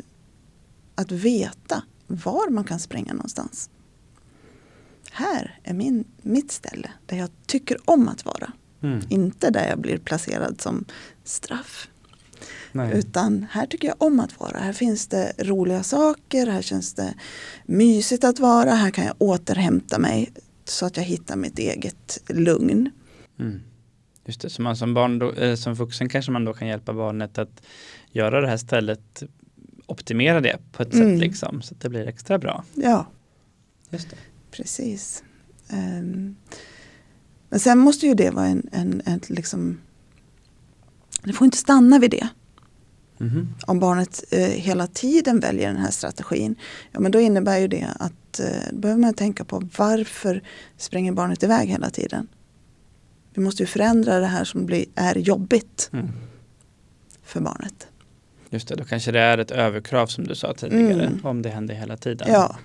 att 0.95 1.13
veta 1.13 1.83
var 2.07 2.51
man 2.51 2.65
kan 2.65 2.79
springa 2.79 3.13
någonstans. 3.13 3.71
Här 5.11 5.59
är 5.63 5.75
min, 5.75 6.05
mitt 6.23 6.53
ställe 6.53 6.91
där 7.07 7.17
jag 7.17 7.31
tycker 7.47 7.79
om 7.85 8.09
att 8.09 8.25
vara. 8.25 8.53
Mm. 8.83 9.01
Inte 9.09 9.51
där 9.51 9.69
jag 9.69 9.79
blir 9.79 9.99
placerad 9.99 10.61
som 10.61 10.85
straff. 11.25 11.89
Nej. 12.73 12.99
Utan 12.99 13.47
här 13.51 13.67
tycker 13.67 13.89
jag 13.89 14.03
om 14.03 14.21
att 14.21 14.41
vara. 14.41 14.59
Här 14.59 14.73
finns 14.73 15.07
det 15.07 15.33
roliga 15.39 15.83
saker, 15.83 16.47
här 16.47 16.63
känns 16.63 16.95
det 16.95 17.15
mysigt 17.67 18.25
att 18.25 18.39
vara. 18.39 18.71
Här 18.71 18.91
kan 18.91 19.05
jag 19.05 19.15
återhämta 19.19 19.99
mig 19.99 20.33
så 20.65 20.87
att 20.87 20.97
jag 20.97 21.05
hittar 21.05 21.37
mitt 21.37 21.59
eget 21.59 22.19
lugn. 22.29 22.91
Mm. 23.39 23.61
Just 24.27 24.41
det, 24.41 24.51
så 24.51 24.63
man 24.63 24.77
som, 24.77 24.95
barn 24.95 25.19
då, 25.19 25.31
eller 25.33 25.57
som 25.57 25.75
vuxen 25.75 26.09
kanske 26.09 26.33
man 26.33 26.45
då 26.45 26.53
kan 26.55 26.69
hjälpa 26.69 26.93
barnet 26.93 27.39
att 27.39 27.63
göra 28.13 28.41
det 28.41 28.49
här 28.49 28.57
stället, 28.57 29.23
optimera 29.87 30.41
det 30.41 30.59
på 30.73 30.83
ett 30.83 30.95
Mm. 30.95 31.11
sätt 31.11 31.21
liksom, 31.21 31.63
så 31.63 31.75
att 31.75 31.81
det 31.81 31.89
blir 31.89 32.07
extra 32.09 32.39
bra. 32.39 32.65
Ja, 32.75 33.07
Just 33.91 34.11
det. 34.11 34.17
precis. 34.51 35.25
Ehm, 35.69 36.37
men 37.49 37.61
sen 37.61 37.79
måste 37.79 38.07
ju 38.07 38.15
det 38.15 38.31
vara 38.31 38.47
en, 38.47 38.69
en, 38.73 39.03
en 39.05 39.21
liksom 39.29 39.81
det 41.25 41.33
får 41.33 41.45
inte 41.45 41.57
stanna 41.57 41.99
vid 41.99 42.11
det. 42.11 42.29
Mhm. 43.19 43.49
Om 43.67 43.81
barnet 43.81 44.25
eh, 44.31 44.41
hela 44.41 44.87
tiden 44.87 45.41
väljer 45.41 45.67
den 45.69 45.77
här 45.77 45.91
strategin, 45.91 46.57
ja 46.93 47.01
men 47.01 47.13
då 47.13 47.21
innebär 47.21 47.59
ju 47.59 47.69
det 47.69 47.87
att 47.99 48.41
eh, 48.41 48.47
då 48.73 48.79
behöver 48.79 49.01
man 49.01 49.15
tänka 49.15 49.45
på 49.45 49.69
varför 49.79 50.43
springer 50.77 51.13
barnet 51.13 51.43
iväg 51.43 51.69
hela 51.69 51.91
tiden? 51.91 52.27
Vi 53.35 53.43
måste 53.43 53.63
ju 53.63 53.67
förändra 53.67 54.21
det 54.21 54.27
här 54.27 54.45
som 54.45 54.67
blir, 54.67 54.85
är 54.95 55.15
jobbigt 55.19 55.91
Mm. 55.93 56.09
för 57.23 57.41
barnet. 57.41 57.87
Just 58.51 58.69
det, 58.69 58.75
då 58.75 58.85
kanske 58.85 59.13
det 59.13 59.21
är 59.21 59.39
ett 59.39 59.51
överkrav 59.51 60.07
som 60.07 60.27
du 60.27 60.35
sa 60.35 60.55
tidigare, 60.55 61.07
Mm. 61.07 61.21
om 61.23 61.43
det 61.43 61.49
händer 61.49 61.75
hela 61.75 61.97
tiden. 61.97 62.29
Ja. 62.33 62.57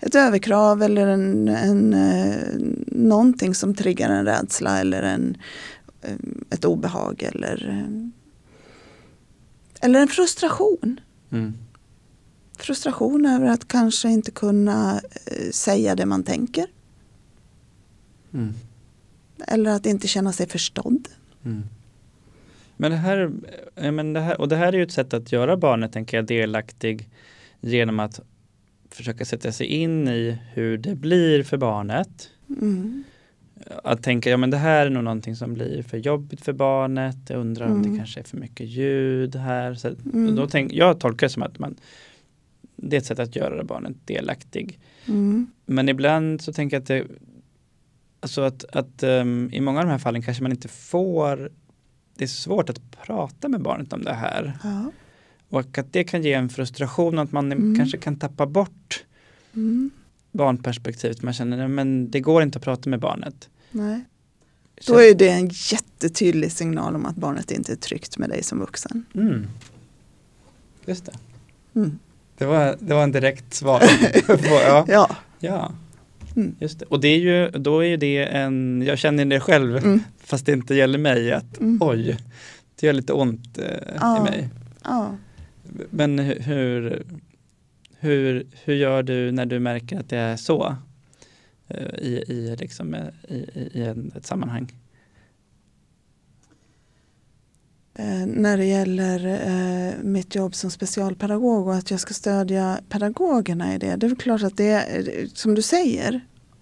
Ett 0.00 0.14
överkrav 0.14 0.82
eller 0.82 1.06
en, 1.06 1.48
en, 1.48 1.94
eh, 1.94 2.38
någonting 2.86 3.54
som 3.54 3.74
triggar 3.74 4.10
en 4.10 4.24
rädsla 4.24 4.80
eller 4.80 5.02
en, 5.02 5.36
eh, 6.02 6.14
ett 6.50 6.64
obehag 6.64 7.22
eller, 7.22 7.68
eh, 7.68 8.08
eller 9.80 10.00
en 10.00 10.08
frustration. 10.08 11.00
Mm. 11.30 11.54
Frustration 12.58 13.26
över 13.26 13.46
att 13.46 13.68
kanske 13.68 14.08
inte 14.08 14.30
kunna 14.30 15.00
eh, 15.26 15.50
säga 15.50 15.94
det 15.94 16.06
man 16.06 16.22
tänker. 16.22 16.66
Mm. 18.32 18.54
Eller 19.46 19.70
att 19.70 19.86
inte 19.86 20.08
känna 20.08 20.32
sig 20.32 20.48
förstådd. 20.48 21.08
Mm. 21.44 21.62
Men 22.76 22.90
det 22.90 22.96
här, 22.96 23.32
eh, 23.76 23.92
men 23.92 24.12
det 24.12 24.20
här, 24.20 24.40
och 24.40 24.48
det 24.48 24.56
här 24.56 24.72
är 24.72 24.76
ju 24.76 24.82
ett 24.82 24.92
sätt 24.92 25.14
att 25.14 25.32
göra 25.32 25.56
barnet, 25.56 25.92
tänker 25.92 26.16
jag, 26.16 26.26
delaktig 26.26 27.08
genom 27.60 28.00
att 28.00 28.20
försöka 28.90 29.24
sätta 29.24 29.52
sig 29.52 29.66
in 29.66 30.08
i 30.08 30.38
hur 30.52 30.78
det 30.78 30.94
blir 30.94 31.42
för 31.42 31.56
barnet. 31.56 32.30
Mm. 32.48 33.04
Att 33.84 34.02
tänka, 34.02 34.30
ja 34.30 34.36
men 34.36 34.50
det 34.50 34.56
här 34.56 34.86
är 34.86 34.90
nog 34.90 35.04
någonting 35.04 35.36
som 35.36 35.54
blir 35.54 35.82
för 35.82 35.96
jobbigt 35.98 36.40
för 36.44 36.52
barnet. 36.52 37.16
Jag 37.28 37.40
undrar 37.40 37.66
om 37.66 37.82
det 37.82 37.88
Mm. 37.88 37.98
kanske 37.98 38.20
är 38.20 38.24
för 38.24 38.36
mycket 38.36 38.66
ljud 38.66 39.36
här. 39.36 39.74
Så, 39.74 39.88
Mm. 39.88 40.34
då 40.36 40.46
tänk, 40.46 40.72
jag 40.72 41.00
tolkar 41.00 41.26
det 41.26 41.30
som 41.32 41.42
att 41.42 41.58
man, 41.58 41.74
det 42.76 42.96
är 42.96 43.00
ett 43.00 43.06
sätt 43.06 43.18
att 43.18 43.36
göra 43.36 43.64
barnet 43.64 43.96
delaktig. 44.04 44.78
Mm. 45.08 45.46
Men 45.66 45.88
ibland 45.88 46.40
så 46.40 46.52
tänker 46.52 46.76
jag 46.76 46.80
att 46.82 46.88
det, 46.88 47.04
alltså 48.20 48.40
att, 48.42 48.64
att 48.76 49.02
ehm, 49.02 49.50
i 49.52 49.60
många 49.60 49.78
av 49.80 49.84
de 49.86 49.90
här 49.90 49.98
fallen 49.98 50.22
kanske 50.22 50.42
man 50.42 50.52
inte 50.52 50.68
får, 50.68 51.50
det 52.16 52.24
är 52.24 52.28
svårt 52.28 52.70
att 52.70 52.80
prata 52.90 53.48
med 53.48 53.62
barnet 53.62 53.92
om 53.92 54.02
det 54.04 54.12
här. 54.14 54.58
Ja. 54.62 54.92
Och 55.48 55.78
att 55.78 55.92
det 55.92 56.04
kan 56.04 56.22
ge 56.22 56.32
en 56.32 56.48
frustration, 56.48 57.18
att 57.18 57.32
man 57.32 57.52
Mm. 57.52 57.76
kanske 57.78 57.98
kan 57.98 58.16
tappa 58.18 58.46
bort 58.46 59.04
Mm. 59.54 59.90
Barnperspektivet. 60.32 61.22
Man 61.22 61.34
känner, 61.34 61.68
men 61.68 62.10
det 62.10 62.20
går 62.20 62.42
inte 62.42 62.58
att 62.58 62.64
prata 62.64 62.90
med 62.90 63.00
barnet. 63.00 63.48
Nej. 63.70 64.04
Då 64.86 64.98
är 65.02 65.14
det 65.14 65.28
en 65.28 65.48
jättetydlig 65.52 66.52
signal 66.52 66.94
om 66.96 67.06
att 67.06 67.16
barnet 67.16 67.50
inte 67.50 67.72
är 67.72 67.76
tryggt 67.76 68.18
med 68.18 68.28
dig 68.30 68.42
som 68.42 68.58
vuxen. 68.58 69.04
Mm. 69.14 69.46
Just 70.86 71.06
det. 71.06 71.12
Mm. 71.74 71.98
Det 72.38 72.44
var, 72.46 72.76
det 72.80 72.94
var 72.94 73.02
en 73.02 73.12
direkt 73.12 73.54
svar. 73.54 73.78
på, 74.26 74.36
ja. 74.66 74.84
Ja. 74.88 75.16
ja, 75.38 75.72
Mm. 76.36 76.54
just 76.60 76.78
det. 76.78 76.84
Och 76.86 77.00
det 77.00 77.08
är 77.08 77.18
ju, 77.18 77.50
då 77.50 77.80
är 77.84 77.88
ju 77.88 77.96
det 77.96 78.24
en, 78.26 78.82
jag 78.86 78.98
känner 78.98 79.24
det 79.24 79.40
själv, 79.40 79.76
Mm. 79.76 80.00
fast 80.24 80.46
det 80.46 80.52
inte 80.52 80.74
gäller 80.74 80.98
mig, 80.98 81.32
att 81.32 81.58
Mm. 81.60 81.78
oj, 81.82 82.16
det 82.80 82.86
gör 82.86 82.92
lite 82.92 83.12
ont 83.12 83.58
eh, 83.58 83.64
Ja. 84.00 84.18
i 84.18 84.30
mig. 84.30 84.48
Ja. 84.84 85.16
Men 85.90 86.20
hu- 86.20 86.40
hur, 86.42 87.02
hur, 88.00 88.46
hur 88.64 88.74
gör 88.74 89.02
du 89.02 89.32
när 89.32 89.46
du 89.46 89.58
märker 89.58 90.00
att 90.00 90.08
det 90.08 90.16
är 90.16 90.36
så? 90.36 90.76
eh, 91.70 91.94
I, 91.98 92.24
i, 92.28 92.56
liksom, 92.56 92.94
eh, 92.94 93.08
i, 93.28 93.70
i, 93.72 94.10
ett 94.16 94.26
sammanhang. 94.26 94.72
Eh, 97.94 98.26
när 98.26 98.56
det 98.56 98.64
gäller 98.64 99.26
eh, 99.26 99.94
mitt 100.02 100.34
jobb 100.34 100.54
som 100.54 100.70
specialpedagog 100.70 101.66
och 101.66 101.74
att 101.74 101.90
jag 101.90 102.00
ska 102.00 102.14
stödja 102.14 102.80
pedagogerna 102.88 103.74
i 103.74 103.78
det. 103.78 103.96
Det 103.96 104.06
är 104.06 104.14
klart 104.14 104.42
att 104.42 104.56
det 104.56 104.70
är, 104.70 105.26
som 105.34 105.54
du 105.54 105.62
säger, 105.62 106.20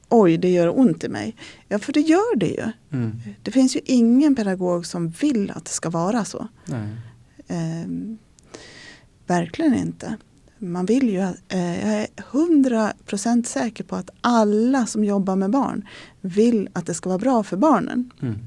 oj 0.09 0.37
det 0.37 0.51
gör 0.51 0.79
ont 0.79 1.05
i 1.05 1.09
mig. 1.09 1.37
Ja 1.69 1.79
för 1.79 1.93
det 1.93 2.01
gör 2.01 2.37
det 2.37 2.49
ju. 2.49 2.73
Mm. 2.93 3.21
Det 3.43 3.51
finns 3.51 3.77
ju 3.77 3.81
ingen 3.85 4.37
pedagog 4.37 4.87
som 4.87 5.09
vill 5.09 5.51
att 5.51 5.65
det 5.65 5.71
ska 5.71 5.91
vara 5.91 6.25
så. 6.25 6.49
Eh, 7.49 7.89
verkligen 9.27 9.75
inte. 9.75 10.17
Man 10.59 10.87
vill 10.87 11.09
ju, 11.09 11.21
eh, 11.49 11.89
jag 11.89 12.03
är 12.03 12.09
hundra 12.23 12.93
procent 13.07 13.47
säker 13.47 13.85
på 13.85 13.97
att 13.97 14.11
alla 14.21 14.87
som 14.87 15.05
jobbar 15.05 15.37
med 15.37 15.51
barn 15.51 15.89
vill 16.21 16.69
att 16.73 16.87
det 16.87 16.95
ska 16.95 17.09
vara 17.09 17.19
bra 17.19 17.43
för 17.43 17.57
barnen. 17.57 18.11
Mm. 18.23 18.39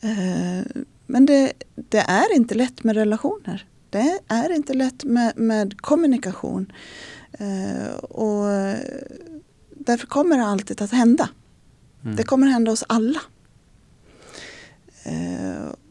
Eh, 0.00 0.66
men 1.06 1.26
det, 1.26 1.52
det 1.74 1.98
är 1.98 2.36
inte 2.36 2.54
lätt 2.54 2.84
med 2.84 2.96
relationer. 2.96 3.66
Det 3.90 4.18
är 4.28 4.52
inte 4.52 4.74
lätt 4.74 5.04
med, 5.04 5.38
med 5.38 5.80
kommunikation. 5.80 6.72
Eh, 7.32 7.94
och 7.94 8.44
därför 9.74 10.06
kommer 10.06 10.38
det 10.38 10.44
alltid 10.44 10.82
att 10.82 10.90
hända. 10.90 11.28
Mm. 12.02 12.16
Det 12.16 12.22
kommer 12.22 12.46
hända 12.46 12.72
oss 12.72 12.84
alla. 12.86 13.20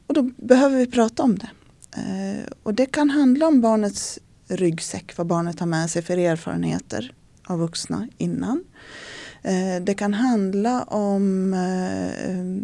Och 0.07 0.13
då 0.13 0.21
behöver 0.21 0.77
vi 0.77 0.87
prata 0.87 1.23
om 1.23 1.37
det. 1.37 1.49
Och 2.63 2.73
det 2.73 2.85
kan 2.85 3.09
handla 3.09 3.47
om 3.47 3.61
barnets 3.61 4.19
ryggsäck, 4.49 5.17
vad 5.17 5.27
barnet 5.27 5.59
har 5.59 5.67
med 5.67 5.89
sig 5.89 6.01
för 6.01 6.17
erfarenheter 6.17 7.13
av 7.43 7.59
vuxna 7.59 8.07
innan. 8.17 8.63
Eh, 9.41 9.81
det 9.81 9.93
kan 9.93 10.13
handla 10.13 10.83
om 10.83 11.53
eh, 11.53 12.61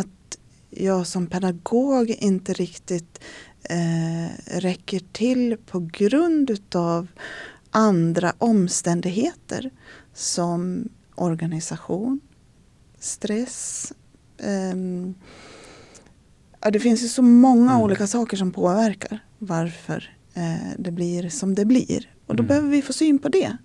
att 0.00 0.38
jag 0.70 1.06
som 1.06 1.26
pedagog 1.26 2.10
inte 2.10 2.52
riktigt 2.52 3.20
eh, 3.62 4.58
räcker 4.58 5.00
till 5.12 5.56
på 5.66 5.88
grund 5.92 6.50
utav 6.50 7.06
andra 7.70 8.32
omständigheter 8.38 9.70
som 10.14 10.88
organisation, 11.14 12.20
stress. 12.98 13.92
ehm, 14.38 15.14
ja, 16.60 16.70
det 16.70 16.80
finns 16.80 17.02
ju 17.02 17.08
så 17.08 17.22
många 17.22 17.70
Mm. 17.70 17.82
olika 17.82 18.06
saker 18.06 18.36
som 18.36 18.52
påverkar 18.52 19.24
varför 19.38 20.16
eh, 20.38 20.72
det 20.78 20.90
blir 20.90 21.28
som 21.28 21.54
det 21.54 21.64
blir. 21.64 22.10
Och 22.26 22.36
då 22.36 22.42
Mm. 22.42 22.46
behöver 22.48 22.68
vi 22.68 22.82
få 22.82 22.92
syn 22.92 23.18
på 23.18 23.28
det. 23.28 23.56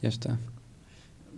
Just 0.00 0.22
det. 0.22 0.36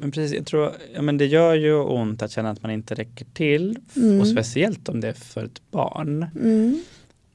Men 0.00 0.10
precis, 0.10 0.36
jag 0.36 0.46
tror, 0.46 0.72
ja 0.94 1.02
men 1.02 1.18
det 1.18 1.26
gör 1.26 1.54
ju 1.54 1.74
ont 1.74 2.22
att 2.22 2.30
känna 2.30 2.50
att 2.50 2.62
man 2.62 2.70
inte 2.70 2.94
räcker 2.94 3.26
till. 3.34 3.78
Mm. 3.96 4.20
Och 4.20 4.26
speciellt 4.28 4.88
om 4.88 5.00
det 5.00 5.08
är 5.08 5.12
för 5.12 5.44
ett 5.44 5.62
barn. 5.70 6.26
Mm. 6.36 6.82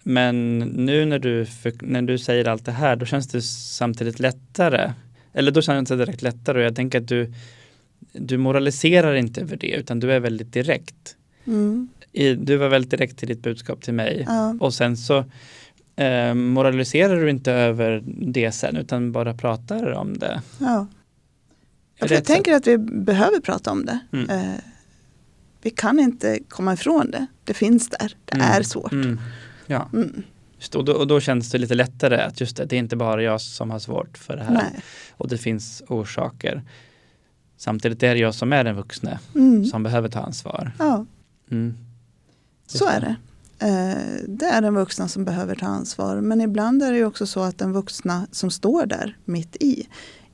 Men 0.03 0.59
nu 0.59 1.05
när 1.05 1.19
du, 1.19 1.45
när 1.81 2.01
du 2.01 2.17
säger 2.17 2.47
allt 2.47 2.65
det 2.65 2.71
här, 2.71 2.95
då 2.95 3.05
känns 3.05 3.27
det 3.27 3.41
samtidigt 3.41 4.19
lättare. 4.19 4.93
Eller 5.33 5.51
då 5.51 5.61
känns 5.61 5.89
det 5.89 5.95
direkt 5.95 6.21
lättare 6.21 6.57
och 6.59 6.65
jag 6.65 6.75
tänker 6.75 7.01
att 7.01 7.07
du, 7.07 7.33
du 8.13 8.37
moraliserar 8.37 9.15
inte 9.15 9.41
över 9.41 9.57
det 9.57 9.71
utan 9.71 9.99
du 9.99 10.11
är 10.11 10.19
väldigt 10.19 10.53
direkt. 10.53 11.15
Mm. 11.47 11.89
I, 12.11 12.33
du 12.33 12.57
var 12.57 12.69
väldigt 12.69 12.91
direkt 12.91 13.23
i 13.23 13.25
ditt 13.25 13.41
budskap 13.43 13.81
till 13.81 13.93
mig. 13.93 14.23
Ja. 14.27 14.55
Och 14.59 14.73
sen 14.73 14.97
så 14.97 15.25
eh, 15.95 16.33
moraliserar 16.33 17.21
du 17.21 17.29
inte 17.29 17.51
över 17.51 18.03
det 18.05 18.51
sen 18.51 18.77
utan 18.77 19.11
bara 19.11 19.33
pratar 19.33 19.91
om 19.91 20.17
det. 20.17 20.41
Ja. 20.59 20.87
Jag 21.99 22.09
sätt? 22.09 22.25
tänker 22.25 22.53
att 22.53 22.67
vi 22.67 22.77
behöver 22.77 23.39
prata 23.39 23.71
om 23.71 23.85
det. 23.85 23.99
Mm. 24.13 24.29
Eh, 24.29 24.55
Vi 25.61 25.69
kan 25.69 25.99
inte 25.99 26.39
komma 26.49 26.73
ifrån 26.73 27.11
det. 27.11 27.25
Det 27.43 27.53
finns 27.53 27.89
där. 27.89 28.15
Det 28.25 28.35
Mm. 28.35 28.47
är 28.47 28.63
svårt. 28.63 28.91
Mm. 28.91 29.19
Ja, 29.67 29.89
Mm. 29.93 30.23
just, 30.57 30.75
och, 30.75 30.85
då, 30.85 30.93
och 30.93 31.07
då 31.07 31.19
känns 31.19 31.51
det 31.51 31.57
lite 31.57 31.75
lättare 31.75 32.21
att 32.21 32.41
just 32.41 32.57
det, 32.57 32.65
det 32.65 32.75
är 32.75 32.79
inte 32.79 32.95
bara 32.95 33.23
jag 33.23 33.41
som 33.41 33.71
har 33.71 33.79
svårt 33.79 34.17
för 34.17 34.35
det 34.37 34.43
här. 34.43 34.53
Nej. 34.53 34.83
Och 35.11 35.27
det 35.29 35.37
finns 35.37 35.83
orsaker. 35.87 36.61
Samtidigt 37.57 38.03
är 38.03 38.13
det 38.13 38.19
jag 38.19 38.35
som 38.35 38.53
är 38.53 38.63
den 38.63 38.75
vuxne 38.75 39.19
Mm. 39.35 39.65
som 39.65 39.83
behöver 39.83 40.09
ta 40.09 40.19
ansvar. 40.19 40.71
Ja, 40.79 41.05
Mm. 41.51 41.77
så 42.67 42.87
är 42.87 42.99
det. 42.99 43.15
Eh, 43.63 44.23
Det 44.27 44.45
är 44.45 44.61
den 44.61 44.75
vuxna 44.75 45.07
som 45.07 45.25
behöver 45.25 45.55
ta 45.55 45.65
ansvar. 45.65 46.21
Men 46.21 46.41
ibland 46.41 46.83
är 46.83 46.91
det 46.91 46.97
ju 46.97 47.05
också 47.05 47.27
så 47.27 47.39
att 47.39 47.57
den 47.57 47.73
vuxna 47.73 48.27
som 48.31 48.51
står 48.51 48.85
där 48.85 49.17
mitt 49.25 49.55
i 49.59 49.87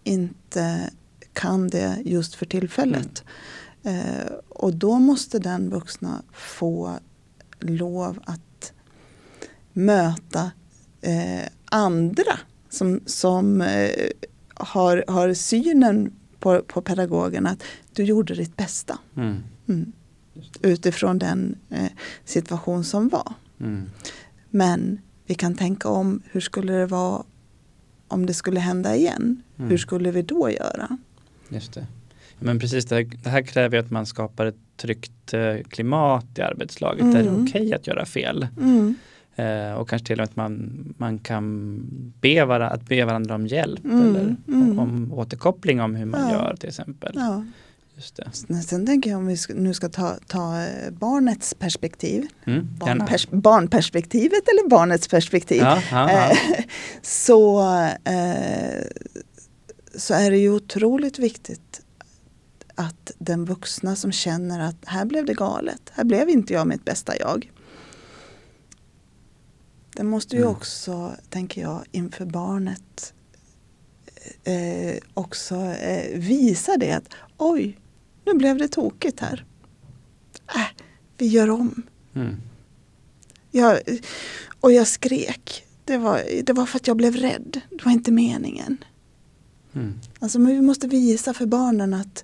inte 0.04 0.90
kan 1.34 1.68
det 1.68 1.98
just 2.06 2.36
för 2.36 2.46
tillfället. 2.46 3.24
Eh, 3.84 4.32
Och 4.50 4.74
då 4.74 5.00
måste 5.00 5.40
den 5.40 5.70
vuxna 5.70 6.22
få 6.34 7.00
lov 7.60 8.20
att 8.26 8.74
möta 9.74 10.52
eh, 11.02 11.48
andra 11.66 12.40
som, 12.70 13.00
som 13.06 13.62
har, 14.54 15.04
har 15.08 15.34
synen 15.34 16.14
på, 16.40 16.62
på 16.62 16.82
pedagogen 16.82 17.48
att 17.48 17.64
du 17.94 18.04
gjorde 18.04 18.36
ditt 18.36 18.58
bästa. 18.58 19.00
Mm. 19.18 19.38
Mm. 19.68 19.92
Utifrån 20.62 21.20
den 21.20 21.56
eh, 21.70 21.86
situation 22.26 22.84
som 22.84 23.10
var. 23.10 23.34
Mm. 23.60 23.90
Men 24.50 25.00
vi 25.26 25.36
kan 25.36 25.56
tänka 25.56 25.90
om 25.90 26.22
hur 26.32 26.42
skulle 26.42 26.74
det 26.74 26.86
vara 26.86 27.24
om 28.08 28.26
det 28.26 28.34
skulle 28.34 28.60
hända 28.60 28.96
igen? 28.96 29.42
Mm. 29.58 29.70
Hur 29.70 29.78
skulle 29.78 30.12
vi 30.12 30.22
då 30.22 30.50
göra? 30.52 30.98
Just 31.50 31.74
det. 31.74 31.88
Men 32.40 32.60
precis, 32.60 32.86
det 32.86 32.96
här, 32.96 33.04
det 33.24 33.30
här 33.30 33.42
kräver 33.42 33.78
att 33.78 33.92
man 33.92 34.06
skapar 34.06 34.46
ett 34.46 34.56
tryggt 34.78 35.34
eh, 35.34 35.56
klimat 35.70 36.26
i 36.38 36.42
arbetslaget 36.42 37.06
där 37.06 37.24
det 37.24 37.30
är 37.30 37.34
Mm. 37.34 37.44
okej 37.44 37.74
att 37.74 37.88
göra 37.88 38.06
fel. 38.06 38.48
Mm. 38.62 38.96
Eh, 39.36 39.74
och 39.74 39.90
kanske 39.90 40.06
till 40.08 40.14
och 40.14 40.18
med 40.20 40.24
att 40.30 40.36
man, 40.36 40.72
man 40.98 41.20
kan 41.20 41.80
be, 42.22 42.46
vara, 42.46 42.70
att 42.70 42.88
be 42.88 43.06
varandra 43.06 43.36
om 43.36 43.48
hjälp 43.48 43.86
Mm, 43.86 44.02
eller 44.16 44.36
mm. 44.48 44.80
om 44.80 45.14
återkoppling 45.14 45.82
om 45.82 45.96
hur 45.96 46.06
man 46.06 46.22
Ja. 46.22 46.32
gör 46.32 46.56
till 46.56 46.70
exempel. 46.70 47.12
Ja. 47.16 47.44
Just. 48.00 48.20
Sen- 48.70 48.86
tänker 48.86 49.10
jag 49.10 49.20
om 49.20 49.28
vi 49.28 49.38
nu 49.50 49.74
ska 49.74 49.90
ta, 49.90 50.18
ta 50.28 50.62
eh, 50.64 50.92
barnets 50.92 51.54
perspektiv. 51.54 52.28
Mm. 52.46 52.68
Barnpers, 52.80 53.28
barnperspektivet 53.30 54.48
eller 54.48 54.70
barnets 54.70 55.08
perspektiv. 55.08 55.62
Ja, 55.62 55.82
ja, 55.92 56.12
ja. 56.12 56.32
Eh, 56.32 56.38
så, 57.02 57.62
eh, 58.04 58.84
så 59.96 60.14
är 60.14 60.32
det 60.32 60.38
ju 60.38 60.50
otroligt 60.52 61.20
viktigt 61.20 61.82
att 62.76 63.12
den 63.18 63.46
vuxna 63.46 63.96
som 63.96 64.12
känner 64.12 64.60
att 64.60 64.78
här 64.86 65.06
blev 65.06 65.26
det 65.26 65.34
galet, 65.34 65.82
här 65.94 66.04
blev 66.04 66.30
inte 66.30 66.54
jag 66.54 66.68
mitt 66.68 66.86
bästa 66.86 67.18
jag. 67.18 67.52
Den 69.96 70.08
måste 70.08 70.36
ju 70.36 70.42
Mm. 70.42 70.54
också, 70.56 71.16
tänker 71.30 71.62
jag, 71.62 71.84
inför 71.92 72.26
barnet 72.26 73.14
eh, 74.44 74.98
också 75.14 75.56
eh, 75.66 76.20
visa 76.20 76.78
det 76.78 76.92
att 76.92 77.10
oj, 77.38 77.80
nu 78.34 78.38
blev 78.38 78.58
det 78.58 78.68
tokigt 78.68 79.20
här. 79.20 79.46
Äh, 80.56 80.84
vi 81.18 81.28
gör 81.28 81.50
om. 81.50 81.84
Mm. 82.14 82.36
Jag, 83.52 83.80
och 84.60 84.72
jag 84.72 84.88
skrek. 84.88 85.66
Det 85.86 85.98
var, 85.98 86.44
det 86.44 86.54
var 86.54 86.66
för 86.66 86.78
att 86.78 86.88
jag 86.88 86.98
blev 86.98 87.16
rädd. 87.16 87.62
Det 87.70 87.86
var 87.86 87.92
inte 87.92 88.12
meningen. 88.12 88.78
Mm. 89.74 89.94
Alltså, 90.20 90.40
men 90.40 90.52
vi 90.52 90.62
måste 90.62 90.88
visa 90.88 91.34
för 91.34 91.46
barnen 91.46 91.94
att 91.94 92.24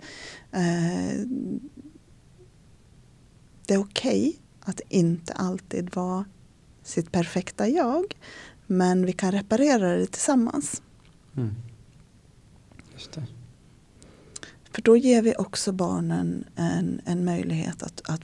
eh, 0.52 1.20
det 3.66 3.74
är 3.74 3.80
okej 3.80 4.40
att 4.60 4.82
inte 4.90 5.34
alltid 5.34 5.96
vara 5.96 6.26
sitt 6.84 7.12
perfekta 7.12 7.68
jag. 7.68 8.16
Men 8.68 9.06
vi 9.06 9.14
kan 9.14 9.32
reparera 9.32 9.98
det 9.98 10.08
tillsammans. 10.08 10.82
Mm. 11.38 11.56
Just 12.94 13.12
det. 13.12 13.24
För 14.76 14.82
då 14.82 14.98
ger 14.98 15.22
vi 15.22 15.36
också 15.38 15.72
barnen 15.72 16.46
en, 16.56 17.02
en 17.06 17.26
möjlighet 17.26 17.84
att, 17.84 18.02
att, 18.10 18.22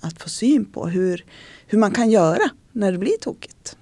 att 0.00 0.22
få 0.22 0.28
syn 0.28 0.64
på 0.64 0.88
hur, 0.88 1.24
hur 1.66 1.78
man 1.78 1.90
kan 1.90 2.10
göra 2.10 2.50
när 2.72 2.92
det 2.92 2.98
blir 2.98 3.16
tokigt. 3.20 3.78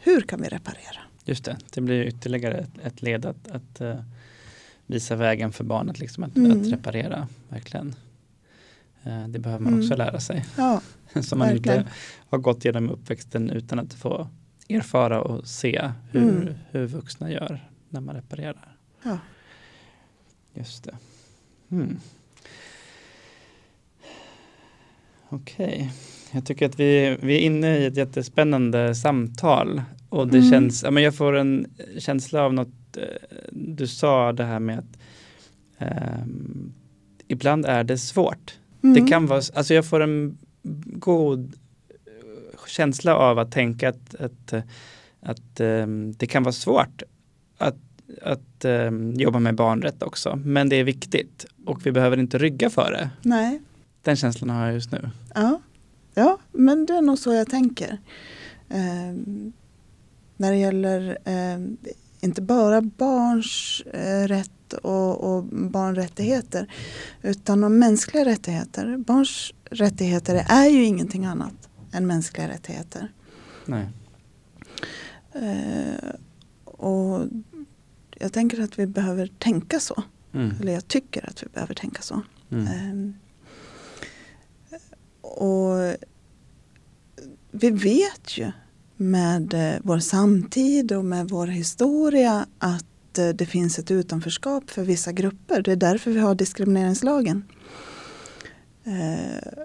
Hur 0.00 0.20
kan 0.20 0.42
vi 0.42 0.48
reparera? 0.48 0.98
Just 1.24 1.44
det, 1.44 1.56
det 1.74 1.80
blir 1.80 2.02
ytterligare 2.04 2.66
ett, 2.82 3.02
led 3.02 3.26
att, 3.26 3.48
att 3.48 3.80
eh, 3.80 4.00
visa 4.86 5.16
vägen 5.16 5.52
för 5.52 5.64
barnet, 5.64 5.98
liksom, 5.98 6.24
att, 6.24 6.36
Mm. 6.36 6.60
att 6.60 6.66
reparera, 6.72 7.28
verkligen. 7.48 7.94
Eh, 9.02 9.28
det 9.28 9.38
behöver 9.38 9.64
man 9.64 9.72
Mm. 9.72 9.84
också 9.84 9.96
lära 9.96 10.20
sig. 10.20 10.44
Ja, 10.56 10.80
Som 11.22 11.38
man 11.38 11.48
Verkligen. 11.48 11.78
inte 11.78 11.90
har 12.30 12.38
gått 12.38 12.64
genom 12.64 12.90
uppväxten 12.90 13.50
utan 13.50 13.78
att 13.78 13.94
få 13.94 14.28
erfara 14.68 15.20
och 15.22 15.46
se 15.48 15.90
hur, 16.10 16.22
Mm. 16.42 16.54
hur 16.70 16.86
vuxna 16.86 17.30
gör 17.30 17.68
när 17.88 18.00
man 18.00 18.14
reparerar. 18.14 18.76
ja. 19.02 19.18
Just 20.54 20.84
det. 20.84 20.96
Mm. 21.72 21.96
Okej, 25.28 25.92
jag 26.32 26.46
tycker 26.46 26.66
att 26.66 26.80
vi, 26.80 27.16
vi 27.22 27.34
är 27.34 27.40
inne 27.40 27.78
i 27.78 27.86
ett 27.86 27.96
jättespännande 27.96 28.94
samtal 28.94 29.82
och 30.08 30.28
det 30.28 30.38
Mm. 30.38 30.50
känns, 30.50 30.82
ja, 30.82 30.90
men 30.90 31.02
jag 31.02 31.14
får 31.14 31.36
en 31.36 31.66
känsla 31.98 32.42
av 32.42 32.54
något 32.54 32.96
eh, 32.96 33.02
du 33.52 33.86
sa 33.86 34.32
det 34.32 34.44
här 34.44 34.58
med 34.60 34.78
att 34.78 34.98
ehm, 35.78 36.72
ibland 37.28 37.66
är 37.66 37.84
det 37.84 37.98
svårt. 37.98 38.58
Mm. 38.82 38.94
Det 38.94 39.10
kan 39.10 39.26
vara, 39.26 39.42
alltså 39.54 39.74
jag 39.74 39.86
får 39.86 40.00
en 40.00 40.38
god 40.84 41.54
eh, 41.90 42.66
känsla 42.68 43.16
av 43.16 43.38
att 43.38 43.52
tänka 43.52 43.88
att, 43.88 44.14
att, 44.14 44.52
eh, 44.52 44.62
att 45.20 45.60
ehm, 45.60 46.12
det 46.12 46.26
kan 46.26 46.42
vara 46.42 46.52
svårt 46.52 47.02
att, 48.22 48.64
ehm, 48.64 49.12
jobba 49.14 49.38
med 49.38 49.54
barnrätt 49.54 50.02
också. 50.02 50.36
Men 50.44 50.68
det 50.68 50.76
är 50.76 50.84
viktigt 50.84 51.46
och 51.66 51.86
vi 51.86 51.92
behöver 51.92 52.16
inte 52.16 52.38
rygga 52.38 52.70
för 52.70 52.92
det. 52.92 53.10
Nej, 53.22 53.60
Den 54.02 54.16
känslan 54.16 54.50
har 54.50 54.64
jag 54.64 54.74
just 54.74 54.92
nu. 54.92 55.10
ja. 55.34 55.60
ja, 56.14 56.38
men 56.52 56.86
det 56.86 56.92
är 56.92 57.02
nog 57.02 57.18
så 57.18 57.32
jag 57.32 57.50
tänker. 57.50 57.98
Ehm, 58.68 59.52
när 60.36 60.50
det 60.50 60.58
gäller 60.58 61.18
ehm, 61.24 61.76
inte 62.20 62.42
bara 62.42 62.80
barns 62.82 63.82
eh, 63.92 64.28
rätt 64.28 64.72
och, 64.72 65.34
och 65.36 65.44
barnrättigheter 65.44 66.72
utan 67.22 67.64
om 67.64 67.78
mänskliga 67.78 68.24
rättigheter. 68.24 68.96
Barns 68.96 69.52
rättigheter 69.70 70.44
är 70.48 70.66
ju 70.68 70.84
ingenting 70.84 71.24
annat 71.24 71.68
än 71.92 72.06
mänskliga 72.06 72.48
rättigheter. 72.48 73.12
Nej. 73.66 73.88
Eh, 75.34 76.10
och 76.64 77.20
jag 78.22 78.32
tänker 78.32 78.62
att 78.62 78.78
vi 78.78 78.86
behöver 78.86 79.26
tänka 79.26 79.80
så. 79.80 80.02
Mm. 80.34 80.54
Eller 80.60 80.72
jag 80.72 80.88
tycker 80.88 81.28
att 81.28 81.42
vi 81.42 81.46
behöver 81.48 81.74
tänka 81.74 82.02
så. 82.02 82.22
Mm. 82.50 82.66
Ehm, 82.66 83.14
och 85.20 85.96
vi 87.50 87.70
vet 87.70 88.38
ju 88.38 88.52
med 88.96 89.54
eh, 89.54 89.80
vår 89.82 89.98
samtid 89.98 90.92
och 90.92 91.04
med 91.04 91.28
vår 91.28 91.46
historia 91.46 92.46
att 92.58 93.18
eh, 93.18 93.28
det 93.28 93.46
finns 93.46 93.78
ett 93.78 93.90
utanförskap 93.90 94.70
för 94.70 94.84
vissa 94.84 95.12
grupper. 95.12 95.62
Det 95.62 95.72
är 95.72 95.76
därför 95.76 96.10
vi 96.10 96.20
har 96.20 96.34
diskrimineringslagen. 96.34 97.44
Eh, 98.84 99.62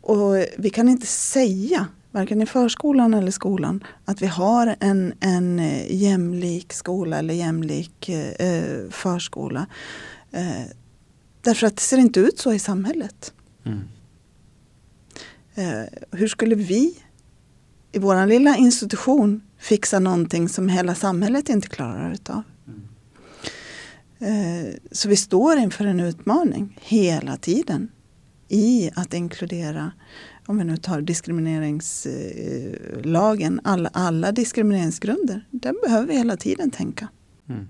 och 0.00 0.34
vi 0.56 0.70
kan 0.70 0.88
inte 0.88 1.06
säga, 1.06 1.86
varken 2.16 2.42
i 2.42 2.46
förskolan 2.46 3.14
eller 3.14 3.30
skolan, 3.30 3.84
att 4.04 4.22
vi 4.22 4.26
har 4.26 4.76
en, 4.80 5.14
en 5.20 5.58
eh, 5.58 5.96
jämlik 5.96 6.72
skola 6.72 7.18
eller 7.18 7.34
jämlik 7.34 8.08
eh, 8.08 8.88
förskola. 8.90 9.66
Eh, 10.30 10.62
därför 11.42 11.66
att 11.66 11.76
det 11.76 11.82
ser 11.82 11.98
inte 11.98 12.20
ut 12.20 12.38
så 12.38 12.52
i 12.52 12.58
samhället. 12.58 13.32
Mm. 13.64 13.80
Eh, 15.54 15.86
hur 16.10 16.28
skulle 16.28 16.54
vi 16.54 16.98
i 17.92 17.98
vår 17.98 18.26
lilla 18.26 18.56
institution 18.56 19.40
fixa 19.58 19.98
någonting 19.98 20.48
som 20.48 20.68
hela 20.68 20.94
samhället 20.94 21.48
inte 21.48 21.68
klarar 21.68 22.12
utav? 22.12 22.42
Eh, 24.18 24.74
så 24.92 25.08
vi 25.08 25.16
står 25.16 25.56
inför 25.56 25.84
en 25.84 26.00
utmaning 26.00 26.78
hela 26.82 27.36
tiden 27.36 27.88
i 28.48 28.90
att 28.94 29.14
inkludera, 29.14 29.92
om 30.46 30.58
vi 30.58 30.64
nu 30.64 30.76
tar 30.76 31.00
diskrimineringslagen, 31.00 33.60
alla, 33.64 33.90
alla 33.92 34.32
diskrimineringsgrunder. 34.32 35.44
Där 35.50 35.74
behöver 35.86 36.06
vi 36.06 36.16
hela 36.18 36.36
tiden 36.36 36.70
tänka. 36.70 37.08
Mm. 37.48 37.68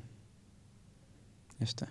Just 1.59 1.79
det. 1.79 1.87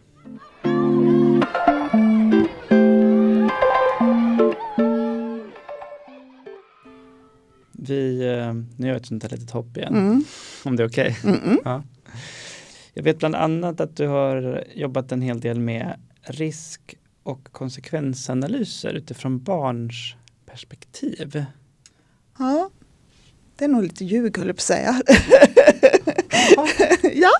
Vi, 7.71 8.27
eh, 8.27 8.53
nu 8.53 8.87
gör 8.87 8.87
jag 8.87 8.95
ett 8.95 9.05
sånt 9.05 9.23
här 9.23 9.29
litet 9.29 9.51
hopp 9.51 9.77
igen, 9.77 9.95
Mm. 9.95 10.23
om 10.63 10.75
det 10.75 10.83
är 10.83 10.87
okej. 10.87 11.17
Mm-mm. 11.23 11.57
Ja. 11.63 11.83
Jag 12.93 13.03
vet 13.03 13.19
bland 13.19 13.35
annat 13.35 13.79
att 13.79 13.97
du 13.97 14.07
har 14.07 14.63
jobbat 14.75 15.11
en 15.11 15.21
hel 15.21 15.39
del 15.39 15.59
med 15.59 15.99
risk 16.21 16.95
och 17.23 17.47
konsekvensanalyser 17.51 18.93
utifrån 18.93 19.43
barns 19.43 20.15
perspektiv. 20.55 21.45
Ja, 22.37 22.69
det 23.55 23.65
är 23.65 23.69
nog 23.69 23.83
lite 23.83 24.05
ljug 24.05 24.37
höll 24.37 24.47
jag 24.47 24.55
på 24.55 24.59
att 24.59 24.63
säga. 24.63 25.01
ja, 27.13 27.31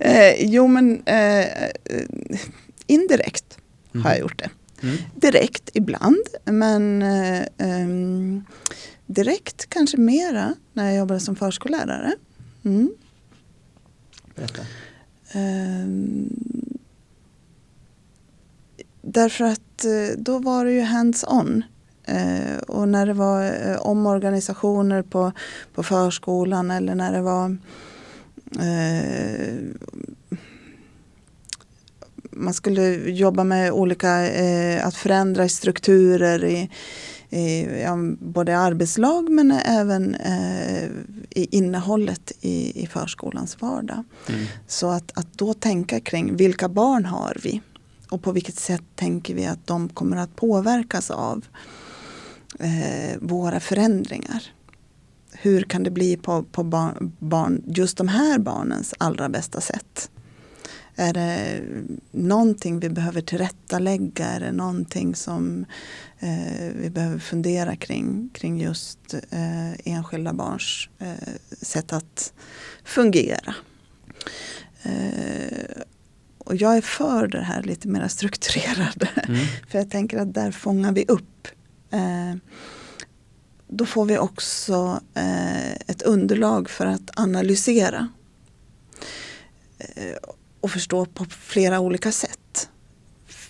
eh, 0.00 0.44
jo 0.52 0.66
men 0.66 1.02
eh, 1.06 1.46
indirekt 2.86 3.58
har 4.02 4.10
jag 4.10 4.18
gjort 4.18 4.38
det. 4.38 4.50
Mm. 4.82 4.96
Direkt 5.14 5.70
ibland, 5.74 6.26
men 6.44 7.02
eh, 7.02 7.46
ehm, 7.58 8.44
direkt 9.06 9.68
kanske 9.68 9.96
mera 9.96 10.54
när 10.72 10.84
jag 10.84 10.96
jobbade 10.96 11.20
som 11.20 11.36
förskollärare. 11.36 12.12
Mm. 12.64 12.94
Berätta. 14.34 14.62
Ehm, 15.32 16.28
därför 19.02 19.44
att 19.44 19.84
eh, 19.84 20.18
då 20.18 20.38
var 20.38 20.64
det 20.64 20.72
ju 20.72 20.82
hands-on. 20.82 21.64
Eh, 22.04 22.56
och 22.68 22.88
när 22.88 23.06
det 23.06 23.12
var 23.12 23.44
eh, 23.44 23.76
omorganisationer 23.76 25.02
på, 25.02 25.32
på 25.74 25.82
förskolan 25.82 26.70
eller 26.70 26.94
när 26.94 27.12
det 27.12 27.22
var 27.22 27.56
eh, 28.60 29.54
man 32.32 32.54
skulle 32.54 33.10
jobba 33.10 33.44
med 33.44 33.72
olika, 33.72 34.30
eh, 34.30 34.86
att 34.86 34.96
förändra 34.96 35.48
strukturer 35.48 36.44
i, 36.44 36.70
i 37.30 37.66
ja, 37.82 37.96
både 38.18 38.58
arbetslag 38.58 39.30
men 39.30 39.50
även 39.50 40.14
eh, 40.14 40.84
i 41.30 41.48
innehållet 41.50 42.32
i, 42.40 42.82
i 42.82 42.86
förskolans 42.86 43.60
vardag. 43.60 44.04
Mm. 44.28 44.44
Så 44.66 44.90
att, 44.90 45.18
att 45.18 45.38
då 45.38 45.54
tänka 45.54 46.00
kring 46.00 46.36
vilka 46.36 46.68
barn 46.68 47.04
har 47.04 47.36
vi 47.42 47.60
och 48.08 48.22
på 48.22 48.32
vilket 48.32 48.58
sätt 48.58 48.82
tänker 48.94 49.34
vi 49.34 49.46
att 49.46 49.66
de 49.66 49.88
kommer 49.88 50.16
att 50.16 50.36
påverkas 50.36 51.10
av 51.10 51.44
eh, 52.58 53.18
våra 53.20 53.60
förändringar. 53.60 54.42
Hur 55.32 55.62
kan 55.62 55.82
det 55.82 55.90
bli 55.90 56.16
på, 56.16 56.42
på 56.42 56.64
barn, 56.64 57.16
barn, 57.18 57.62
just 57.66 57.96
de 57.96 58.08
här 58.08 58.38
barnens 58.38 58.94
allra 58.98 59.28
bästa 59.28 59.60
sätt? 59.60 60.10
Är 60.96 61.12
det 61.12 61.60
någonting 62.10 62.80
vi 62.80 62.88
behöver 62.88 63.20
tillrättalägga? 63.20 64.26
Är 64.26 64.40
det 64.40 64.52
någonting 64.52 65.14
som 65.14 65.64
eh, 66.18 66.72
vi 66.80 66.90
behöver 66.90 67.18
fundera 67.18 67.76
kring, 67.76 68.30
kring 68.32 68.60
just 68.60 69.14
eh, 69.30 69.72
enskilda 69.84 70.32
barns 70.32 70.88
eh, 70.98 71.34
sätt 71.62 71.92
att 71.92 72.32
fungera? 72.84 73.54
Eh, 74.82 75.82
och 76.38 76.56
jag 76.56 76.76
är 76.76 76.80
för 76.80 77.26
det 77.26 77.42
här 77.42 77.62
lite 77.62 77.88
mer 77.88 78.08
strukturerade. 78.08 79.08
Mm. 79.28 79.46
För 79.68 79.78
jag 79.78 79.90
tänker 79.90 80.18
att 80.18 80.34
där 80.34 80.50
fångar 80.50 80.92
vi 80.92 81.04
upp. 81.08 81.48
Eh, 81.92 82.34
då 83.68 83.86
får 83.86 84.04
vi 84.04 84.18
också 84.18 85.00
eh, 85.14 85.72
ett 85.72 86.02
underlag 86.02 86.70
för 86.70 86.86
att 86.86 87.20
analysera. 87.20 88.08
Eh, 89.78 90.16
och 90.60 90.70
förstå 90.70 91.06
på 91.06 91.24
flera 91.24 91.80
olika 91.80 92.12
sätt. 92.12 92.68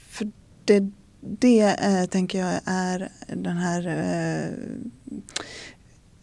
För 0.08 0.30
det, 0.64 0.90
det 1.20 1.60
eh, 1.60 2.04
tänker 2.04 2.38
jag 2.38 2.60
är 2.64 3.08
den 3.28 3.56
här 3.56 3.86
eh, 3.86 4.50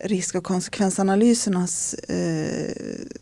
risk 0.07 0.35
och 0.35 0.43
konsekvensanalysernas, 0.43 1.93
eh, 1.93 2.73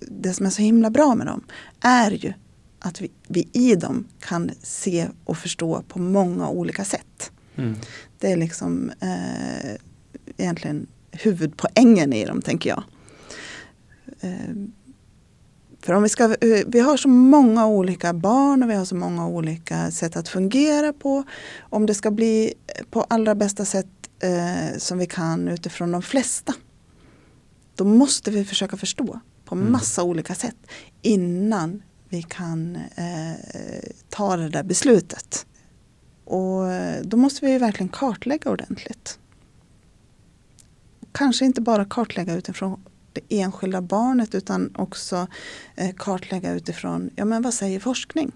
det 0.01 0.33
som 0.33 0.45
är 0.45 0.49
så 0.49 0.61
himla 0.61 0.89
bra 0.89 1.15
med 1.15 1.27
dem, 1.27 1.43
är 1.81 2.11
ju 2.11 2.33
att 2.79 3.01
vi, 3.01 3.11
vi 3.27 3.49
i 3.53 3.75
dem 3.75 4.07
kan 4.19 4.51
se 4.61 5.07
och 5.25 5.37
förstå 5.37 5.83
på 5.87 5.99
många 5.99 6.49
olika 6.49 6.85
sätt. 6.85 7.31
Mm. 7.55 7.75
Det 8.19 8.31
är 8.31 8.37
liksom 8.37 8.91
eh, 8.99 9.71
egentligen 10.37 10.87
huvudpoängen 11.11 12.13
i 12.13 12.25
dem, 12.25 12.41
tänker 12.41 12.69
jag. 12.69 12.83
Eh, 14.19 14.55
för 15.81 15.93
om 15.93 16.03
vi, 16.03 16.09
ska, 16.09 16.23
eh, 16.23 16.65
vi 16.67 16.79
har 16.79 16.97
så 16.97 17.07
många 17.09 17.67
olika 17.67 18.13
barn 18.13 18.63
och 18.63 18.69
vi 18.69 18.73
har 18.75 18.85
så 18.85 18.95
många 18.95 19.27
olika 19.27 19.91
sätt 19.91 20.15
att 20.17 20.29
fungera 20.29 20.93
på. 20.93 21.23
Om 21.59 21.85
det 21.85 21.93
ska 21.93 22.11
bli 22.11 22.53
på 22.91 23.01
allra 23.01 23.35
bästa 23.35 23.65
sätt 23.65 23.87
eh, 24.19 24.77
som 24.77 24.97
vi 24.97 25.05
kan 25.05 25.47
utifrån 25.47 25.91
de 25.91 26.01
flesta. 26.01 26.53
Då 27.75 27.83
måste 27.85 28.31
vi 28.31 28.45
försöka 28.45 28.77
förstå 28.77 29.19
på 29.45 29.55
Mm. 29.55 29.71
massa 29.71 30.03
olika 30.03 30.35
sätt 30.35 30.55
innan 31.01 31.83
vi 32.09 32.21
kan 32.21 32.75
eh, 32.75 33.33
ta 34.09 34.37
det 34.37 34.49
där 34.49 34.63
beslutet. 34.63 35.45
Och 36.27 36.71
eh, 36.71 37.01
då 37.03 37.17
måste 37.17 37.45
vi 37.45 37.57
verkligen 37.57 37.89
kartlägga 37.89 38.51
ordentligt. 38.51 39.19
Kanske 41.11 41.45
inte 41.45 41.61
bara 41.61 41.85
kartlägga 41.85 42.35
utifrån 42.35 42.83
det 43.13 43.21
enskilda 43.41 43.81
barnet 43.81 44.35
utan 44.35 44.75
också 44.75 45.27
eh, 45.75 45.95
kartlägga 45.95 46.53
utifrån, 46.53 47.09
ja 47.15 47.25
men 47.25 47.41
vad 47.41 47.53
säger 47.53 47.79
forskning? 47.79 48.31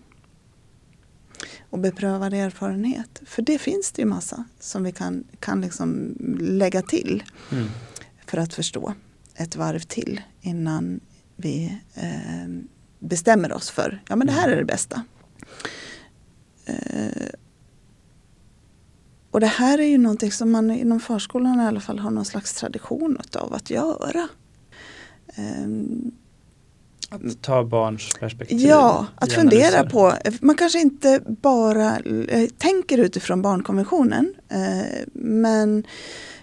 Och 1.69 1.79
beprövad 1.79 2.33
erfarenhet. 2.33 3.21
För 3.25 3.41
det 3.41 3.57
finns 3.57 3.91
det 3.91 4.01
ju 4.01 4.07
massa 4.07 4.43
som 4.59 4.83
vi 4.83 4.91
kan, 4.91 5.23
kan 5.39 5.61
liksom 5.61 6.15
lägga 6.39 6.81
till 6.81 7.23
Mm. 7.51 7.67
för 8.25 8.37
att 8.37 8.53
förstå 8.53 8.93
ett 9.35 9.55
varv 9.55 9.79
till 9.79 10.21
innan 10.41 10.99
vi 11.35 11.77
eh, 11.93 12.49
bestämmer 12.99 13.53
oss 13.53 13.69
för, 13.69 14.03
ja 14.07 14.15
men 14.15 14.27
det 14.27 14.33
här 14.33 14.49
är 14.49 14.55
det 14.57 14.65
bästa. 14.65 15.03
Eh, 16.65 17.27
och 19.31 19.39
det 19.39 19.47
här 19.47 19.77
är 19.77 19.87
ju 19.87 19.97
någonting 19.97 20.31
som 20.31 20.51
man 20.51 20.71
inom 20.71 20.99
förskolan 20.99 21.61
i 21.61 21.65
alla 21.65 21.79
fall 21.79 21.99
har 21.99 22.11
någon 22.11 22.25
slags 22.25 22.53
tradition 22.53 23.17
av 23.35 23.53
att 23.53 23.69
göra. 23.69 24.27
Ehm, 25.35 26.11
Att 27.09 27.41
ta 27.41 27.63
barns 27.63 28.09
perspektiv. 28.19 28.59
Ja, 28.59 29.07
att 29.15 29.33
fundera 29.33 29.89
på, 29.89 30.13
man 30.41 30.55
kanske 30.55 30.79
inte 30.79 31.21
bara 31.25 31.99
eh, 32.27 32.49
tänker 32.57 32.97
utifrån 32.97 33.41
barnkonventionen 33.41 34.33
eh, 34.49 35.05
men 35.13 35.83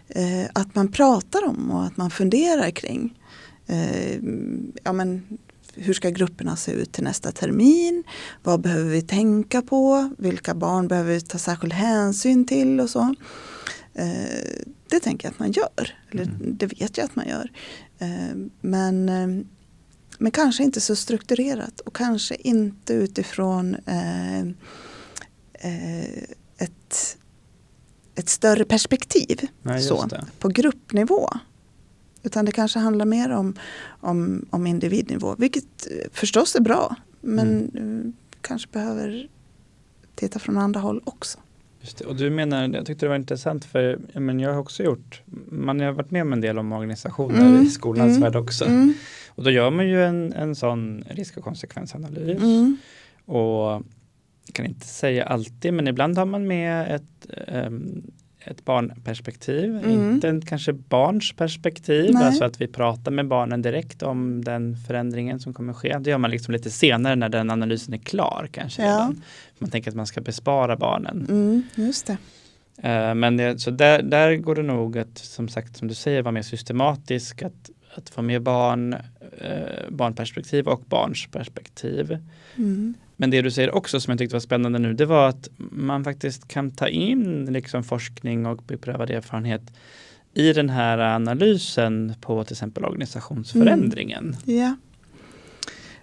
eh, 0.09 0.51
att 0.53 0.75
man 0.75 0.93
pratar 0.93 1.47
om 1.47 1.71
och 1.71 1.85
att 1.85 1.97
man 1.97 2.11
funderar 2.11 2.71
kring 2.71 3.19
eh, 3.67 4.19
ja, 4.85 4.93
men, 4.93 5.39
hur 5.79 5.95
ska 5.95 6.11
grupperna 6.11 6.57
se 6.57 6.73
ut 6.73 6.93
till 6.93 7.05
nästa 7.05 7.33
termin? 7.33 8.05
Vad 8.43 8.61
behöver 8.61 8.91
vi 8.91 9.03
tänka 9.03 9.63
på? 9.63 10.11
Vilka 10.19 10.55
barn 10.55 10.89
behöver 10.89 11.13
vi 11.15 11.21
ta 11.21 11.39
särskild 11.39 11.73
hänsyn 11.73 12.47
till 12.47 12.81
och 12.81 12.91
så. 12.91 13.15
Eh, 13.95 14.65
det 14.89 15.01
tänker 15.01 15.27
jag 15.29 15.33
att 15.33 15.39
man 15.39 15.53
gör, 15.53 15.97
eller 16.11 16.23
Mm. 16.23 16.57
det 16.59 16.67
vet 16.67 16.99
jag 16.99 17.05
att 17.05 17.17
man 17.17 17.29
gör. 17.29 17.53
Eh, 17.99 18.37
men 18.61 19.09
eh, 19.09 19.45
men 20.21 20.33
kanske 20.33 20.63
inte 20.63 20.81
så 20.81 20.97
strukturerat 20.97 21.81
och 21.81 21.97
kanske 21.97 22.35
inte 22.35 22.93
utifrån 22.93 23.77
ett, 26.59 27.17
ett 28.15 28.29
större 28.29 28.65
perspektiv 28.65 29.49
Nej, 29.63 29.83
så, 29.83 30.09
på 30.39 30.49
gruppnivå. 30.49 31.31
Utan 32.23 32.45
det 32.45 32.53
kanske 32.53 32.79
handlar 32.79 33.05
mer 33.05 33.31
om, 33.31 33.55
om, 34.01 34.47
om 34.51 34.67
individnivå, 34.67 35.35
vilket 35.39 35.65
eh, 35.91 36.11
förstås 36.13 36.57
är 36.57 36.61
bra. 36.61 36.97
Men 37.21 37.71
eh, 37.75 38.13
kanske 38.41 38.69
behöver 38.73 39.29
titta 40.15 40.39
från 40.39 40.57
andra 40.59 40.81
håll 40.81 41.01
också. 41.05 41.39
Och 42.07 42.17
du 42.17 42.31
menar, 42.31 42.69
jag 42.69 42.87
tyckte 42.87 43.07
det 43.07 43.09
var 43.09 43.17
intressant 43.17 43.65
för 43.65 43.99
men 44.15 44.41
jag 44.41 44.53
har 44.53 44.61
också 44.61 44.83
gjort, 44.83 45.23
man 45.51 45.81
har 45.81 45.93
varit 45.93 46.11
med 46.11 46.23
om 46.23 46.33
en 46.33 46.41
del 46.41 46.59
om 46.59 46.73
organisationer 46.73 47.49
Mm, 47.49 47.63
i 47.63 47.67
skolans 47.71 48.11
mm, 48.11 48.21
värld 48.21 48.37
också. 48.37 48.65
Mm, 48.65 48.95
Och 49.29 49.45
då 49.45 49.51
gör 49.51 49.71
man 49.71 49.89
ju 49.89 50.05
en, 50.05 50.33
en 50.33 50.55
sån 50.55 51.05
risk 51.11 51.37
och 51.37 51.45
konsekvensanalys. 51.45 52.39
mm, 52.43 52.77
Och 53.25 53.83
jag 54.47 54.55
kan 54.55 54.67
inte 54.67 54.87
säga 54.87 55.25
alltid, 55.25 55.75
men 55.75 55.89
ibland 55.89 56.19
har 56.19 56.27
man 56.27 56.47
med 56.47 56.95
ett, 56.95 57.27
ehm, 57.49 58.03
ett 58.51 58.65
barnperspektiv, 58.65 59.71
Mm. 59.77 59.91
inte 59.91 60.29
en 60.29 60.41
kanske 60.41 60.73
barns 60.73 61.33
perspektiv, 61.33 62.15
Nej. 62.15 62.25
alltså 62.25 62.45
att 62.45 62.61
vi 62.61 62.67
pratar 62.67 63.11
med 63.11 63.29
barnen 63.29 63.63
direkt 63.63 64.03
om 64.03 64.45
den 64.45 64.77
förändringen 64.87 65.41
som 65.41 65.55
kommer 65.55 65.73
ske. 65.73 65.99
Det 66.01 66.11
gör 66.11 66.19
man 66.19 66.31
liksom 66.31 66.53
lite 66.53 66.71
senare 66.71 67.17
när 67.17 67.29
den 67.29 67.51
analysen 67.51 67.95
är 67.95 67.99
klar 67.99 68.49
kanske. 68.53 68.83
Ja. 68.83 68.89
redan. 68.89 69.23
Man 69.59 69.71
tänker 69.71 69.91
att 69.91 69.97
man 69.97 70.07
ska 70.07 70.21
bespara 70.21 70.77
barnen. 70.77 71.27
mm, 71.29 71.63
just 71.75 72.07
det. 72.07 72.17
Eh, 72.83 73.15
Men 73.15 73.37
det, 73.37 73.59
så 73.59 73.71
där, 73.71 74.03
där 74.03 74.37
går 74.37 74.55
det 74.55 74.63
nog 74.63 74.99
att, 74.99 75.19
som 75.19 75.49
sagt, 75.49 75.77
som 75.77 75.89
du 75.89 75.95
säger, 75.95 76.23
vara 76.23 76.33
mer 76.33 76.43
systematisk, 76.43 77.43
att, 77.43 77.71
att 77.95 78.11
få 78.11 78.23
med 78.23 78.43
barn, 78.43 78.93
eh, 79.39 79.89
barnperspektiv 79.91 80.69
och 80.69 80.81
barns 80.87 81.27
perspektiv. 81.33 82.19
Mm, 82.57 82.95
Men 83.21 83.31
det 83.31 83.43
du 83.43 83.51
säger 83.51 83.75
också 83.75 84.01
som 84.01 84.11
jag 84.11 84.19
tyckte 84.19 84.35
var 84.35 84.41
spännande 84.41 84.79
nu, 84.79 84.95
det 84.95 85.07
var 85.07 85.29
att 85.29 85.49
man 85.57 86.05
faktiskt 86.05 86.49
kan 86.49 86.71
ta 86.71 86.89
in 86.89 87.45
liksom 87.45 87.85
forskning 87.85 88.47
och 88.47 88.57
beprövad 88.57 89.11
erfarenhet 89.11 89.63
i 90.35 90.53
den 90.53 90.71
här 90.71 90.99
analysen 90.99 92.15
på 92.21 92.45
till 92.45 92.55
exempel 92.55 92.85
organisationsförändringen. 92.85 94.37
ja. 94.45 94.77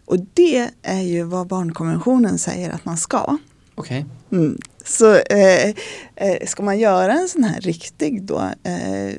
Och 0.05 0.17
det 0.33 0.69
är 0.81 1.01
ju 1.01 1.23
vad 1.23 1.47
barnkonventionen 1.47 2.37
säger 2.39 2.69
att 2.69 2.85
man 2.85 2.97
ska. 2.97 3.37
Okej. 3.75 4.05
Mm. 4.31 4.57
Så 4.85 5.15
eh, 5.15 5.69
eh, 6.15 6.47
ska 6.47 6.63
man 6.63 6.79
göra 6.79 7.13
en 7.13 7.27
sån 7.27 7.43
här 7.43 7.61
riktig 7.61 8.23
då, 8.23 8.39
eh, 8.63 9.15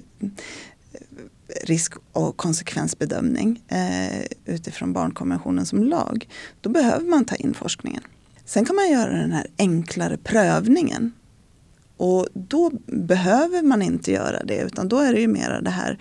risk 1.65 1.95
och 2.13 2.37
konsekvensbedömning 2.37 3.63
eh, 3.69 4.27
utifrån 4.45 4.93
barnkonventionen 4.93 5.67
som 5.67 5.85
lag, 5.85 6.29
då 6.61 6.71
behöver 6.71 7.07
man 7.07 7.25
ta 7.25 7.35
in 7.35 7.55
forskningen. 7.55 8.03
Sen 8.45 8.65
kan 8.65 8.77
man 8.77 8.91
göra 8.91 9.13
den 9.13 9.33
här 9.33 9.47
enklare 9.59 10.17
prövningen. 10.17 11.13
Och 11.99 12.29
då 12.35 12.71
behöver 12.87 13.63
man 13.63 13.83
inte 13.83 14.13
göra 14.13 14.45
det 14.45 14.61
utan 14.61 14.89
då 14.89 14.99
är 14.99 15.13
det 15.13 15.21
ju 15.21 15.29
mera 15.29 15.61
det 15.61 15.71
här 15.71 15.99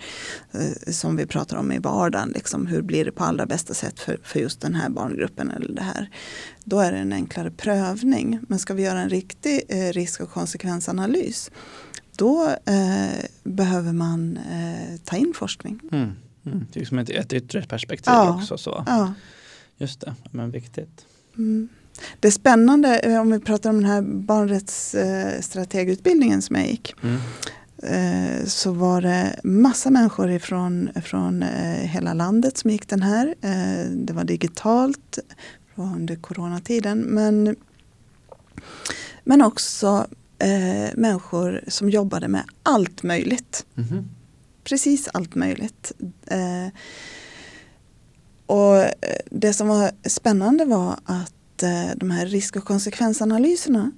eh, 0.52 0.92
som 0.92 1.16
vi 1.16 1.26
pratar 1.26 1.56
om 1.56 1.72
i 1.72 1.78
vardagen. 1.78 2.32
Liksom, 2.34 2.66
hur 2.66 2.82
blir 2.82 3.04
det 3.04 3.12
på 3.12 3.24
allra 3.24 3.46
bästa 3.46 3.74
sätt 3.74 4.00
för, 4.00 4.18
för 4.22 4.40
just 4.40 4.60
den 4.60 4.74
här 4.74 4.88
barngruppen 4.88 5.50
eller 5.50 5.72
det 5.72 5.82
här. 5.82 6.10
Då 6.64 6.80
är 6.80 6.92
det 6.92 6.98
en 6.98 7.12
enklare 7.12 7.50
prövning. 7.50 8.40
Men 8.48 8.58
ska 8.58 8.74
vi 8.74 8.82
göra 8.82 9.00
en 9.00 9.10
riktig 9.10 9.62
eh, 9.68 9.92
risk 9.92 10.20
och 10.20 10.30
konsekvensanalys 10.30 11.50
då 12.16 12.48
eh, 12.64 13.24
behöver 13.44 13.92
man 13.92 14.36
eh, 14.36 14.96
ta 15.04 15.16
in 15.16 15.32
forskning. 15.36 15.80
Mm. 15.92 16.10
Mm. 16.46 16.66
Det 16.72 16.80
är 16.80 16.84
som 16.84 16.98
ett, 16.98 17.10
ett 17.10 17.32
yttre 17.32 17.62
perspektiv 17.62 18.12
Ja. 18.14 18.34
också. 18.36 18.58
Så. 18.58 18.84
Ja. 18.86 19.12
Just 19.78 20.00
det, 20.00 20.14
men 20.30 20.50
viktigt. 20.50 21.06
Mm. 21.38 21.68
Det 22.20 22.28
är 22.28 22.32
spännande 22.32 22.98
eh, 22.98 23.20
om 23.20 23.30
vi 23.30 23.40
pratar 23.40 23.70
om 23.70 23.76
den 23.76 23.84
här 23.90 24.02
barnrättsstrategutbildningen 24.02 26.42
som 26.42 26.56
jag 26.56 26.66
gick. 26.66 26.94
Mm. 27.02 27.16
eh, 27.82 28.44
Så 28.46 28.72
var 28.72 29.02
det 29.02 29.40
massa 29.44 29.90
människor 29.90 30.30
ifrån, 30.30 30.88
från 31.04 31.42
eh, 31.42 31.86
hela 31.88 32.14
landet 32.14 32.58
som 32.58 32.70
gick 32.70 32.88
den 32.88 33.02
här. 33.02 33.34
Eh, 33.40 33.84
Det 33.90 34.12
var 34.12 34.24
digitalt 34.24 35.18
under 35.74 36.16
coronatiden. 36.16 36.98
Men, 37.00 37.56
men 39.24 39.42
också 39.42 40.06
eh, 40.38 40.90
människor 40.96 41.64
som 41.68 41.90
jobbade 41.90 42.28
med 42.28 42.44
allt 42.62 43.02
möjligt. 43.02 43.66
Mhm. 43.74 44.08
Precis 44.64 45.08
allt 45.12 45.34
möjligt. 45.34 45.92
Eh, 46.26 46.68
och 48.46 48.84
det 49.30 49.52
som 49.52 49.68
var 49.68 49.90
spännande 50.08 50.64
var 50.64 50.98
att 51.04 51.62
eh, 51.62 51.90
de 51.96 52.10
här 52.10 52.26
risk 52.26 52.56
och 52.56 52.64
konsekvensanalyserna 52.64 53.92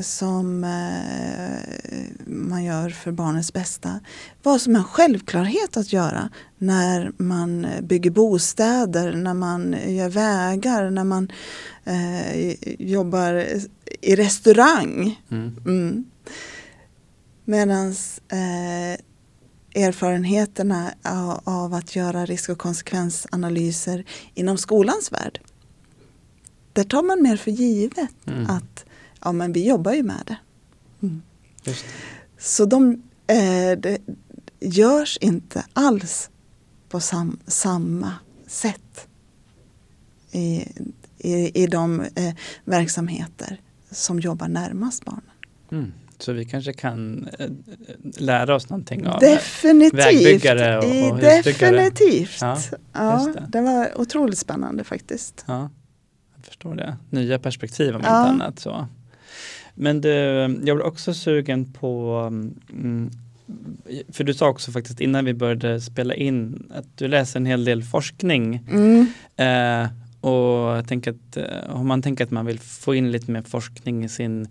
som 0.00 0.64
eh, 0.64 2.00
man 2.26 2.64
gör 2.64 2.90
för 2.90 3.12
barnets 3.12 3.52
bästa 3.52 4.00
var 4.42 4.58
som 4.58 4.76
en 4.76 4.84
självklarhet 4.84 5.76
att 5.76 5.92
göra 5.92 6.30
när 6.58 7.12
man 7.16 7.66
bygger 7.82 8.10
bostäder, 8.10 9.12
när 9.12 9.34
man 9.34 9.76
gör 9.86 10.08
vägar, 10.08 10.90
när 10.90 11.04
man 11.04 11.32
eh, 11.84 12.54
jobbar 12.78 13.46
i 14.00 14.16
restaurang. 14.16 15.20
Mm. 15.30 15.56
Mm. 15.66 16.04
Medan 17.44 17.88
eh, 18.28 19.00
erfarenheterna 19.84 20.92
av, 21.02 21.40
av 21.44 21.74
att 21.74 21.96
göra 21.96 22.26
risk 22.26 22.50
och 22.50 22.58
konsekvensanalyser 22.58 24.04
inom 24.34 24.58
skolans 24.58 25.12
värld. 25.12 25.40
Där 26.72 26.84
tar 26.84 27.02
man 27.02 27.22
mer 27.22 27.36
för 27.36 27.50
givet 27.50 28.26
Mm. 28.26 28.50
att 28.50 28.84
ja, 29.24 29.32
men 29.32 29.52
vi 29.52 29.66
jobbar 29.68 29.92
ju 29.92 30.02
med 30.02 30.22
det. 30.26 30.36
Mm. 31.02 31.22
Så 32.38 32.64
de 32.64 33.02
eh, 33.26 33.78
det 33.78 33.98
görs 34.60 35.18
inte 35.20 35.64
alls 35.72 36.30
på 36.88 37.00
sam, 37.00 37.38
samma 37.46 38.12
sätt 38.46 39.08
i, 40.30 40.64
i, 41.18 41.62
i 41.62 41.66
de 41.66 42.00
eh, 42.00 42.34
verksamheter 42.64 43.60
som 43.90 44.20
jobbar 44.20 44.48
närmast 44.48 45.04
barnen. 45.04 45.22
Mm. 45.70 45.92
Så 46.18 46.32
vi 46.32 46.44
kanske 46.44 46.72
kan 46.72 47.28
eh, 47.38 47.50
lära 48.18 48.54
oss 48.54 48.68
någonting 48.70 49.06
av 49.06 49.20
Definitivt. 49.20 50.00
vägbyggare 50.06 50.78
och- 50.78 51.12
och. 51.12 51.18
Definitivt. 51.18 52.38
Ja, 52.40 52.58
Ja, 52.92 53.32
det. 53.34 53.46
det. 53.48 53.60
var 53.60 54.00
otroligt 54.00 54.38
spännande 54.38 54.84
faktiskt. 54.84 55.44
Ja, 55.46 55.70
jag 56.36 56.44
förstår 56.46 56.74
det. 56.74 56.96
Nya 57.10 57.38
perspektiv 57.38 57.94
om 57.96 58.00
Ja. 58.04 58.08
inte 58.30 58.44
annat. 58.44 58.58
Så. 58.58 58.86
Men 59.80 60.00
du, 60.00 60.08
jag 60.64 60.76
var 60.76 60.82
också 60.82 61.14
sugen 61.14 61.72
på, 61.72 62.18
mm, 62.72 63.10
för 64.12 64.24
du 64.24 64.34
sa 64.34 64.48
också 64.48 64.72
faktiskt 64.72 65.00
innan 65.00 65.24
vi 65.24 65.34
började 65.34 65.80
spela 65.80 66.14
in 66.14 66.66
att 66.74 66.86
du 66.98 67.08
läser 67.08 67.40
en 67.40 67.46
hel 67.46 67.64
del 67.64 67.82
forskning. 67.82 68.60
Mm. 68.70 69.06
Eh, 69.36 69.90
och 70.20 70.76
jag 70.76 70.88
tänker 70.88 71.10
att 71.10 71.36
eh, 71.36 71.44
om 71.76 71.86
man 71.88 72.02
tänker 72.02 72.24
att 72.24 72.30
man 72.30 72.46
vill 72.46 72.58
få 72.58 72.94
in 72.94 73.10
lite 73.12 73.30
mer 73.30 73.42
forskning 73.42 74.04
i 74.04 74.08
sin 74.08 74.48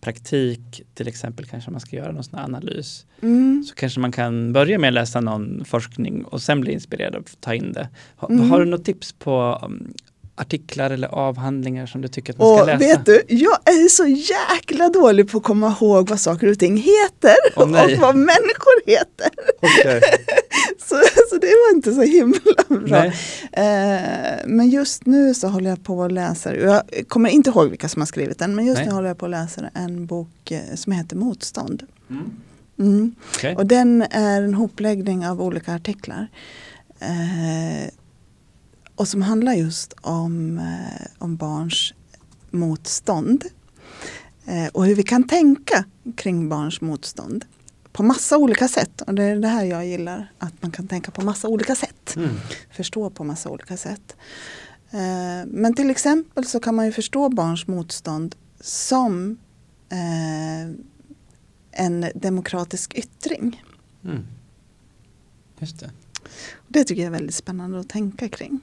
praktik, 0.00 0.82
till 0.94 1.08
exempel 1.08 1.46
kanske 1.46 1.70
man 1.70 1.80
ska 1.80 1.96
göra 1.96 2.12
någon 2.12 2.24
sån 2.24 2.38
analys, 2.38 3.06
Mm. 3.22 3.64
så 3.68 3.74
kanske 3.74 4.00
man 4.00 4.12
kan 4.12 4.52
börja 4.52 4.78
med 4.78 4.88
att 4.88 4.94
läsa 4.94 5.20
någon 5.20 5.64
forskning 5.64 6.24
och 6.24 6.42
sen 6.42 6.60
bli 6.60 6.72
inspirerad 6.72 7.14
och 7.14 7.30
ta 7.40 7.54
in 7.54 7.72
det. 7.72 7.88
Ha, 8.16 8.28
Mm. 8.28 8.50
Har 8.50 8.60
du 8.60 8.66
något 8.66 8.84
tips 8.84 9.12
på 9.12 9.60
um, 9.64 9.92
artiklar 10.40 10.90
eller 10.90 11.08
avhandlingar 11.08 11.86
som 11.86 12.00
du 12.00 12.08
tycker 12.08 12.32
att 12.32 12.38
man 12.38 12.46
ska 12.48 12.60
Och 12.60 12.66
läsa? 12.66 12.78
vet 12.78 13.06
du, 13.06 13.22
jag 13.28 13.58
är 13.64 13.88
så 13.88 14.06
jäkla 14.06 14.88
dålig 14.88 15.30
på 15.30 15.38
att 15.38 15.44
komma 15.44 15.76
ihåg 15.80 16.08
vad 16.08 16.20
saker 16.20 16.50
och 16.50 16.58
ting 16.58 16.76
heter 16.76 17.66
nej. 17.66 17.94
och 17.94 18.00
vad 18.00 18.16
människor 18.16 18.86
heter. 18.86 19.28
Okej. 19.62 20.00
Så, 20.78 20.96
så 21.30 21.36
det 21.36 21.46
var 21.46 21.76
inte 21.76 21.92
så 21.92 22.02
himla 22.02 22.40
bra. 22.68 23.04
Eh, 23.52 24.46
men 24.46 24.70
just 24.70 25.06
nu 25.06 25.34
så 25.34 25.48
håller 25.48 25.70
jag 25.70 25.84
på 25.84 26.04
att 26.04 26.12
läsa, 26.12 26.56
jag 26.56 26.82
kommer 27.08 27.30
inte 27.30 27.50
ihåg 27.50 27.68
vilka 27.68 27.88
som 27.88 28.02
har 28.02 28.06
skrivit 28.06 28.38
den, 28.38 28.54
men 28.54 28.66
just 28.66 28.78
Nej. 28.78 28.86
nu 28.86 28.92
håller 28.92 29.08
jag 29.08 29.18
på 29.18 29.24
att 29.24 29.30
läsa 29.30 29.70
en 29.74 30.06
bok 30.06 30.50
eh, 30.50 30.74
som 30.74 30.92
heter 30.92 31.16
Motstånd. 31.16 31.82
Mm. 32.10 32.30
Mm. 32.78 33.14
Okej. 33.34 33.56
Och 33.56 33.66
den 33.66 34.02
är 34.10 34.42
en 34.42 34.54
hopläggning 34.54 35.26
av 35.26 35.42
olika 35.42 35.74
artiklar. 35.74 36.28
Eh, 37.00 37.90
och 39.00 39.08
som 39.08 39.22
handlar 39.22 39.52
just 39.52 39.92
om, 40.00 40.58
eh, 40.58 41.06
om 41.18 41.36
barns 41.36 41.94
motstånd. 42.50 43.44
Eh, 44.46 44.66
och 44.66 44.86
hur 44.86 44.94
vi 44.94 45.02
kan 45.02 45.28
tänka 45.28 45.84
kring 46.16 46.48
barns 46.48 46.80
motstånd. 46.80 47.44
På 47.92 48.02
massa 48.02 48.38
olika 48.38 48.68
sätt. 48.68 49.00
Och 49.00 49.14
det 49.14 49.22
är 49.22 49.36
det 49.36 49.48
här 49.48 49.64
jag 49.64 49.86
gillar. 49.86 50.32
Att 50.38 50.62
man 50.62 50.70
kan 50.70 50.88
tänka 50.88 51.10
på 51.10 51.24
massa 51.24 51.48
olika 51.48 51.74
sätt. 51.74 52.16
Mm. 52.16 52.30
Förstå 52.70 53.10
på 53.10 53.24
massa 53.24 53.50
olika 53.50 53.76
sätt. 53.76 54.16
Eh, 54.90 55.46
men 55.46 55.74
till 55.74 55.90
exempel 55.90 56.44
så 56.44 56.60
kan 56.60 56.74
man 56.74 56.86
ju 56.86 56.92
förstå 56.92 57.28
barns 57.28 57.66
motstånd 57.66 58.36
som 58.60 59.38
en 61.72 62.06
demokratisk 62.14 62.94
yttring. 62.94 63.64
Mm. 64.04 64.26
Just 65.58 65.80
det. 65.80 65.90
Det 66.68 66.84
tycker 66.84 67.02
jag 67.02 67.06
är 67.06 67.18
väldigt 67.18 67.34
spännande 67.34 67.80
att 67.80 67.88
tänka 67.88 68.28
kring. 68.28 68.60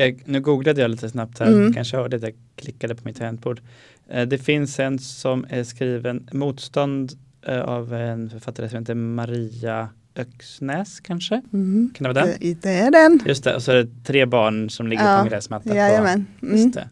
Jag, 0.00 0.22
nu 0.24 0.40
googlade 0.40 0.80
jag 0.80 0.90
lite 0.90 1.08
snabbt 1.10 1.38
här, 1.38 1.46
Mm. 1.46 1.72
kanske 1.74 1.96
hörde 1.96 2.16
att 2.16 2.22
jag 2.22 2.34
klickade 2.56 2.94
på 2.94 3.00
mitt 3.04 3.16
tangentbord. 3.16 3.60
Eh, 4.08 4.28
det 4.28 4.38
finns 4.38 4.80
en 4.80 4.98
som 4.98 5.46
är 5.48 5.64
skriven 5.64 6.28
Motstånd 6.32 7.12
eh, 7.46 7.60
av 7.60 7.94
en 7.94 8.30
författare 8.30 8.68
som 8.68 8.78
heter 8.78 8.94
Maria 8.94 9.88
Öxnäs 10.16 11.00
kanske? 11.00 11.42
Mm. 11.52 11.90
Kan 11.94 12.04
det 12.04 12.12
vara 12.20 12.26
den? 12.26 12.36
Det, 12.40 12.62
det 12.62 12.70
är 12.70 12.90
den. 12.90 13.20
Just 13.26 13.44
det, 13.44 13.54
och 13.54 13.62
så 13.62 13.72
är 13.72 13.76
det 13.76 13.88
tre 14.04 14.26
barn 14.26 14.70
som 14.70 14.86
ligger 14.86 15.04
Ja, 15.12 15.16
på 15.18 15.22
en 15.24 15.28
gräsmatta. 15.30 15.76
Jajamän. 15.76 16.26
Mm. 16.42 16.56
just 16.56 16.74
det. 16.74 16.88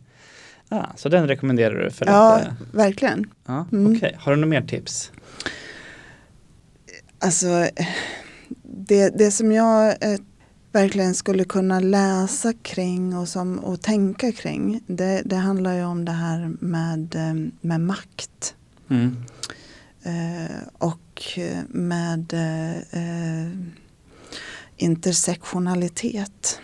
Ah, 0.68 0.86
så 0.96 1.08
den 1.08 1.28
rekommenderar 1.28 1.84
du? 1.84 1.90
För 1.90 2.06
Ja, 2.06 2.34
att, 2.36 2.42
eh, 2.46 2.52
verkligen. 2.72 3.30
ja, 3.46 3.66
Mm. 3.72 3.96
Okej, 3.96 4.16
har 4.18 4.32
du 4.32 4.36
några 4.36 4.50
mer 4.60 4.62
tips? 4.68 5.12
Alltså, 7.18 7.68
det, 8.62 9.18
det 9.18 9.30
som 9.30 9.52
jag 9.52 9.94
verkligen 10.72 11.14
skulle 11.14 11.44
kunna 11.44 11.80
läsa 11.80 12.52
kring 12.52 13.16
och, 13.16 13.28
som, 13.28 13.58
och 13.58 13.80
tänka 13.80 14.32
kring, 14.32 14.80
det, 14.86 15.22
det 15.24 15.36
handlar 15.36 15.74
ju 15.74 15.84
om 15.84 16.04
det 16.04 16.12
här 16.12 16.52
med, 16.60 17.14
eh, 17.14 17.50
med 17.60 17.80
makt. 17.80 18.54
Mm. 18.88 19.16
Eh, 20.02 20.56
och 20.78 21.22
eh, 21.36 21.62
med 21.68 22.32
eh, 22.32 22.76
eh, 22.76 23.52
intersektionalitet. 24.76 26.60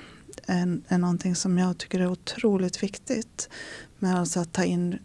Är, 0.47 0.81
är 0.89 0.99
någonting 0.99 1.35
som 1.35 1.59
jag 1.59 1.79
tycker 1.79 2.01
är 2.01 2.07
otroligt 2.07 2.83
viktigt. 2.83 3.49
Med 3.99 4.19
alltså 4.19 4.41
att 4.41 4.53
ta 4.53 4.65
in 4.65 4.99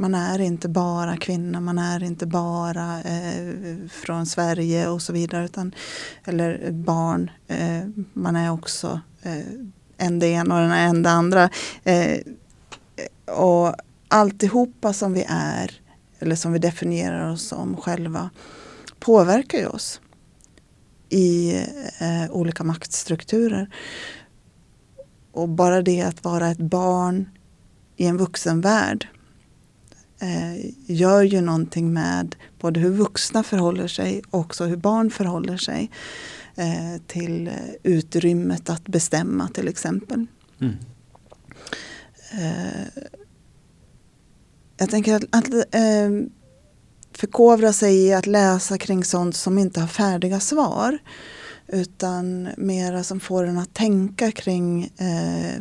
man 0.00 0.14
är 0.14 0.40
inte 0.40 0.68
bara 0.68 1.16
kvinna, 1.16 1.60
man 1.60 1.78
är 1.78 2.02
inte 2.02 2.26
bara 2.26 3.02
eh, 3.02 3.54
från 3.90 4.26
Sverige 4.26 4.88
och 4.88 5.02
så 5.02 5.12
vidare. 5.12 5.44
Utan, 5.44 5.74
eller 6.24 6.70
barn, 6.70 7.30
eh, 7.48 7.88
man 8.12 8.36
är 8.36 8.52
också 8.52 9.00
eh, 9.22 9.46
en 9.96 10.18
det 10.18 10.26
ena 10.26 10.54
och 10.54 10.74
en 10.76 11.02
det 11.02 11.10
andra. 11.10 11.50
Eh, 11.84 12.20
och 13.34 13.74
alltihopa 14.08 14.92
som 14.92 15.12
vi 15.12 15.24
är, 15.28 15.80
eller 16.18 16.36
som 16.36 16.52
vi 16.52 16.58
definierar 16.58 17.32
oss 17.32 17.48
som 17.48 17.76
själva, 17.76 18.30
påverkar 18.98 19.58
ju 19.58 19.66
oss 19.66 20.00
i 21.08 21.56
eh, 21.98 22.30
olika 22.30 22.64
maktstrukturer. 22.64 23.74
Och 25.32 25.48
bara 25.48 25.82
det 25.82 26.02
att 26.02 26.24
vara 26.24 26.50
ett 26.50 26.58
barn 26.58 27.28
i 27.96 28.06
en 28.06 28.16
vuxenvärld 28.16 29.06
värld 29.06 29.19
gör 30.86 31.22
ju 31.22 31.40
någonting 31.40 31.92
med 31.92 32.36
både 32.60 32.80
hur 32.80 32.90
vuxna 32.90 33.42
förhåller 33.42 33.88
sig 33.88 34.22
och 34.30 34.40
också 34.40 34.64
hur 34.64 34.76
barn 34.76 35.10
förhåller 35.10 35.56
sig 35.56 35.90
eh, 36.56 37.02
till 37.06 37.50
utrymmet 37.82 38.70
att 38.70 38.84
bestämma 38.84 39.48
till 39.48 39.68
exempel. 39.68 40.26
Mm. 40.60 40.74
Eh, 42.32 43.02
jag 44.76 44.90
tänker 44.90 45.14
att, 45.14 45.24
att 45.30 45.54
eh, 45.54 46.10
förkovra 47.12 47.72
sig 47.72 47.96
i 47.96 48.12
att 48.12 48.26
läsa 48.26 48.78
kring 48.78 49.04
sånt 49.04 49.36
som 49.36 49.58
inte 49.58 49.80
har 49.80 49.88
färdiga 49.88 50.40
svar. 50.40 50.98
Utan 51.66 52.48
mera 52.56 53.04
som 53.04 53.20
får 53.20 53.44
en 53.44 53.58
att 53.58 53.74
tänka 53.74 54.32
kring 54.32 54.84
eh, 54.96 55.60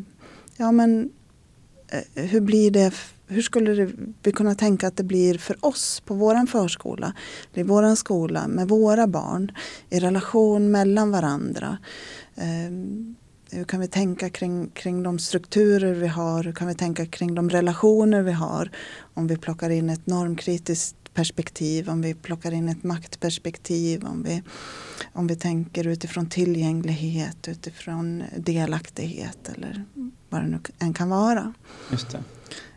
ja 0.58 0.72
men 0.72 1.10
eh, 1.88 2.24
hur 2.24 2.42
blir 2.42 2.72
det 2.72 2.94
hur 3.30 3.42
skulle 3.42 3.90
vi 4.24 4.32
kunna 4.32 4.56
tänka 4.56 4.88
att 4.88 4.98
det 4.98 5.04
blir 5.04 5.38
för 5.38 5.66
oss 5.66 6.02
på 6.06 6.14
våran 6.14 6.48
förskola, 6.48 7.14
i 7.54 7.64
våran 7.64 7.96
skola, 7.96 8.48
med 8.48 8.68
våra 8.68 9.08
barn, 9.08 9.52
i 9.90 10.00
relation 10.00 10.72
mellan 10.72 11.12
varandra. 11.12 11.78
Eh, 12.36 12.72
hur 13.52 13.64
kan 13.64 13.80
vi 13.80 13.88
tänka 13.88 14.30
kring, 14.30 14.70
kring 14.70 15.04
de 15.04 15.20
strukturer 15.20 15.94
vi 15.94 16.08
har? 16.08 16.44
Hur 16.44 16.54
kan 16.54 16.68
vi 16.68 16.76
tänka 16.76 17.06
kring 17.06 17.36
de 17.36 17.50
relationer 17.50 18.22
vi 18.22 18.32
har? 18.32 18.72
Om 19.14 19.28
vi 19.28 19.38
plockar 19.38 19.70
in 19.70 19.90
ett 19.90 20.08
normkritiskt 20.08 20.96
perspektiv, 21.14 21.90
om 21.90 22.02
vi 22.02 22.14
plockar 22.14 22.52
in 22.52 22.70
ett 22.70 22.84
maktperspektiv, 22.84 24.06
om 24.06 24.24
vi, 24.24 24.44
om 25.14 25.28
vi 25.28 25.36
tänker 25.36 25.88
utifrån 25.88 26.30
tillgänglighet, 26.30 27.48
utifrån 27.48 28.24
delaktighet 28.38 29.50
eller 29.56 29.86
vad 30.30 30.42
det 30.42 30.48
nu 30.48 30.60
än 30.80 30.94
kan 30.94 31.10
vara. 31.10 31.54
Just 31.92 32.12
det. 32.12 32.24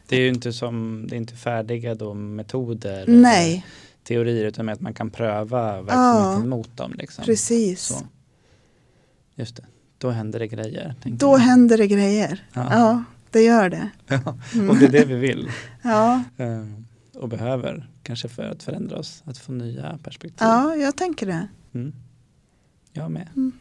Det 0.09 0.17
är 0.17 0.21
ju 0.21 0.29
inte 0.29 0.53
som, 0.53 1.07
det 1.09 1.17
är 1.17 1.19
inte 1.19 1.35
färdiga 1.35 1.95
då 1.95 2.15
metoder. 2.15 3.05
Nej. 3.07 3.67
Teorier 4.05 4.45
utan 4.45 4.69
att 4.69 4.81
man 4.81 4.95
kan 4.95 5.11
pröva 5.11 5.83
verksamheten 5.83 6.43
ja, 6.43 6.47
mot 6.47 6.77
dem. 6.77 6.95
Liksom. 6.99 7.25
Precis. 7.25 7.83
Så. 7.83 8.07
Just 9.35 9.57
det, 9.57 9.65
då 9.99 10.11
händer 10.11 10.39
det 10.39 10.49
grejer. 10.49 10.95
Då 11.05 11.27
jag. 11.27 11.39
händer 11.39 11.79
det 11.79 11.87
grejer. 11.87 12.47
Ja. 12.53 12.69
ja. 12.71 13.05
det 13.31 13.43
gör 13.43 13.71
det. 13.71 13.91
Ja, 14.09 14.39
och 14.71 14.77
det 14.77 14.87
är 14.87 14.91
det 14.91 15.05
vi 15.05 15.15
vill. 15.15 15.51
ja. 15.83 16.23
Uh, 16.41 16.67
och 17.15 17.29
behöver, 17.29 17.89
kanske 18.03 18.29
för 18.29 18.43
att 18.43 18.63
förändra 18.63 18.97
oss, 18.97 19.23
att 19.27 19.39
få 19.39 19.53
nya 19.53 19.99
perspektiv. 20.03 20.37
Ja, 20.41 20.77
jag 20.77 20.97
tänker 20.97 21.27
det. 21.27 21.49
Mm. 21.75 21.93
Jag 22.93 23.11
med. 23.11 23.29
Mm. 23.37 23.53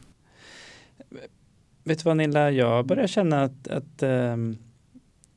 Vet 1.84 2.00
du 2.00 2.04
vad 2.04 2.18
Nilla, 2.18 2.52
jag 2.52 2.86
börjar 2.86 3.08
känna 3.08 3.44
att, 3.44 3.68
att 3.68 4.04
um, 4.04 4.58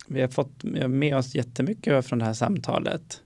vi 0.07 0.21
har 0.21 0.29
fått 0.29 0.65
med 0.89 1.17
oss 1.17 1.35
jättemycket 1.35 2.07
från 2.07 2.19
det 2.19 2.25
här 2.25 2.35
samtalet. 2.35 3.21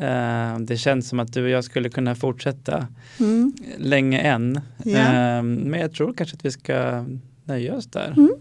Uh, 0.00 0.58
det 0.58 0.76
känns 0.76 1.08
som 1.08 1.20
att 1.20 1.32
du 1.32 1.44
och 1.44 1.50
jag 1.50 1.64
skulle 1.64 1.88
kunna 1.88 2.14
fortsätta 2.14 2.86
mm. 3.20 3.52
länge 3.78 4.20
än. 4.20 4.60
Yeah. 4.84 5.42
Men 5.42 5.80
jag 5.80 5.92
tror 5.92 6.12
kanske 6.12 6.36
att 6.36 6.44
vi 6.44 6.50
ska 6.50 7.04
nöja 7.44 7.74
oss 7.74 7.86
där. 7.86 8.14
Mm. 8.16 8.34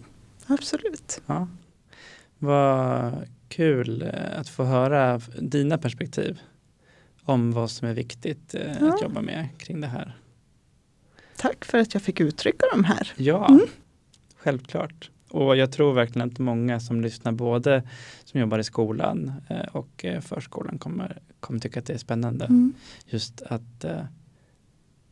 Absolut. 0.48 1.22
Ja. 1.26 1.48
Vad 2.38 3.14
kul 3.48 4.02
eh, 4.02 4.40
att 4.40 4.50
få 4.50 4.64
höra 4.64 5.22
dina 5.40 5.78
perspektiv 5.78 6.40
om 7.24 7.52
vad 7.52 7.72
som 7.72 7.88
är 7.88 7.94
viktigt 7.94 8.56
eh, 8.56 8.62
ja. 8.80 8.94
att 8.94 9.02
jobba 9.02 9.22
med 9.22 9.48
kring 9.58 9.82
det 9.82 9.88
här. 9.88 10.18
Tack 11.38 11.66
för 11.66 11.78
att 11.78 11.94
jag 11.94 12.04
fick 12.04 12.20
uttrycka 12.20 12.66
dem 12.74 12.84
här. 12.84 13.12
Ja, 13.16 13.48
mm. 13.50 13.66
självklart. 14.36 15.10
Och 15.36 15.56
jag 15.56 15.72
tror 15.72 15.94
verkligen 15.94 16.32
att 16.32 16.40
många 16.40 16.80
som 16.80 17.02
lyssnar, 17.02 17.32
både 17.32 17.84
som 18.24 18.40
jobbar 18.40 18.60
i 18.60 18.64
skolan 18.64 19.34
eh, 19.50 19.66
och 19.72 20.06
förskolan, 20.22 20.78
kommer, 20.78 21.18
kommer 21.40 21.60
tycka 21.60 21.80
att 21.80 21.86
det 21.86 21.94
är 21.94 21.98
spännande. 21.98 22.46
Mm. 22.46 22.74
Just 23.06 23.42
att 23.42 23.86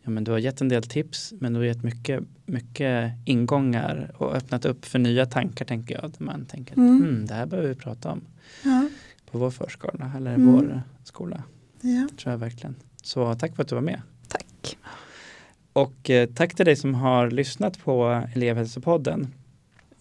ja, 0.04 0.10
men 0.10 0.24
du 0.24 0.32
har 0.32 0.40
gett 0.40 0.62
en 0.62 0.70
del 0.70 0.84
tips, 0.84 1.34
men 1.40 1.54
du 1.54 1.60
har 1.60 1.66
gett 1.66 1.84
mycket, 1.84 2.24
mycket 2.46 3.14
ingångar 3.26 4.12
och 4.18 4.36
öppnat 4.36 4.66
upp 4.66 4.86
för 4.86 5.00
nya 5.00 5.26
tankar, 5.26 5.66
tänker 5.66 5.96
jag. 5.96 6.12
Där 6.12 6.26
man 6.26 6.46
tänker, 6.46 6.78
mm. 6.78 7.02
Hmm, 7.02 7.26
det 7.26 7.34
här 7.34 7.46
behöver 7.46 7.70
vi 7.70 7.76
prata 7.76 8.12
om 8.12 8.22
ja. 8.64 8.90
på 9.32 9.38
vår 9.38 9.52
förskola 9.52 10.12
eller 10.18 10.34
mm. 10.34 10.54
vår 10.54 10.82
skola. 11.04 11.44
Ja. 11.82 12.08
Det 12.12 12.18
tror 12.18 12.32
jag 12.32 12.38
verkligen. 12.38 12.76
Så 13.04 13.36
tack 13.36 13.56
för 13.56 13.64
att 13.64 13.70
du 13.70 13.76
var 13.76 13.82
med. 13.82 14.02
Tack. 14.28 14.78
Och 15.74 16.10
eh, 16.10 16.30
tack 16.30 16.56
till 16.56 16.66
dig 16.66 16.76
som 16.76 16.94
har 16.94 17.32
lyssnat 17.32 17.80
på 17.80 18.24
elevhälsopodden. 18.36 19.28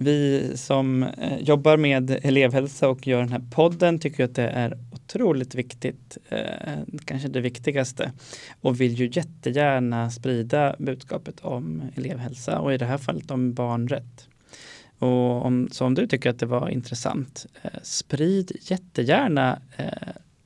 Vi 0.02 0.52
som 0.54 1.02
eh, 1.02 1.38
jobbar 1.40 1.76
med 1.76 2.10
elevhälsa 2.10 2.88
och 2.88 3.06
gör 3.06 3.20
den 3.20 3.32
här 3.32 3.42
podden 3.50 3.98
tycker 3.98 4.24
att 4.24 4.34
det 4.34 4.48
är 4.48 4.78
otroligt 4.92 5.54
viktigt, 5.54 6.18
eh, 6.28 6.78
kanske 7.04 7.28
det 7.28 7.40
viktigaste, 7.40 8.12
och 8.60 8.80
vill 8.80 8.92
ju 8.92 9.10
jättegärna 9.12 10.10
sprida 10.10 10.76
budskapet 10.78 11.40
om 11.40 11.82
elevhälsa 11.94 12.58
och 12.58 12.74
i 12.74 12.78
det 12.78 12.86
här 12.86 12.98
fallet 12.98 13.30
om 13.30 13.54
barnrätt. 13.54 14.28
Och 14.98 15.46
om, 15.46 15.68
så 15.72 15.86
om 15.86 15.94
du 15.94 16.06
tycker 16.06 16.30
att 16.30 16.38
det 16.38 16.46
var 16.46 16.68
intressant, 16.68 17.46
eh, 17.62 17.70
sprid 17.82 18.52
jättegärna 18.60 19.58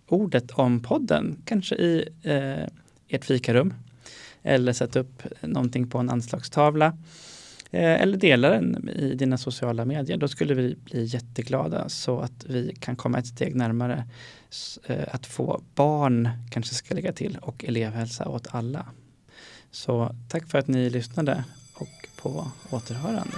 ordet 0.09 0.51
om 0.51 0.83
podden, 0.83 1.43
kanske 1.45 1.75
i 1.75 2.09
eh, 2.23 2.69
ert 3.09 3.25
fikarum. 3.25 3.75
Eller 4.43 4.73
sätt 4.73 4.97
upp 4.97 5.23
någonting 5.41 5.91
på 5.91 5.99
en 5.99 6.11
anslagstavla. 6.11 6.99
Eh, 7.71 8.03
eller 8.03 8.17
dela 8.17 8.51
den 8.51 8.89
i 8.89 9.15
dina 9.15 9.39
sociala 9.39 9.85
medier. 9.85 10.17
Då 10.17 10.29
skulle 10.29 10.55
vi 10.55 10.77
bli 10.85 11.05
jätteglada 11.05 11.89
så 11.89 12.21
att 12.21 12.45
vi 12.45 12.77
kan 12.81 12.97
komma 12.97 13.19
ett 13.19 13.27
steg 13.27 13.55
närmare 13.55 14.05
eh, 14.87 15.05
att 15.11 15.27
få 15.27 15.63
barn, 15.75 16.29
kanske 16.51 16.75
ska 16.75 16.95
lägga 16.95 17.13
till, 17.13 17.39
och 17.43 17.65
elevhälsa 17.65 18.29
åt 18.29 18.55
alla. 18.55 18.87
Så 19.71 20.17
tack 20.29 20.47
för 20.47 20.59
att 20.59 20.69
ni 20.69 20.91
lyssnade 20.91 21.45
och 21.75 22.09
på 22.17 22.51
återhörande. 22.71 23.35